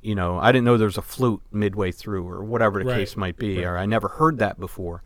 you 0.00 0.14
know, 0.14 0.38
I 0.38 0.52
didn't 0.52 0.64
know 0.64 0.76
there 0.76 0.86
was 0.86 0.98
a 0.98 1.02
flute 1.02 1.42
midway 1.50 1.92
through, 1.92 2.26
or 2.28 2.42
whatever 2.44 2.78
the 2.82 2.88
Right, 2.90 2.98
case 2.98 3.16
might 3.16 3.36
be, 3.36 3.58
right. 3.58 3.64
or 3.66 3.78
I 3.78 3.86
never 3.86 4.08
heard 4.08 4.38
that 4.38 4.58
before. 4.58 5.02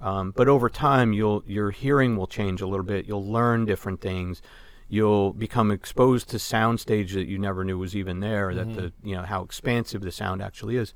Um, 0.00 0.30
but 0.34 0.48
over 0.48 0.68
time, 0.70 1.12
you'll 1.12 1.42
your 1.46 1.70
hearing 1.70 2.16
will 2.16 2.26
change 2.26 2.60
a 2.62 2.66
little 2.66 2.86
bit. 2.86 3.06
You'll 3.06 3.24
learn 3.26 3.66
different 3.66 4.00
things. 4.00 4.40
You'll 4.88 5.32
become 5.32 5.70
exposed 5.70 6.28
to 6.30 6.38
sound 6.38 6.80
stage 6.80 7.12
that 7.12 7.26
you 7.28 7.38
never 7.38 7.62
knew 7.64 7.78
was 7.78 7.94
even 7.94 8.20
there. 8.20 8.54
That 8.54 8.74
the 8.74 8.82
Mm-hmm. 8.82 9.08
you 9.08 9.16
know 9.16 9.22
how 9.22 9.42
expansive 9.42 10.00
the 10.02 10.10
sound 10.12 10.40
actually 10.42 10.76
is. 10.76 10.94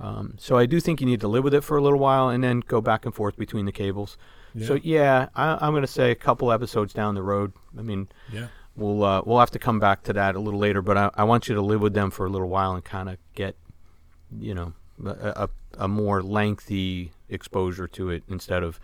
Um, 0.00 0.34
so 0.38 0.56
I 0.56 0.64
do 0.66 0.80
think 0.80 1.00
you 1.00 1.06
need 1.06 1.20
to 1.20 1.28
live 1.28 1.44
with 1.44 1.52
it 1.54 1.62
for 1.62 1.76
a 1.76 1.82
little 1.82 1.98
while, 1.98 2.28
and 2.30 2.42
then 2.42 2.60
go 2.60 2.80
back 2.80 3.04
and 3.04 3.14
forth 3.14 3.36
between 3.36 3.66
the 3.66 3.72
cables. 3.72 4.16
So 4.66 4.74
yeah, 4.82 5.28
I, 5.36 5.58
I'm 5.60 5.70
going 5.72 5.82
to 5.82 5.86
say 5.86 6.10
a 6.10 6.14
couple 6.16 6.50
episodes 6.50 6.92
down 6.92 7.14
the 7.14 7.22
road. 7.22 7.52
I 7.78 7.82
mean, 7.82 8.08
Yeah. 8.32 8.48
we'll 8.74 9.04
uh, 9.04 9.22
we'll 9.24 9.38
have 9.38 9.52
to 9.52 9.60
come 9.60 9.78
back 9.78 10.02
to 10.04 10.12
that 10.14 10.34
a 10.34 10.40
little 10.40 10.58
later. 10.58 10.82
But 10.82 10.96
I, 10.98 11.10
I 11.14 11.24
want 11.24 11.48
you 11.48 11.54
to 11.54 11.60
live 11.60 11.80
with 11.80 11.94
them 11.94 12.10
for 12.10 12.26
a 12.26 12.28
little 12.30 12.48
while 12.48 12.74
and 12.74 12.82
kind 12.84 13.08
of 13.08 13.18
get, 13.36 13.54
you 14.40 14.54
know, 14.54 14.72
a, 15.04 15.44
a, 15.44 15.84
a 15.84 15.88
more 15.88 16.20
lengthy 16.22 17.12
exposure 17.28 17.86
to 17.88 18.10
it 18.10 18.24
instead 18.28 18.64
of 18.64 18.80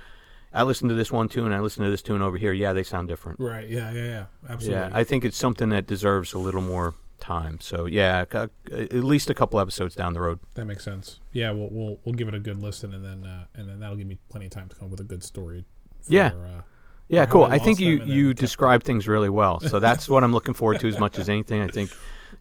I 0.52 0.62
listen 0.62 0.88
to 0.88 0.94
this 0.94 1.10
one 1.10 1.28
tune, 1.28 1.52
I 1.52 1.58
listen 1.58 1.82
to 1.84 1.90
this 1.90 2.00
tune 2.02 2.22
over 2.22 2.36
here. 2.38 2.52
Yeah, 2.52 2.72
they 2.72 2.84
sound 2.84 3.08
different. 3.08 3.40
Right. 3.40 3.68
Yeah. 3.68 3.90
Yeah. 3.90 4.04
Yeah. 4.04 4.24
Absolutely. 4.48 4.80
Yeah, 4.80 4.90
I 4.92 5.02
think 5.02 5.24
it's 5.24 5.36
something 5.36 5.70
that 5.70 5.86
deserves 5.88 6.32
a 6.32 6.38
little 6.38 6.62
more 6.62 6.94
time. 7.20 7.58
So 7.60 7.86
yeah, 7.86 8.24
c- 8.30 8.48
at 8.72 8.92
least 9.04 9.30
a 9.30 9.34
couple 9.34 9.58
episodes 9.60 9.94
down 9.94 10.12
the 10.12 10.20
road. 10.20 10.38
that 10.54 10.64
makes 10.66 10.84
sense. 10.84 11.20
Yeah. 11.32 11.50
We'll 11.52 11.68
we'll 11.70 11.98
we'll 12.04 12.14
give 12.14 12.28
it 12.28 12.34
a 12.34 12.40
good 12.40 12.60
listen, 12.62 12.92
and 12.94 13.04
then 13.04 13.24
uh, 13.30 13.44
and 13.54 13.68
then 13.68 13.80
that'll 13.80 13.96
give 13.96 14.06
me 14.06 14.18
plenty 14.28 14.46
of 14.46 14.52
time 14.52 14.68
to 14.68 14.76
come 14.76 14.86
up 14.86 14.90
with 14.92 15.00
a 15.00 15.04
good 15.04 15.22
story. 15.22 15.64
For, 16.02 16.12
Yeah. 16.12 16.28
Uh, 16.28 16.62
Yeah, 17.08 17.26
cool. 17.26 17.44
I 17.44 17.58
think 17.58 17.78
you 17.80 17.98
them 17.98 18.02
and 18.02 18.10
then 18.10 18.16
you 18.18 18.34
describe 18.34 18.82
things 18.82 19.06
really 19.06 19.30
well. 19.30 19.60
So 19.60 19.78
that's 19.78 20.08
what 20.08 20.24
I'm 20.24 20.32
looking 20.32 20.54
forward 20.54 20.80
to 20.80 20.88
as 20.88 20.98
much 20.98 21.18
as 21.18 21.28
anything. 21.28 21.62
I 21.62 21.68
think, 21.68 21.90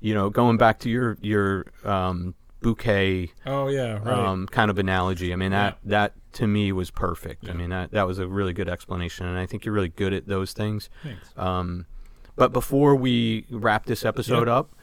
you 0.01 0.13
know, 0.15 0.29
going 0.29 0.57
back 0.57 0.79
to 0.79 0.89
your 0.89 1.17
your 1.21 1.65
um, 1.83 2.33
bouquet 2.61 3.31
oh 3.45 3.67
yeah. 3.67 3.99
Right. 4.03 4.07
um, 4.07 4.47
kind 4.47 4.71
of 4.71 4.79
analogy. 4.79 5.31
I 5.33 5.35
mean 5.35 5.51
that 5.51 5.77
Yeah. 5.83 5.89
that 5.89 6.13
to 6.33 6.47
me 6.47 6.71
was 6.71 6.89
perfect. 6.91 7.43
Yeah. 7.43 7.51
I 7.51 7.53
mean 7.53 7.69
that 7.69 7.91
that 7.91 8.07
was 8.07 8.17
a 8.19 8.27
really 8.27 8.53
good 8.53 8.67
explanation, 8.67 9.25
and 9.27 9.37
I 9.37 9.45
think 9.45 9.65
you're 9.65 9.73
really 9.75 9.89
good 9.89 10.13
at 10.13 10.27
those 10.27 10.51
things. 10.53 10.89
Thanks. 11.03 11.29
Um, 11.37 11.85
but 12.35 12.51
before 12.53 12.95
we 12.95 13.45
wrap 13.49 13.85
this 13.85 14.05
episode 14.05 14.47
Yeah. 14.47 14.55
up, 14.57 14.75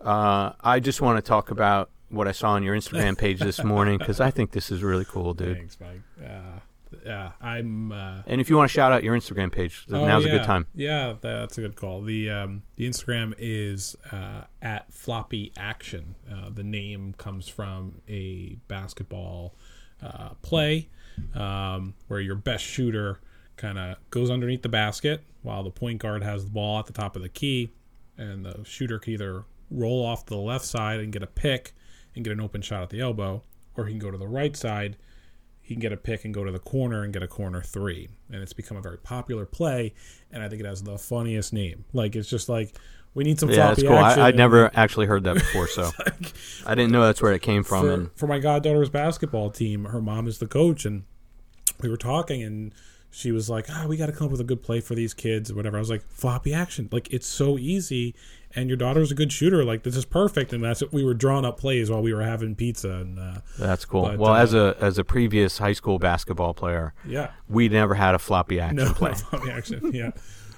uh, 0.00 0.52
I 0.60 0.80
just 0.80 1.00
want 1.00 1.16
to 1.18 1.22
talk 1.22 1.50
about 1.50 1.90
what 2.08 2.28
I 2.28 2.32
saw 2.32 2.50
on 2.50 2.62
your 2.62 2.76
Instagram 2.76 3.16
page 3.18 3.40
this 3.40 3.62
morning 3.64 3.98
because 3.98 4.20
I 4.20 4.30
think 4.30 4.52
this 4.52 4.70
is 4.70 4.82
really 4.82 5.04
cool, 5.04 5.34
dude. 5.34 5.56
Thanks, 5.56 5.78
Mike. 5.80 6.00
Uh, 6.22 6.60
yeah. 7.04 7.32
I'm. 7.40 7.90
Uh, 7.90 8.22
And 8.26 8.40
if 8.40 8.48
you 8.48 8.56
want 8.56 8.70
to 8.70 8.72
shout 8.72 8.92
out 8.92 9.02
your 9.02 9.16
Instagram 9.16 9.50
page, 9.50 9.84
Oh, 9.90 10.06
now's 10.06 10.24
a 10.24 10.28
good 10.28 10.44
time. 10.44 10.66
Yeah, 10.74 11.14
that's 11.20 11.58
a 11.58 11.60
good 11.62 11.74
call. 11.74 12.02
The 12.02 12.30
um, 12.30 12.62
the 12.76 12.88
Instagram 12.88 13.34
is 13.38 13.96
uh, 14.12 14.42
at 14.62 14.92
Floppy 14.92 15.52
Action. 15.56 16.14
Uh, 16.30 16.50
the 16.50 16.62
name 16.62 17.14
comes 17.18 17.48
from 17.48 18.00
a 18.08 18.56
basketball 18.68 19.54
uh, 20.02 20.30
play 20.42 20.88
um, 21.34 21.94
where 22.08 22.20
your 22.20 22.36
best 22.36 22.64
shooter 22.64 23.20
kind 23.56 23.78
of 23.78 23.96
goes 24.10 24.30
underneath 24.30 24.62
the 24.62 24.68
basket 24.68 25.22
while 25.42 25.62
the 25.62 25.70
point 25.70 25.98
guard 25.98 26.22
has 26.22 26.44
the 26.44 26.50
ball 26.50 26.78
at 26.78 26.86
the 26.86 26.92
top 26.92 27.16
of 27.16 27.22
the 27.22 27.28
key, 27.28 27.72
and 28.16 28.44
the 28.44 28.64
shooter 28.64 28.98
can 28.98 29.12
either 29.12 29.44
roll 29.70 30.04
off 30.04 30.24
to 30.26 30.34
the 30.34 30.40
left 30.40 30.64
side 30.64 31.00
and 31.00 31.12
get 31.12 31.22
a 31.22 31.26
pick 31.26 31.74
and 32.14 32.24
get 32.24 32.32
an 32.32 32.40
open 32.40 32.62
shot 32.62 32.82
at 32.82 32.90
the 32.90 33.00
elbow, 33.00 33.42
or 33.76 33.86
he 33.86 33.92
can 33.92 33.98
go 33.98 34.10
to 34.10 34.18
the 34.18 34.28
right 34.28 34.56
side 34.56 34.96
he 35.64 35.74
can 35.74 35.80
get 35.80 35.92
a 35.92 35.96
pick 35.96 36.26
and 36.26 36.34
go 36.34 36.44
to 36.44 36.52
the 36.52 36.58
corner 36.58 37.02
and 37.02 37.12
get 37.12 37.22
a 37.22 37.26
corner 37.26 37.62
three. 37.62 38.10
And 38.30 38.42
it's 38.42 38.52
become 38.52 38.76
a 38.76 38.82
very 38.82 38.98
popular 38.98 39.46
play, 39.46 39.94
and 40.30 40.42
I 40.42 40.48
think 40.50 40.60
it 40.60 40.66
has 40.66 40.82
the 40.82 40.98
funniest 40.98 41.54
name. 41.54 41.86
Like 41.94 42.14
it's 42.14 42.28
just 42.28 42.50
like 42.50 42.76
we 43.14 43.24
need 43.24 43.40
some 43.40 43.48
Yeah, 43.48 43.68
floppy 43.68 43.82
that's 43.82 43.88
cool. 43.88 43.98
action. 43.98 44.22
I, 44.22 44.26
I'd 44.28 44.36
never 44.36 44.70
actually 44.74 45.06
heard 45.06 45.24
that 45.24 45.34
before, 45.34 45.66
so 45.66 45.90
I 46.66 46.74
didn't 46.74 46.92
know 46.92 47.06
that's 47.06 47.22
where 47.22 47.32
it 47.32 47.40
came 47.40 47.64
from. 47.64 47.80
for, 47.86 47.92
and 47.94 48.10
for 48.14 48.26
my 48.26 48.38
goddaughter's 48.40 48.90
basketball 48.90 49.50
team, 49.50 49.86
her 49.86 50.02
mom 50.02 50.28
is 50.28 50.38
the 50.38 50.46
coach, 50.46 50.84
and 50.84 51.04
we 51.80 51.88
were 51.88 51.96
talking, 51.96 52.42
and 52.42 52.74
she 53.14 53.30
was 53.30 53.48
like, 53.48 53.66
"Ah, 53.70 53.86
we 53.86 53.96
got 53.96 54.06
to 54.06 54.12
come 54.12 54.26
up 54.26 54.32
with 54.32 54.40
a 54.40 54.44
good 54.44 54.62
play 54.62 54.80
for 54.80 54.94
these 54.94 55.14
kids, 55.14 55.50
or 55.50 55.54
whatever." 55.54 55.76
I 55.76 55.80
was 55.80 55.90
like, 55.90 56.04
"Floppy 56.08 56.52
action! 56.52 56.88
Like 56.90 57.12
it's 57.12 57.26
so 57.26 57.56
easy." 57.58 58.14
And 58.56 58.68
your 58.68 58.76
daughter's 58.76 59.10
a 59.10 59.14
good 59.14 59.32
shooter. 59.32 59.64
Like 59.64 59.84
this 59.84 59.96
is 59.96 60.04
perfect, 60.04 60.52
and 60.52 60.62
that's 60.62 60.82
what 60.82 60.92
we 60.92 61.04
were 61.04 61.14
drawing 61.14 61.44
up 61.44 61.58
plays 61.58 61.90
while 61.90 62.02
we 62.02 62.12
were 62.12 62.22
having 62.22 62.54
pizza. 62.54 62.90
And 62.90 63.18
uh, 63.18 63.40
that's 63.58 63.84
cool. 63.84 64.02
But, 64.02 64.18
well, 64.18 64.32
uh, 64.32 64.38
as 64.38 64.54
a 64.54 64.76
as 64.80 64.98
a 64.98 65.04
previous 65.04 65.58
high 65.58 65.72
school 65.72 65.98
basketball 65.98 66.54
player, 66.54 66.92
yeah, 67.06 67.30
we 67.48 67.68
never 67.68 67.94
had 67.94 68.14
a 68.14 68.18
floppy 68.18 68.58
action 68.58 68.76
no, 68.76 68.92
play. 68.94 69.10
no 69.10 69.16
floppy 69.16 69.50
action. 69.50 69.92
Yeah, 69.92 70.10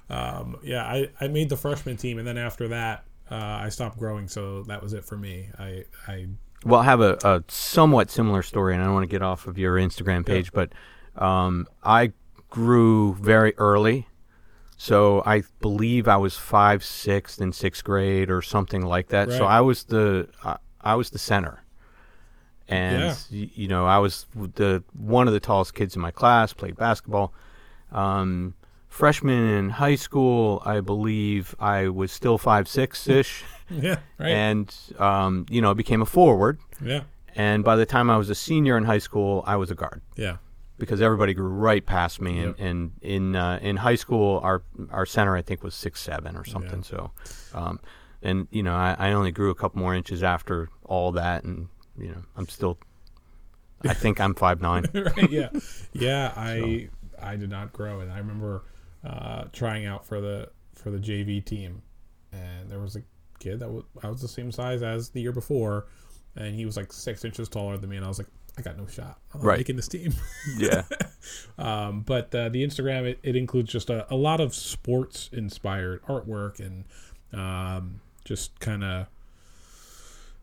um, 0.09 0.57
yeah. 0.63 0.85
I, 0.85 1.11
I 1.21 1.29
made 1.29 1.51
the 1.51 1.57
freshman 1.57 1.97
team, 1.99 2.19
and 2.19 2.27
then 2.27 2.39
after 2.39 2.69
that, 2.69 3.05
uh, 3.31 3.35
I 3.35 3.69
stopped 3.69 3.99
growing. 3.99 4.29
So 4.29 4.63
that 4.65 4.83
was 4.83 4.95
it 4.95 5.05
for 5.05 5.17
me. 5.17 5.51
I 5.59 5.85
I 6.09 6.29
Well, 6.65 6.81
I 6.81 6.85
have 6.85 7.01
a, 7.01 7.19
a 7.23 7.45
somewhat 7.49 8.11
similar 8.11 8.43
story, 8.43 8.75
and 8.75 8.83
I 8.83 8.87
don't 8.87 8.95
want 8.95 9.05
to 9.05 9.15
get 9.15 9.23
off 9.23 9.47
of 9.47 9.59
your 9.59 9.77
Instagram 9.77 10.25
page, 10.25 10.53
but 10.53 10.73
um, 11.17 11.67
I 11.83 12.13
grew 12.51 13.15
very 13.15 13.55
early. 13.59 14.09
So 14.77 15.23
I 15.25 15.43
believe 15.61 16.07
I 16.07 16.17
was 16.19 16.37
five, 16.37 16.85
sixth, 16.85 17.41
in 17.41 17.53
sixth 17.53 17.83
grade 17.85 18.31
or 18.31 18.43
something 18.43 18.83
like 18.85 19.09
that. 19.09 19.31
So 19.33 19.45
I 19.47 19.61
was 19.63 19.85
the 19.85 20.29
I, 20.45 20.57
I 20.81 20.95
was 20.97 21.11
the 21.11 21.19
center, 21.19 21.63
and 22.69 23.03
Yeah. 23.03 23.15
y- 23.33 23.51
you 23.55 23.69
know 23.69 23.87
I 23.87 23.99
was 23.99 24.27
the 24.35 24.83
one 24.93 25.29
of 25.29 25.35
the 25.35 25.41
tallest 25.41 25.75
kids 25.75 25.97
in 25.97 26.03
my 26.03 26.11
class. 26.11 26.53
Played 26.53 26.77
basketball. 26.77 27.33
Um, 27.93 28.55
freshman 28.89 29.49
in 29.51 29.71
high 29.71 29.95
school, 29.95 30.63
I 30.65 30.81
believe 30.81 31.55
I 31.61 31.89
was 31.89 32.11
still 32.13 32.37
five 32.39 32.69
six 32.69 33.07
ish, 33.09 33.45
Yeah, 33.71 33.99
right. 34.19 34.29
and 34.31 34.75
um, 34.99 35.47
you 35.49 35.61
know, 35.63 35.73
became 35.75 36.03
a 36.03 36.07
forward. 36.07 36.59
yeah, 36.85 37.03
And 37.35 37.65
by 37.65 37.77
the 37.77 37.87
time 37.87 38.11
I 38.11 38.17
was 38.19 38.29
a 38.31 38.35
senior 38.35 38.77
in 38.77 38.85
high 38.85 38.99
school, 38.99 39.43
I 39.47 39.57
was 39.57 39.71
a 39.71 39.75
guard 39.75 40.03
yeah, 40.17 40.37
because 40.79 41.01
everybody 41.01 41.35
grew 41.35 41.49
right 41.49 41.85
past 41.85 42.21
me. 42.21 42.41
Yep. 42.41 42.57
And, 42.59 42.61
and 42.61 42.93
in 43.03 43.37
uh, 43.37 43.59
in 43.63 43.77
high 43.77 43.95
school, 43.95 44.41
our 44.43 44.63
our 44.91 45.07
center 45.07 45.37
I 45.37 45.43
think 45.43 45.63
was 45.63 45.75
six 45.75 46.01
seven 46.01 46.37
or 46.37 46.45
something. 46.45 46.83
So, 46.83 47.11
um, 47.55 47.81
and 48.23 48.49
you 48.51 48.63
know, 48.63 48.75
I, 48.75 48.97
I 48.99 49.13
only 49.13 49.33
grew 49.33 49.51
a 49.51 49.55
couple 49.55 49.81
more 49.81 49.95
inches 49.95 50.23
after 50.23 50.69
all 50.85 51.13
that, 51.13 51.45
and 51.45 51.69
you 51.99 52.09
know, 52.09 52.23
I'm 52.37 52.49
still. 52.49 52.79
I 53.85 53.95
think 53.95 54.21
I'm 54.21 54.35
five 54.35 54.61
nine. 54.61 54.87
right. 54.95 55.31
Yeah, 55.31 55.51
yeah. 55.93 56.33
I 56.37 56.89
I 57.21 57.37
did 57.37 57.51
not 57.51 57.73
grow, 57.73 58.01
and 58.01 58.11
I 58.11 58.19
remember 58.19 58.65
uh, 59.05 59.45
trying 59.53 59.87
out 59.87 60.07
for 60.07 60.21
the 60.21 60.51
for 60.75 60.91
the 60.91 60.99
JV 60.99 61.45
team, 61.45 61.83
and 62.33 62.71
there 62.71 62.81
was 62.81 62.97
a 62.97 63.03
kid 63.39 63.61
that 63.61 63.71
was 63.71 63.85
I 64.03 64.09
was 64.09 64.21
the 64.21 64.29
same 64.29 64.51
size 64.51 64.83
as 64.83 65.11
the 65.11 65.21
year 65.21 65.33
before, 65.33 65.87
and 66.37 66.55
he 66.55 66.65
was 66.67 66.77
like 66.77 66.93
six 66.93 67.25
inches 67.25 67.49
taller 67.49 67.77
than 67.77 67.91
me, 67.91 67.97
and 67.97 68.05
I 68.05 68.09
was 68.09 68.19
like, 68.19 68.29
I 68.59 68.63
got 68.63 68.77
no 68.79 68.87
shot. 68.87 69.19
I'm 69.35 69.41
not 69.41 69.47
Right. 69.47 69.59
making 69.59 69.77
this 69.77 69.89
team. 69.89 70.15
yeah. 70.59 70.83
Um, 71.59 72.01
but 72.03 72.35
uh, 72.35 72.49
the 72.49 72.65
Instagram 72.65 73.05
it, 73.05 73.19
it 73.23 73.37
includes 73.37 73.71
just 73.71 73.91
a, 73.91 74.07
a 74.13 74.17
lot 74.17 74.41
of 74.41 74.55
sports 74.55 75.29
inspired 75.33 76.03
artwork 76.05 76.59
and 76.61 76.85
um, 77.39 78.01
just 78.25 78.59
kind 78.61 78.83
of 78.83 79.07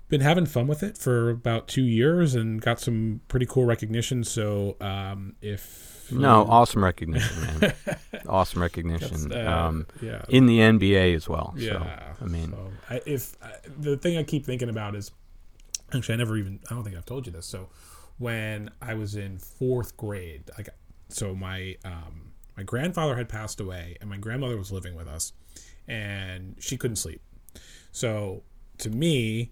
been 0.09 0.21
having 0.21 0.45
fun 0.45 0.67
with 0.67 0.83
it 0.83 0.95
for 0.97 1.31
about 1.31 1.67
two 1.67 1.81
years 1.83 2.35
and 2.35 2.61
got 2.61 2.79
some 2.79 3.21
pretty 3.29 3.47
cool 3.47 3.65
recognition. 3.65 4.23
So 4.23 4.75
um, 4.79 5.35
if 5.41 6.07
No, 6.11 6.45
awesome 6.47 6.83
recognition, 6.83 7.59
man. 7.61 7.73
awesome 8.29 8.61
recognition. 8.61 9.31
uh, 9.33 9.49
um, 9.69 9.87
yeah, 10.01 10.21
in 10.29 10.45
the 10.45 10.59
NBA 10.59 11.15
as 11.15 11.27
well. 11.27 11.55
yeah. 11.57 12.13
So, 12.19 12.25
I 12.25 12.27
mean, 12.27 12.51
So, 12.51 12.71
I, 12.91 13.01
if 13.07 13.35
I, 13.41 13.53
the 13.79 13.97
thing 13.97 14.17
I 14.17 14.23
keep 14.23 14.45
thinking 14.45 14.69
about 14.69 14.95
is 14.95 15.11
actually 15.93 16.13
I 16.13 16.17
never 16.17 16.37
even 16.37 16.59
I 16.69 16.75
don't 16.75 16.83
think 16.83 16.95
I've 16.95 17.05
told 17.05 17.25
you 17.25 17.31
this. 17.31 17.45
So 17.45 17.69
when 18.17 18.69
I 18.81 18.93
was 18.93 19.15
in 19.15 19.37
fourth 19.39 19.97
grade, 19.97 20.49
like 20.57 20.69
so 21.09 21.35
my 21.35 21.75
um, 21.85 22.33
my 22.57 22.63
grandfather 22.63 23.15
had 23.15 23.29
passed 23.29 23.59
away 23.59 23.97
and 24.01 24.09
my 24.09 24.17
grandmother 24.17 24.57
was 24.57 24.71
living 24.71 24.95
with 24.95 25.07
us, 25.07 25.33
and 25.87 26.55
she 26.59 26.77
couldn't 26.77 26.97
sleep. 26.97 27.21
So 27.91 28.43
to 28.79 28.89
me, 28.89 29.51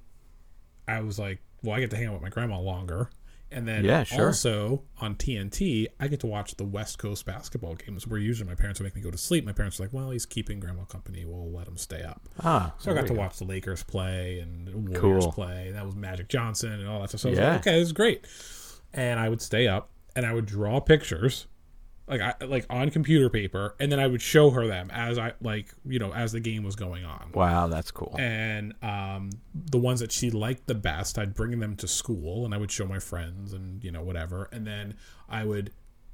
I 0.88 1.02
was 1.02 1.20
like, 1.20 1.40
well, 1.64 1.76
I 1.76 1.80
get 1.80 1.90
to 1.92 1.96
hang 1.98 2.08
out 2.08 2.14
with 2.14 2.22
my 2.22 2.30
grandma 2.30 2.60
longer. 2.60 3.10
And 3.54 3.68
then 3.68 3.84
Yeah, 3.84 4.04
sure. 4.04 4.28
also 4.28 4.84
on 5.02 5.16
TNT, 5.16 5.88
I 6.00 6.08
get 6.08 6.22
to 6.22 6.28
watch 6.28 6.56
the 6.56 6.64
West 6.64 6.98
Coast 7.00 7.26
basketball 7.26 7.76
games 7.76 8.08
where 8.08 8.18
usually 8.20 8.48
my 8.50 8.56
parents 8.56 8.80
would 8.80 8.86
make 8.86 8.96
me 8.96 9.02
go 9.02 9.12
to 9.12 9.18
sleep. 9.18 9.46
My 9.46 9.52
parents 9.52 9.78
are 9.80 9.84
like, 9.84 9.92
well, 9.94 10.12
he's 10.12 10.26
keeping 10.26 10.60
grandma 10.62 10.86
company. 10.86 11.26
We'll 11.26 11.52
let 11.52 11.68
him 11.68 11.76
stay 11.78 12.02
up. 12.02 12.22
ah, 12.44 12.74
So 12.80 12.92
I 12.92 12.94
got 12.94 13.08
to 13.08 13.14
go. 13.14 13.20
watch 13.20 13.38
the 13.40 13.44
Lakers 13.46 13.84
play 13.84 14.40
and 14.40 14.68
the 14.68 14.78
Warriors 14.78 15.26
Cool. 15.26 15.32
play. 15.34 15.68
And 15.68 15.76
that 15.76 15.86
was 15.86 15.96
Magic 15.96 16.30
Johnson 16.30 16.72
and 16.72 16.88
all 16.88 17.02
that 17.02 17.10
stuff. 17.10 17.22
So 17.22 17.28
I 17.28 17.32
was 17.32 17.40
Yeah. 17.40 17.50
like, 17.52 17.60
okay, 17.68 17.78
this 17.78 17.88
is 17.88 17.94
great. 17.94 18.26
And 18.94 19.20
I 19.20 19.28
would 19.28 19.42
stay 19.42 19.68
up 19.68 19.90
and 20.16 20.26
I 20.26 20.34
would 20.34 20.46
draw 20.46 20.80
pictures, 20.80 21.48
like 22.12 22.22
I 22.22 22.46
like 22.46 22.66
on 22.70 22.92
computer 22.92 23.30
paper, 23.30 23.76
and 23.80 23.92
then 23.92 24.00
I 24.00 24.06
would 24.06 24.22
show 24.22 24.52
her 24.52 24.68
them 24.68 24.92
as 24.92 25.18
I 25.18 25.34
like 25.42 25.74
you 25.86 25.98
know 25.98 26.14
as 26.14 26.34
the 26.34 26.40
game 26.40 26.62
was 26.64 26.76
going 26.76 27.06
on. 27.06 27.32
Wow, 27.34 27.68
that's 27.68 27.90
cool. 27.90 28.16
And 28.20 28.74
um, 28.84 29.32
the 29.56 29.80
ones 29.80 30.02
that 30.02 30.12
she 30.12 30.30
liked 30.30 30.68
the 30.68 30.76
best, 30.76 31.18
I'd 31.18 31.34
bring 31.34 31.60
them 31.60 31.76
to 31.78 31.88
school 31.88 32.46
and 32.46 32.54
I 32.54 32.58
would 32.58 32.70
show 32.72 32.86
my 32.86 33.00
friends 33.00 33.54
and 33.54 33.84
you 33.84 33.92
know 33.92 34.04
whatever. 34.04 34.50
And 34.52 34.68
then 34.68 34.96
I 35.30 35.46
would 35.46 35.72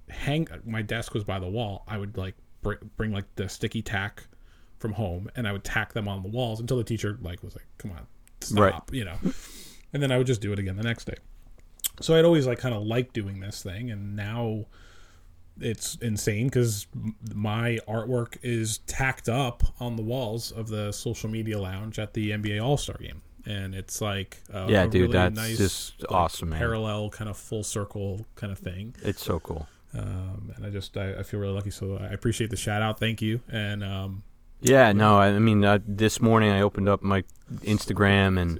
hang. 0.09 0.47
My 0.65 0.81
desk 0.83 1.13
was 1.13 1.23
by 1.25 1.39
the 1.39 1.49
wall. 1.49 1.83
I 1.87 1.97
would 1.97 2.15
like 2.15 2.35
bring, 2.61 2.77
bring 2.95 3.11
like 3.11 3.25
the 3.35 3.49
sticky 3.49 3.81
tack 3.81 4.23
from 4.77 4.93
home 4.93 5.29
and 5.35 5.47
I 5.47 5.51
would 5.51 5.63
tack 5.63 5.93
them 5.93 6.07
on 6.07 6.21
the 6.21 6.29
walls 6.29 6.59
until 6.59 6.77
the 6.77 6.83
teacher 6.83 7.17
like 7.21 7.41
was 7.43 7.55
like, 7.55 7.65
"Come 7.79 7.91
on, 7.91 8.05
stop," 8.39 8.59
Right. 8.59 8.81
you 8.91 9.03
know. 9.03 9.17
And 9.93 10.03
then 10.03 10.11
I 10.11 10.17
would 10.19 10.27
just 10.27 10.41
do 10.41 10.53
it 10.53 10.59
again 10.59 10.75
the 10.77 10.83
next 10.83 11.05
day. 11.05 11.15
So 12.01 12.15
I'd 12.15 12.25
always 12.25 12.45
like 12.45 12.59
kind 12.59 12.75
of 12.75 12.83
like 12.83 13.13
doing 13.13 13.39
this 13.39 13.63
thing, 13.63 13.89
and 13.89 14.15
now 14.15 14.65
it's 15.59 15.95
insane 16.01 16.47
because 16.47 16.87
my 17.33 17.79
artwork 17.87 18.37
is 18.43 18.79
tacked 18.79 19.29
up 19.29 19.63
on 19.79 19.95
the 19.95 20.01
walls 20.03 20.51
of 20.51 20.67
the 20.69 20.91
social 20.91 21.29
media 21.29 21.59
lounge 21.59 21.99
at 21.99 22.13
the 22.13 22.31
NBA 22.31 22.63
All 22.63 22.77
Star 22.77 22.97
game, 22.99 23.21
and 23.45 23.73
it's 23.75 24.01
like 24.01 24.37
Yeah, 24.53 24.85
dude, 24.85 24.93
really 25.01 25.13
that's 25.13 25.35
nice, 25.35 25.57
just 25.57 26.01
like, 26.01 26.11
awesome, 26.11 26.49
man. 26.49 26.59
Parallel 26.59 27.09
kind 27.09 27.29
of 27.29 27.37
full 27.37 27.63
circle 27.63 28.25
kind 28.35 28.51
of 28.51 28.59
thing, 28.59 28.95
It's 29.03 29.23
so 29.23 29.39
cool. 29.39 29.67
um, 29.93 30.51
and 30.55 30.65
I 30.65 30.69
just 30.69 30.95
I, 30.97 31.19
I 31.19 31.23
feel 31.23 31.39
really 31.39 31.53
lucky. 31.53 31.71
So 31.71 31.97
I 31.97 32.07
appreciate 32.13 32.49
the 32.49 32.57
shout 32.57 32.81
out. 32.81 32.99
Thank 32.99 33.21
you, 33.21 33.41
and 33.49 33.83
um, 33.83 34.23
Yeah, 34.61 34.91
no, 34.91 35.17
I 35.17 35.27
I 35.27 35.39
mean, 35.39 35.63
uh, 35.65 35.79
this 35.87 36.21
morning 36.21 36.49
I 36.51 36.61
opened 36.61 36.89
up 36.89 37.01
my 37.01 37.23
Instagram 37.61 38.39
and 38.39 38.59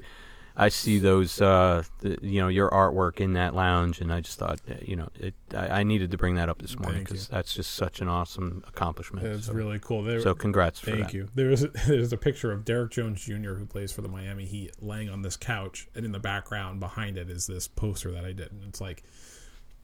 I 0.60 0.70
see 0.70 0.98
those, 0.98 1.40
uh, 1.40 1.84
the, 2.00 2.18
you 2.24 2.42
know, 2.42 2.48
your 2.48 2.72
artwork 2.72 3.20
in 3.20 3.34
that 3.34 3.54
lounge, 3.54 4.02
and 4.02 4.12
I 4.12 4.22
just 4.22 4.40
thought, 4.40 4.60
you 4.82 4.96
know, 4.96 5.08
it, 5.20 5.36
I, 5.54 5.68
I 5.68 5.84
needed 5.84 6.10
to 6.10 6.18
bring 6.18 6.34
that 6.36 6.50
up 6.50 6.60
this 6.60 6.80
morning 6.80 7.04
because 7.04 7.28
that's 7.28 7.54
just 7.54 7.76
such 7.76 8.02
an 8.02 8.08
awesome 8.08 8.64
accomplishment. 8.68 9.24
it's 9.28 9.46
so, 9.46 9.54
really 9.54 9.78
cool. 9.78 10.02
There, 10.02 10.20
so 10.20 10.34
congrats 10.34 10.80
for 10.80 10.90
Thank 10.90 11.14
you. 11.14 11.30
There 11.36 11.52
is 11.52 11.64
a, 11.64 11.68
there's 11.88 12.12
a 12.12 12.18
picture 12.18 12.52
of 12.52 12.66
Derrick 12.66 12.90
Jones 12.92 13.24
Jr. 13.24 13.54
who 13.54 13.68
plays 13.68 13.92
for 13.92 14.02
the 14.02 14.08
Miami 14.10 14.46
Heat 14.46 14.72
laying 14.82 15.10
on 15.10 15.22
this 15.22 15.38
couch, 15.38 15.88
and 15.94 16.04
in 16.04 16.12
the 16.12 16.20
background 16.20 16.80
behind 16.80 17.20
it 17.20 17.30
is 17.30 17.46
this 17.46 17.68
poster 17.68 18.12
that 18.12 18.26
I 18.26 18.32
did, 18.32 18.52
and 18.52 18.64
it's 18.68 18.82
like 18.82 19.04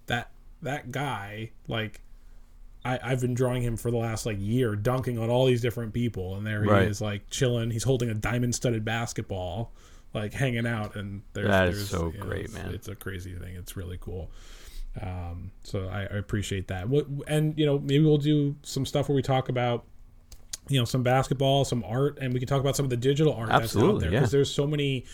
that 0.07 0.31
that 0.63 0.91
guy 0.91 1.51
like. 1.67 2.01
I, 2.85 2.99
I've 3.01 3.21
been 3.21 3.33
drawing 3.33 3.61
him 3.61 3.77
for 3.77 3.91
the 3.91 3.97
last 3.97 4.25
like 4.25 4.35
year, 4.41 4.75
dunking 4.75 5.17
on 5.17 5.29
all 5.29 5.45
these 5.45 5.61
different 5.61 5.93
people, 5.93 6.35
and 6.35 6.45
there 6.45 6.63
he 6.65 6.69
Right. 6.69 6.87
is, 6.89 6.99
like 6.99 7.29
chilling. 7.29 7.71
He's 7.71 7.83
holding 7.85 8.09
a 8.09 8.13
diamond-studded 8.13 8.83
basketball, 8.83 9.71
like 10.13 10.33
hanging 10.33 10.67
out, 10.67 10.95
and 10.95 11.21
there's 11.33 11.47
That 11.47 11.69
is 11.69 11.77
there's, 11.77 11.89
so 11.89 12.11
you 12.11 12.19
know, 12.19 12.25
great, 12.25 12.45
it's, 12.45 12.53
man. 12.53 12.73
It's 12.73 12.87
a 12.87 12.95
crazy 12.95 13.33
thing. 13.33 13.55
It's 13.55 13.75
really 13.75 13.97
cool. 13.99 14.31
Um, 15.01 15.51
so 15.63 15.87
I, 15.87 16.01
I 16.01 16.17
appreciate 16.17 16.67
that. 16.67 16.87
What 16.87 17.07
and 17.27 17.57
you 17.57 17.65
know 17.65 17.79
maybe 17.79 18.03
we'll 18.03 18.17
do 18.17 18.55
some 18.63 18.85
stuff 18.85 19.09
where 19.09 19.15
we 19.15 19.23
talk 19.23 19.49
about 19.49 19.85
you 20.69 20.79
know 20.79 20.85
some 20.85 21.03
basketball, 21.03 21.65
some 21.65 21.83
art, 21.83 22.19
and 22.21 22.33
we 22.33 22.39
can 22.39 22.47
talk 22.47 22.61
about 22.61 22.75
some 22.75 22.85
of 22.85 22.89
the 22.89 22.97
digital 22.97 23.33
art 23.33 23.49
that's 23.49 23.55
out 23.55 23.63
Absolutely, 23.63 24.01
there 24.01 24.11
yeah. 24.11 24.19
because 24.19 24.31
there's 24.31 24.53
so 24.53 24.67
many 24.67 25.05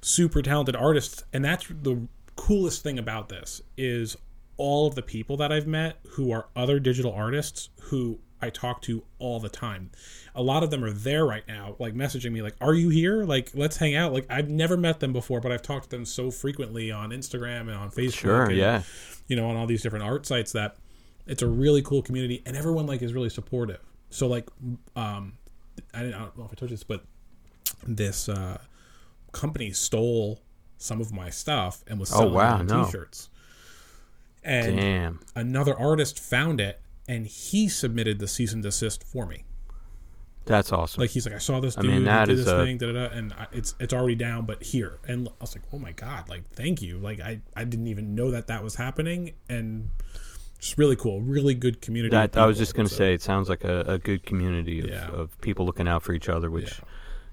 super 0.00 0.42
talented 0.42 0.76
artists, 0.76 1.24
and 1.32 1.44
that's 1.44 1.66
the 1.68 2.06
coolest 2.36 2.82
thing 2.82 2.98
about 2.98 3.28
this 3.28 3.60
is 3.76 4.16
all 4.58 4.86
of 4.86 4.94
the 4.94 5.02
people 5.02 5.36
that 5.38 5.52
I've 5.52 5.66
met 5.66 5.98
who 6.10 6.30
are 6.32 6.48
other 6.54 6.78
digital 6.78 7.12
artists 7.12 7.68
who 7.82 8.20
I 8.40 8.50
talk 8.50 8.82
to 8.82 9.02
all 9.18 9.40
the 9.40 9.48
time. 9.48 9.90
A 10.34 10.42
lot 10.42 10.62
of 10.62 10.70
them 10.70 10.84
are 10.84 10.90
there 10.92 11.24
right 11.24 11.46
now, 11.48 11.76
like 11.78 11.94
messaging 11.94 12.32
me, 12.32 12.42
like, 12.42 12.54
"Are 12.60 12.74
you 12.74 12.90
here? 12.90 13.24
Like, 13.24 13.50
let's 13.54 13.78
hang 13.78 13.94
out." 13.94 14.12
Like, 14.12 14.26
I've 14.28 14.50
never 14.50 14.76
met 14.76 15.00
them 15.00 15.12
before, 15.12 15.40
but 15.40 15.52
I've 15.52 15.62
talked 15.62 15.84
to 15.84 15.90
them 15.90 16.04
so 16.04 16.30
frequently 16.30 16.90
on 16.92 17.10
Instagram 17.10 17.62
and 17.62 17.72
on 17.72 17.90
Facebook, 17.90 18.12
Sure, 18.14 18.44
and, 18.44 18.56
yeah. 18.56 18.82
you 19.26 19.36
know, 19.36 19.48
on 19.48 19.56
all 19.56 19.66
these 19.66 19.82
different 19.82 20.04
art 20.04 20.26
sites 20.26 20.52
that 20.52 20.76
it's 21.26 21.42
a 21.42 21.46
really 21.48 21.82
cool 21.82 22.02
community 22.02 22.42
and 22.46 22.56
everyone 22.56 22.86
like 22.86 23.02
is 23.02 23.12
really 23.12 23.30
supportive. 23.30 23.80
So 24.10 24.28
like 24.28 24.48
um 24.94 25.32
I, 25.92 26.02
didn't, 26.02 26.14
I 26.14 26.18
don't 26.20 26.38
know 26.38 26.44
if 26.44 26.52
I 26.52 26.54
told 26.54 26.70
you 26.70 26.76
this, 26.76 26.84
but 26.84 27.02
this 27.86 28.28
uh 28.28 28.58
company 29.32 29.72
stole 29.72 30.40
some 30.78 31.00
of 31.00 31.12
my 31.12 31.30
stuff 31.30 31.82
and 31.88 31.98
was 31.98 32.12
Oh, 32.12 32.18
selling 32.18 32.34
wow, 32.34 32.56
it 32.56 32.60
on 32.60 32.66
no. 32.66 32.84
t-shirts. 32.84 33.28
And 34.44 34.76
Damn. 34.76 35.20
another 35.34 35.76
artist 35.76 36.20
found 36.20 36.60
it 36.60 36.80
and 37.08 37.26
he 37.26 37.68
submitted 37.68 38.18
the 38.18 38.28
cease 38.28 38.52
and 38.52 38.62
desist 38.62 39.04
for 39.04 39.26
me. 39.26 39.44
That's 40.44 40.72
awesome. 40.72 41.00
Like 41.00 41.10
he's 41.10 41.26
like, 41.26 41.34
I 41.34 41.38
saw 41.38 41.58
this 41.58 41.76
I 41.76 41.82
dude 41.82 41.90
mean, 41.90 42.04
that 42.04 42.26
did 42.28 42.38
this 42.38 42.46
a- 42.46 42.64
thing, 42.64 42.78
da, 42.78 42.92
da, 42.92 43.08
da, 43.08 43.14
and 43.16 43.32
I, 43.32 43.46
it's 43.52 43.74
it's 43.80 43.92
already 43.92 44.14
down, 44.14 44.46
but 44.46 44.62
here. 44.62 44.98
And 45.08 45.28
I 45.28 45.32
was 45.40 45.56
like, 45.56 45.64
oh 45.72 45.78
my 45.78 45.90
god, 45.92 46.28
like 46.28 46.48
thank 46.52 46.80
you. 46.82 46.98
Like 46.98 47.20
I 47.20 47.40
I 47.56 47.64
didn't 47.64 47.88
even 47.88 48.14
know 48.14 48.30
that 48.30 48.46
that 48.46 48.62
was 48.62 48.76
happening, 48.76 49.32
and 49.48 49.90
just 50.60 50.78
really 50.78 50.94
cool, 50.96 51.20
really 51.20 51.54
good 51.54 51.80
community. 51.80 52.12
that 52.14 52.36
I 52.36 52.46
was 52.46 52.58
just 52.58 52.74
going 52.74 52.86
to 52.86 52.92
so- 52.94 52.98
say, 52.98 53.12
it 53.14 53.22
sounds 53.22 53.48
like 53.48 53.64
a, 53.64 53.80
a 53.88 53.98
good 53.98 54.24
community 54.24 54.78
of, 54.80 54.86
Yeah. 54.88 55.08
of 55.08 55.38
people 55.40 55.66
looking 55.66 55.88
out 55.88 56.02
for 56.04 56.12
each 56.12 56.28
other, 56.28 56.48
which 56.48 56.78
Yeah. 56.78 56.84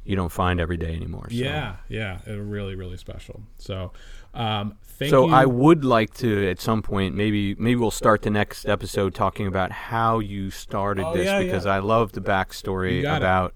you 0.06 0.16
don't 0.16 0.32
find 0.32 0.60
every 0.60 0.78
day 0.78 0.96
anymore. 0.96 1.28
So. 1.30 1.36
Yeah, 1.36 1.76
yeah, 1.88 2.18
really 2.28 2.74
really 2.76 2.98
special. 2.98 3.44
So, 3.60 3.94
um, 4.34 4.78
thank 4.84 5.10
so 5.12 5.28
you. 5.28 5.34
I 5.34 5.46
would 5.46 5.84
like 5.86 6.14
to, 6.16 6.50
at 6.50 6.60
some 6.60 6.82
point, 6.82 7.16
maybe 7.16 7.56
maybe 7.56 7.76
we'll 7.76 7.92
start 7.92 8.22
the 8.22 8.30
next 8.30 8.66
episode 8.68 9.14
talking 9.14 9.48
about 9.48 9.72
how 9.72 10.20
you 10.20 10.50
started 10.52 11.06
Oh, 11.06 11.14
this 11.14 11.26
yeah, 11.26 11.40
because 11.42 11.66
yeah. 11.66 11.74
I 11.76 11.80
love 11.80 12.12
the 12.14 12.22
backstory 12.22 13.02
about, 13.02 13.54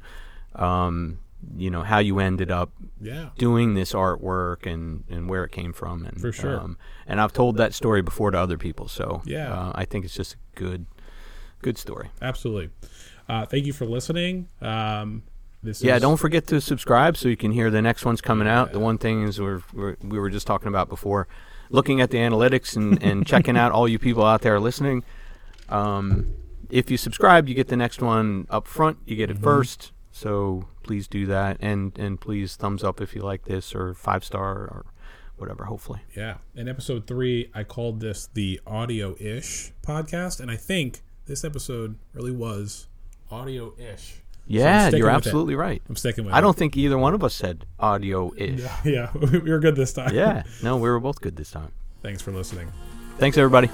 um, 0.56 1.20
you 1.56 1.70
know, 1.70 1.84
how 1.84 2.00
you 2.00 2.20
ended 2.20 2.52
up 2.52 2.72
yeah, 3.00 3.30
doing 3.38 3.74
this 3.76 3.94
artwork 3.94 4.66
and, 4.72 5.04
and 5.10 5.30
where 5.30 5.44
it 5.44 5.52
came 5.52 5.72
from. 5.74 6.06
And, 6.06 6.20
For 6.20 6.32
sure. 6.32 6.60
Um, 6.60 6.78
and 7.06 7.22
I've 7.22 7.34
told 7.34 7.58
that 7.58 7.74
story 7.74 8.02
before 8.02 8.32
to 8.32 8.38
other 8.40 8.58
people, 8.58 8.88
so 8.88 9.22
Yeah. 9.26 9.54
uh, 9.54 9.72
I 9.76 9.86
think 9.86 10.04
it's 10.06 10.16
just 10.16 10.34
a 10.34 10.38
good, 10.56 10.86
good 11.62 11.78
story. 11.78 12.10
absolutely. 12.22 12.70
Uh, 13.30 13.46
thank 13.46 13.66
you 13.66 13.74
for 13.74 13.86
listening. 13.86 14.48
Um, 14.62 15.24
this 15.68 15.84
Yeah, 15.84 15.96
is, 15.98 16.02
don't 16.02 16.18
forget 16.18 16.48
to 16.48 16.60
subscribe 16.60 17.16
so 17.18 17.28
you 17.30 17.38
can 17.38 17.52
hear 17.52 17.70
the 17.70 17.82
next 17.82 18.06
one's 18.06 18.22
coming 18.22 18.48
out. 18.48 18.72
The 18.74 18.80
one 18.80 18.98
thing 18.98 19.24
is 19.24 19.40
we're, 19.40 19.62
we're 19.74 19.98
we 20.02 20.18
were 20.20 20.30
just 20.30 20.48
talking 20.48 20.68
about 20.68 20.90
before, 20.90 21.28
looking 21.70 22.02
at 22.02 22.10
the 22.12 22.18
analytics 22.18 22.76
and, 22.76 23.02
and 23.04 23.26
checking 23.28 23.56
out 23.58 23.72
all 23.72 23.88
you 23.88 24.00
people 24.00 24.24
out 24.26 24.42
there 24.42 24.60
listening. 24.60 25.04
Um, 25.70 26.34
if 26.70 26.90
you 26.92 26.98
subscribe, 26.98 27.48
you 27.48 27.56
get 27.56 27.68
the 27.68 27.78
next 27.78 28.02
one 28.02 28.48
up 28.50 28.68
front. 28.68 28.98
You 29.06 29.16
get 29.16 29.30
it 29.30 29.38
Mhm. 29.38 29.44
first. 29.44 29.92
So 30.12 30.68
please 30.84 31.08
do 31.08 31.26
that, 31.28 31.58
and 31.60 31.98
and 32.00 32.20
please 32.20 32.56
thumbs 32.56 32.84
up 32.84 33.00
if 33.02 33.14
you 33.16 33.22
like 33.22 33.46
this, 33.46 33.76
or 33.76 33.94
five 33.94 34.24
star, 34.24 34.54
or 34.56 34.86
whatever. 35.38 35.66
Hopefully, 35.66 36.00
Yeah. 36.16 36.38
In 36.56 36.68
episode 36.68 37.06
three, 37.06 37.52
I 37.54 37.64
called 37.64 38.00
this 38.00 38.28
the 38.34 38.60
audio 38.66 39.16
ish 39.20 39.72
podcast. 39.86 40.40
And 40.40 40.50
I 40.50 40.56
think 40.56 41.02
this 41.28 41.44
episode 41.44 41.98
really 42.14 42.32
was 42.32 42.88
audio 43.30 43.74
ish. 43.78 44.24
Yeah, 44.48 44.84
sticking 44.88 45.00
you're 45.00 45.10
absolutely 45.10 45.56
right. 45.56 45.82
I'm 45.90 45.96
sticking 45.96 46.26
with 46.26 46.34
I 46.34 46.40
it. 46.40 46.42
don't 46.42 46.58
think 46.58 46.76
either 46.78 46.98
one 46.98 47.14
of 47.14 47.24
us 47.24 47.34
said 47.34 47.66
audio 47.80 48.32
ish. 48.36 48.62
Yeah. 48.86 49.12
we 49.16 49.40
were 49.40 49.60
good 49.60 49.76
this 49.76 49.94
time. 49.94 50.14
yeah, 50.14 50.44
no, 50.64 50.78
we 50.78 50.90
were 50.90 51.00
both 51.00 51.22
good 51.22 51.36
this 51.36 51.52
time. 51.52 51.72
Thanks 52.02 52.22
for 52.22 52.32
listening. 52.32 52.72
Thanks, 53.18 53.38
everybody. 53.38 53.70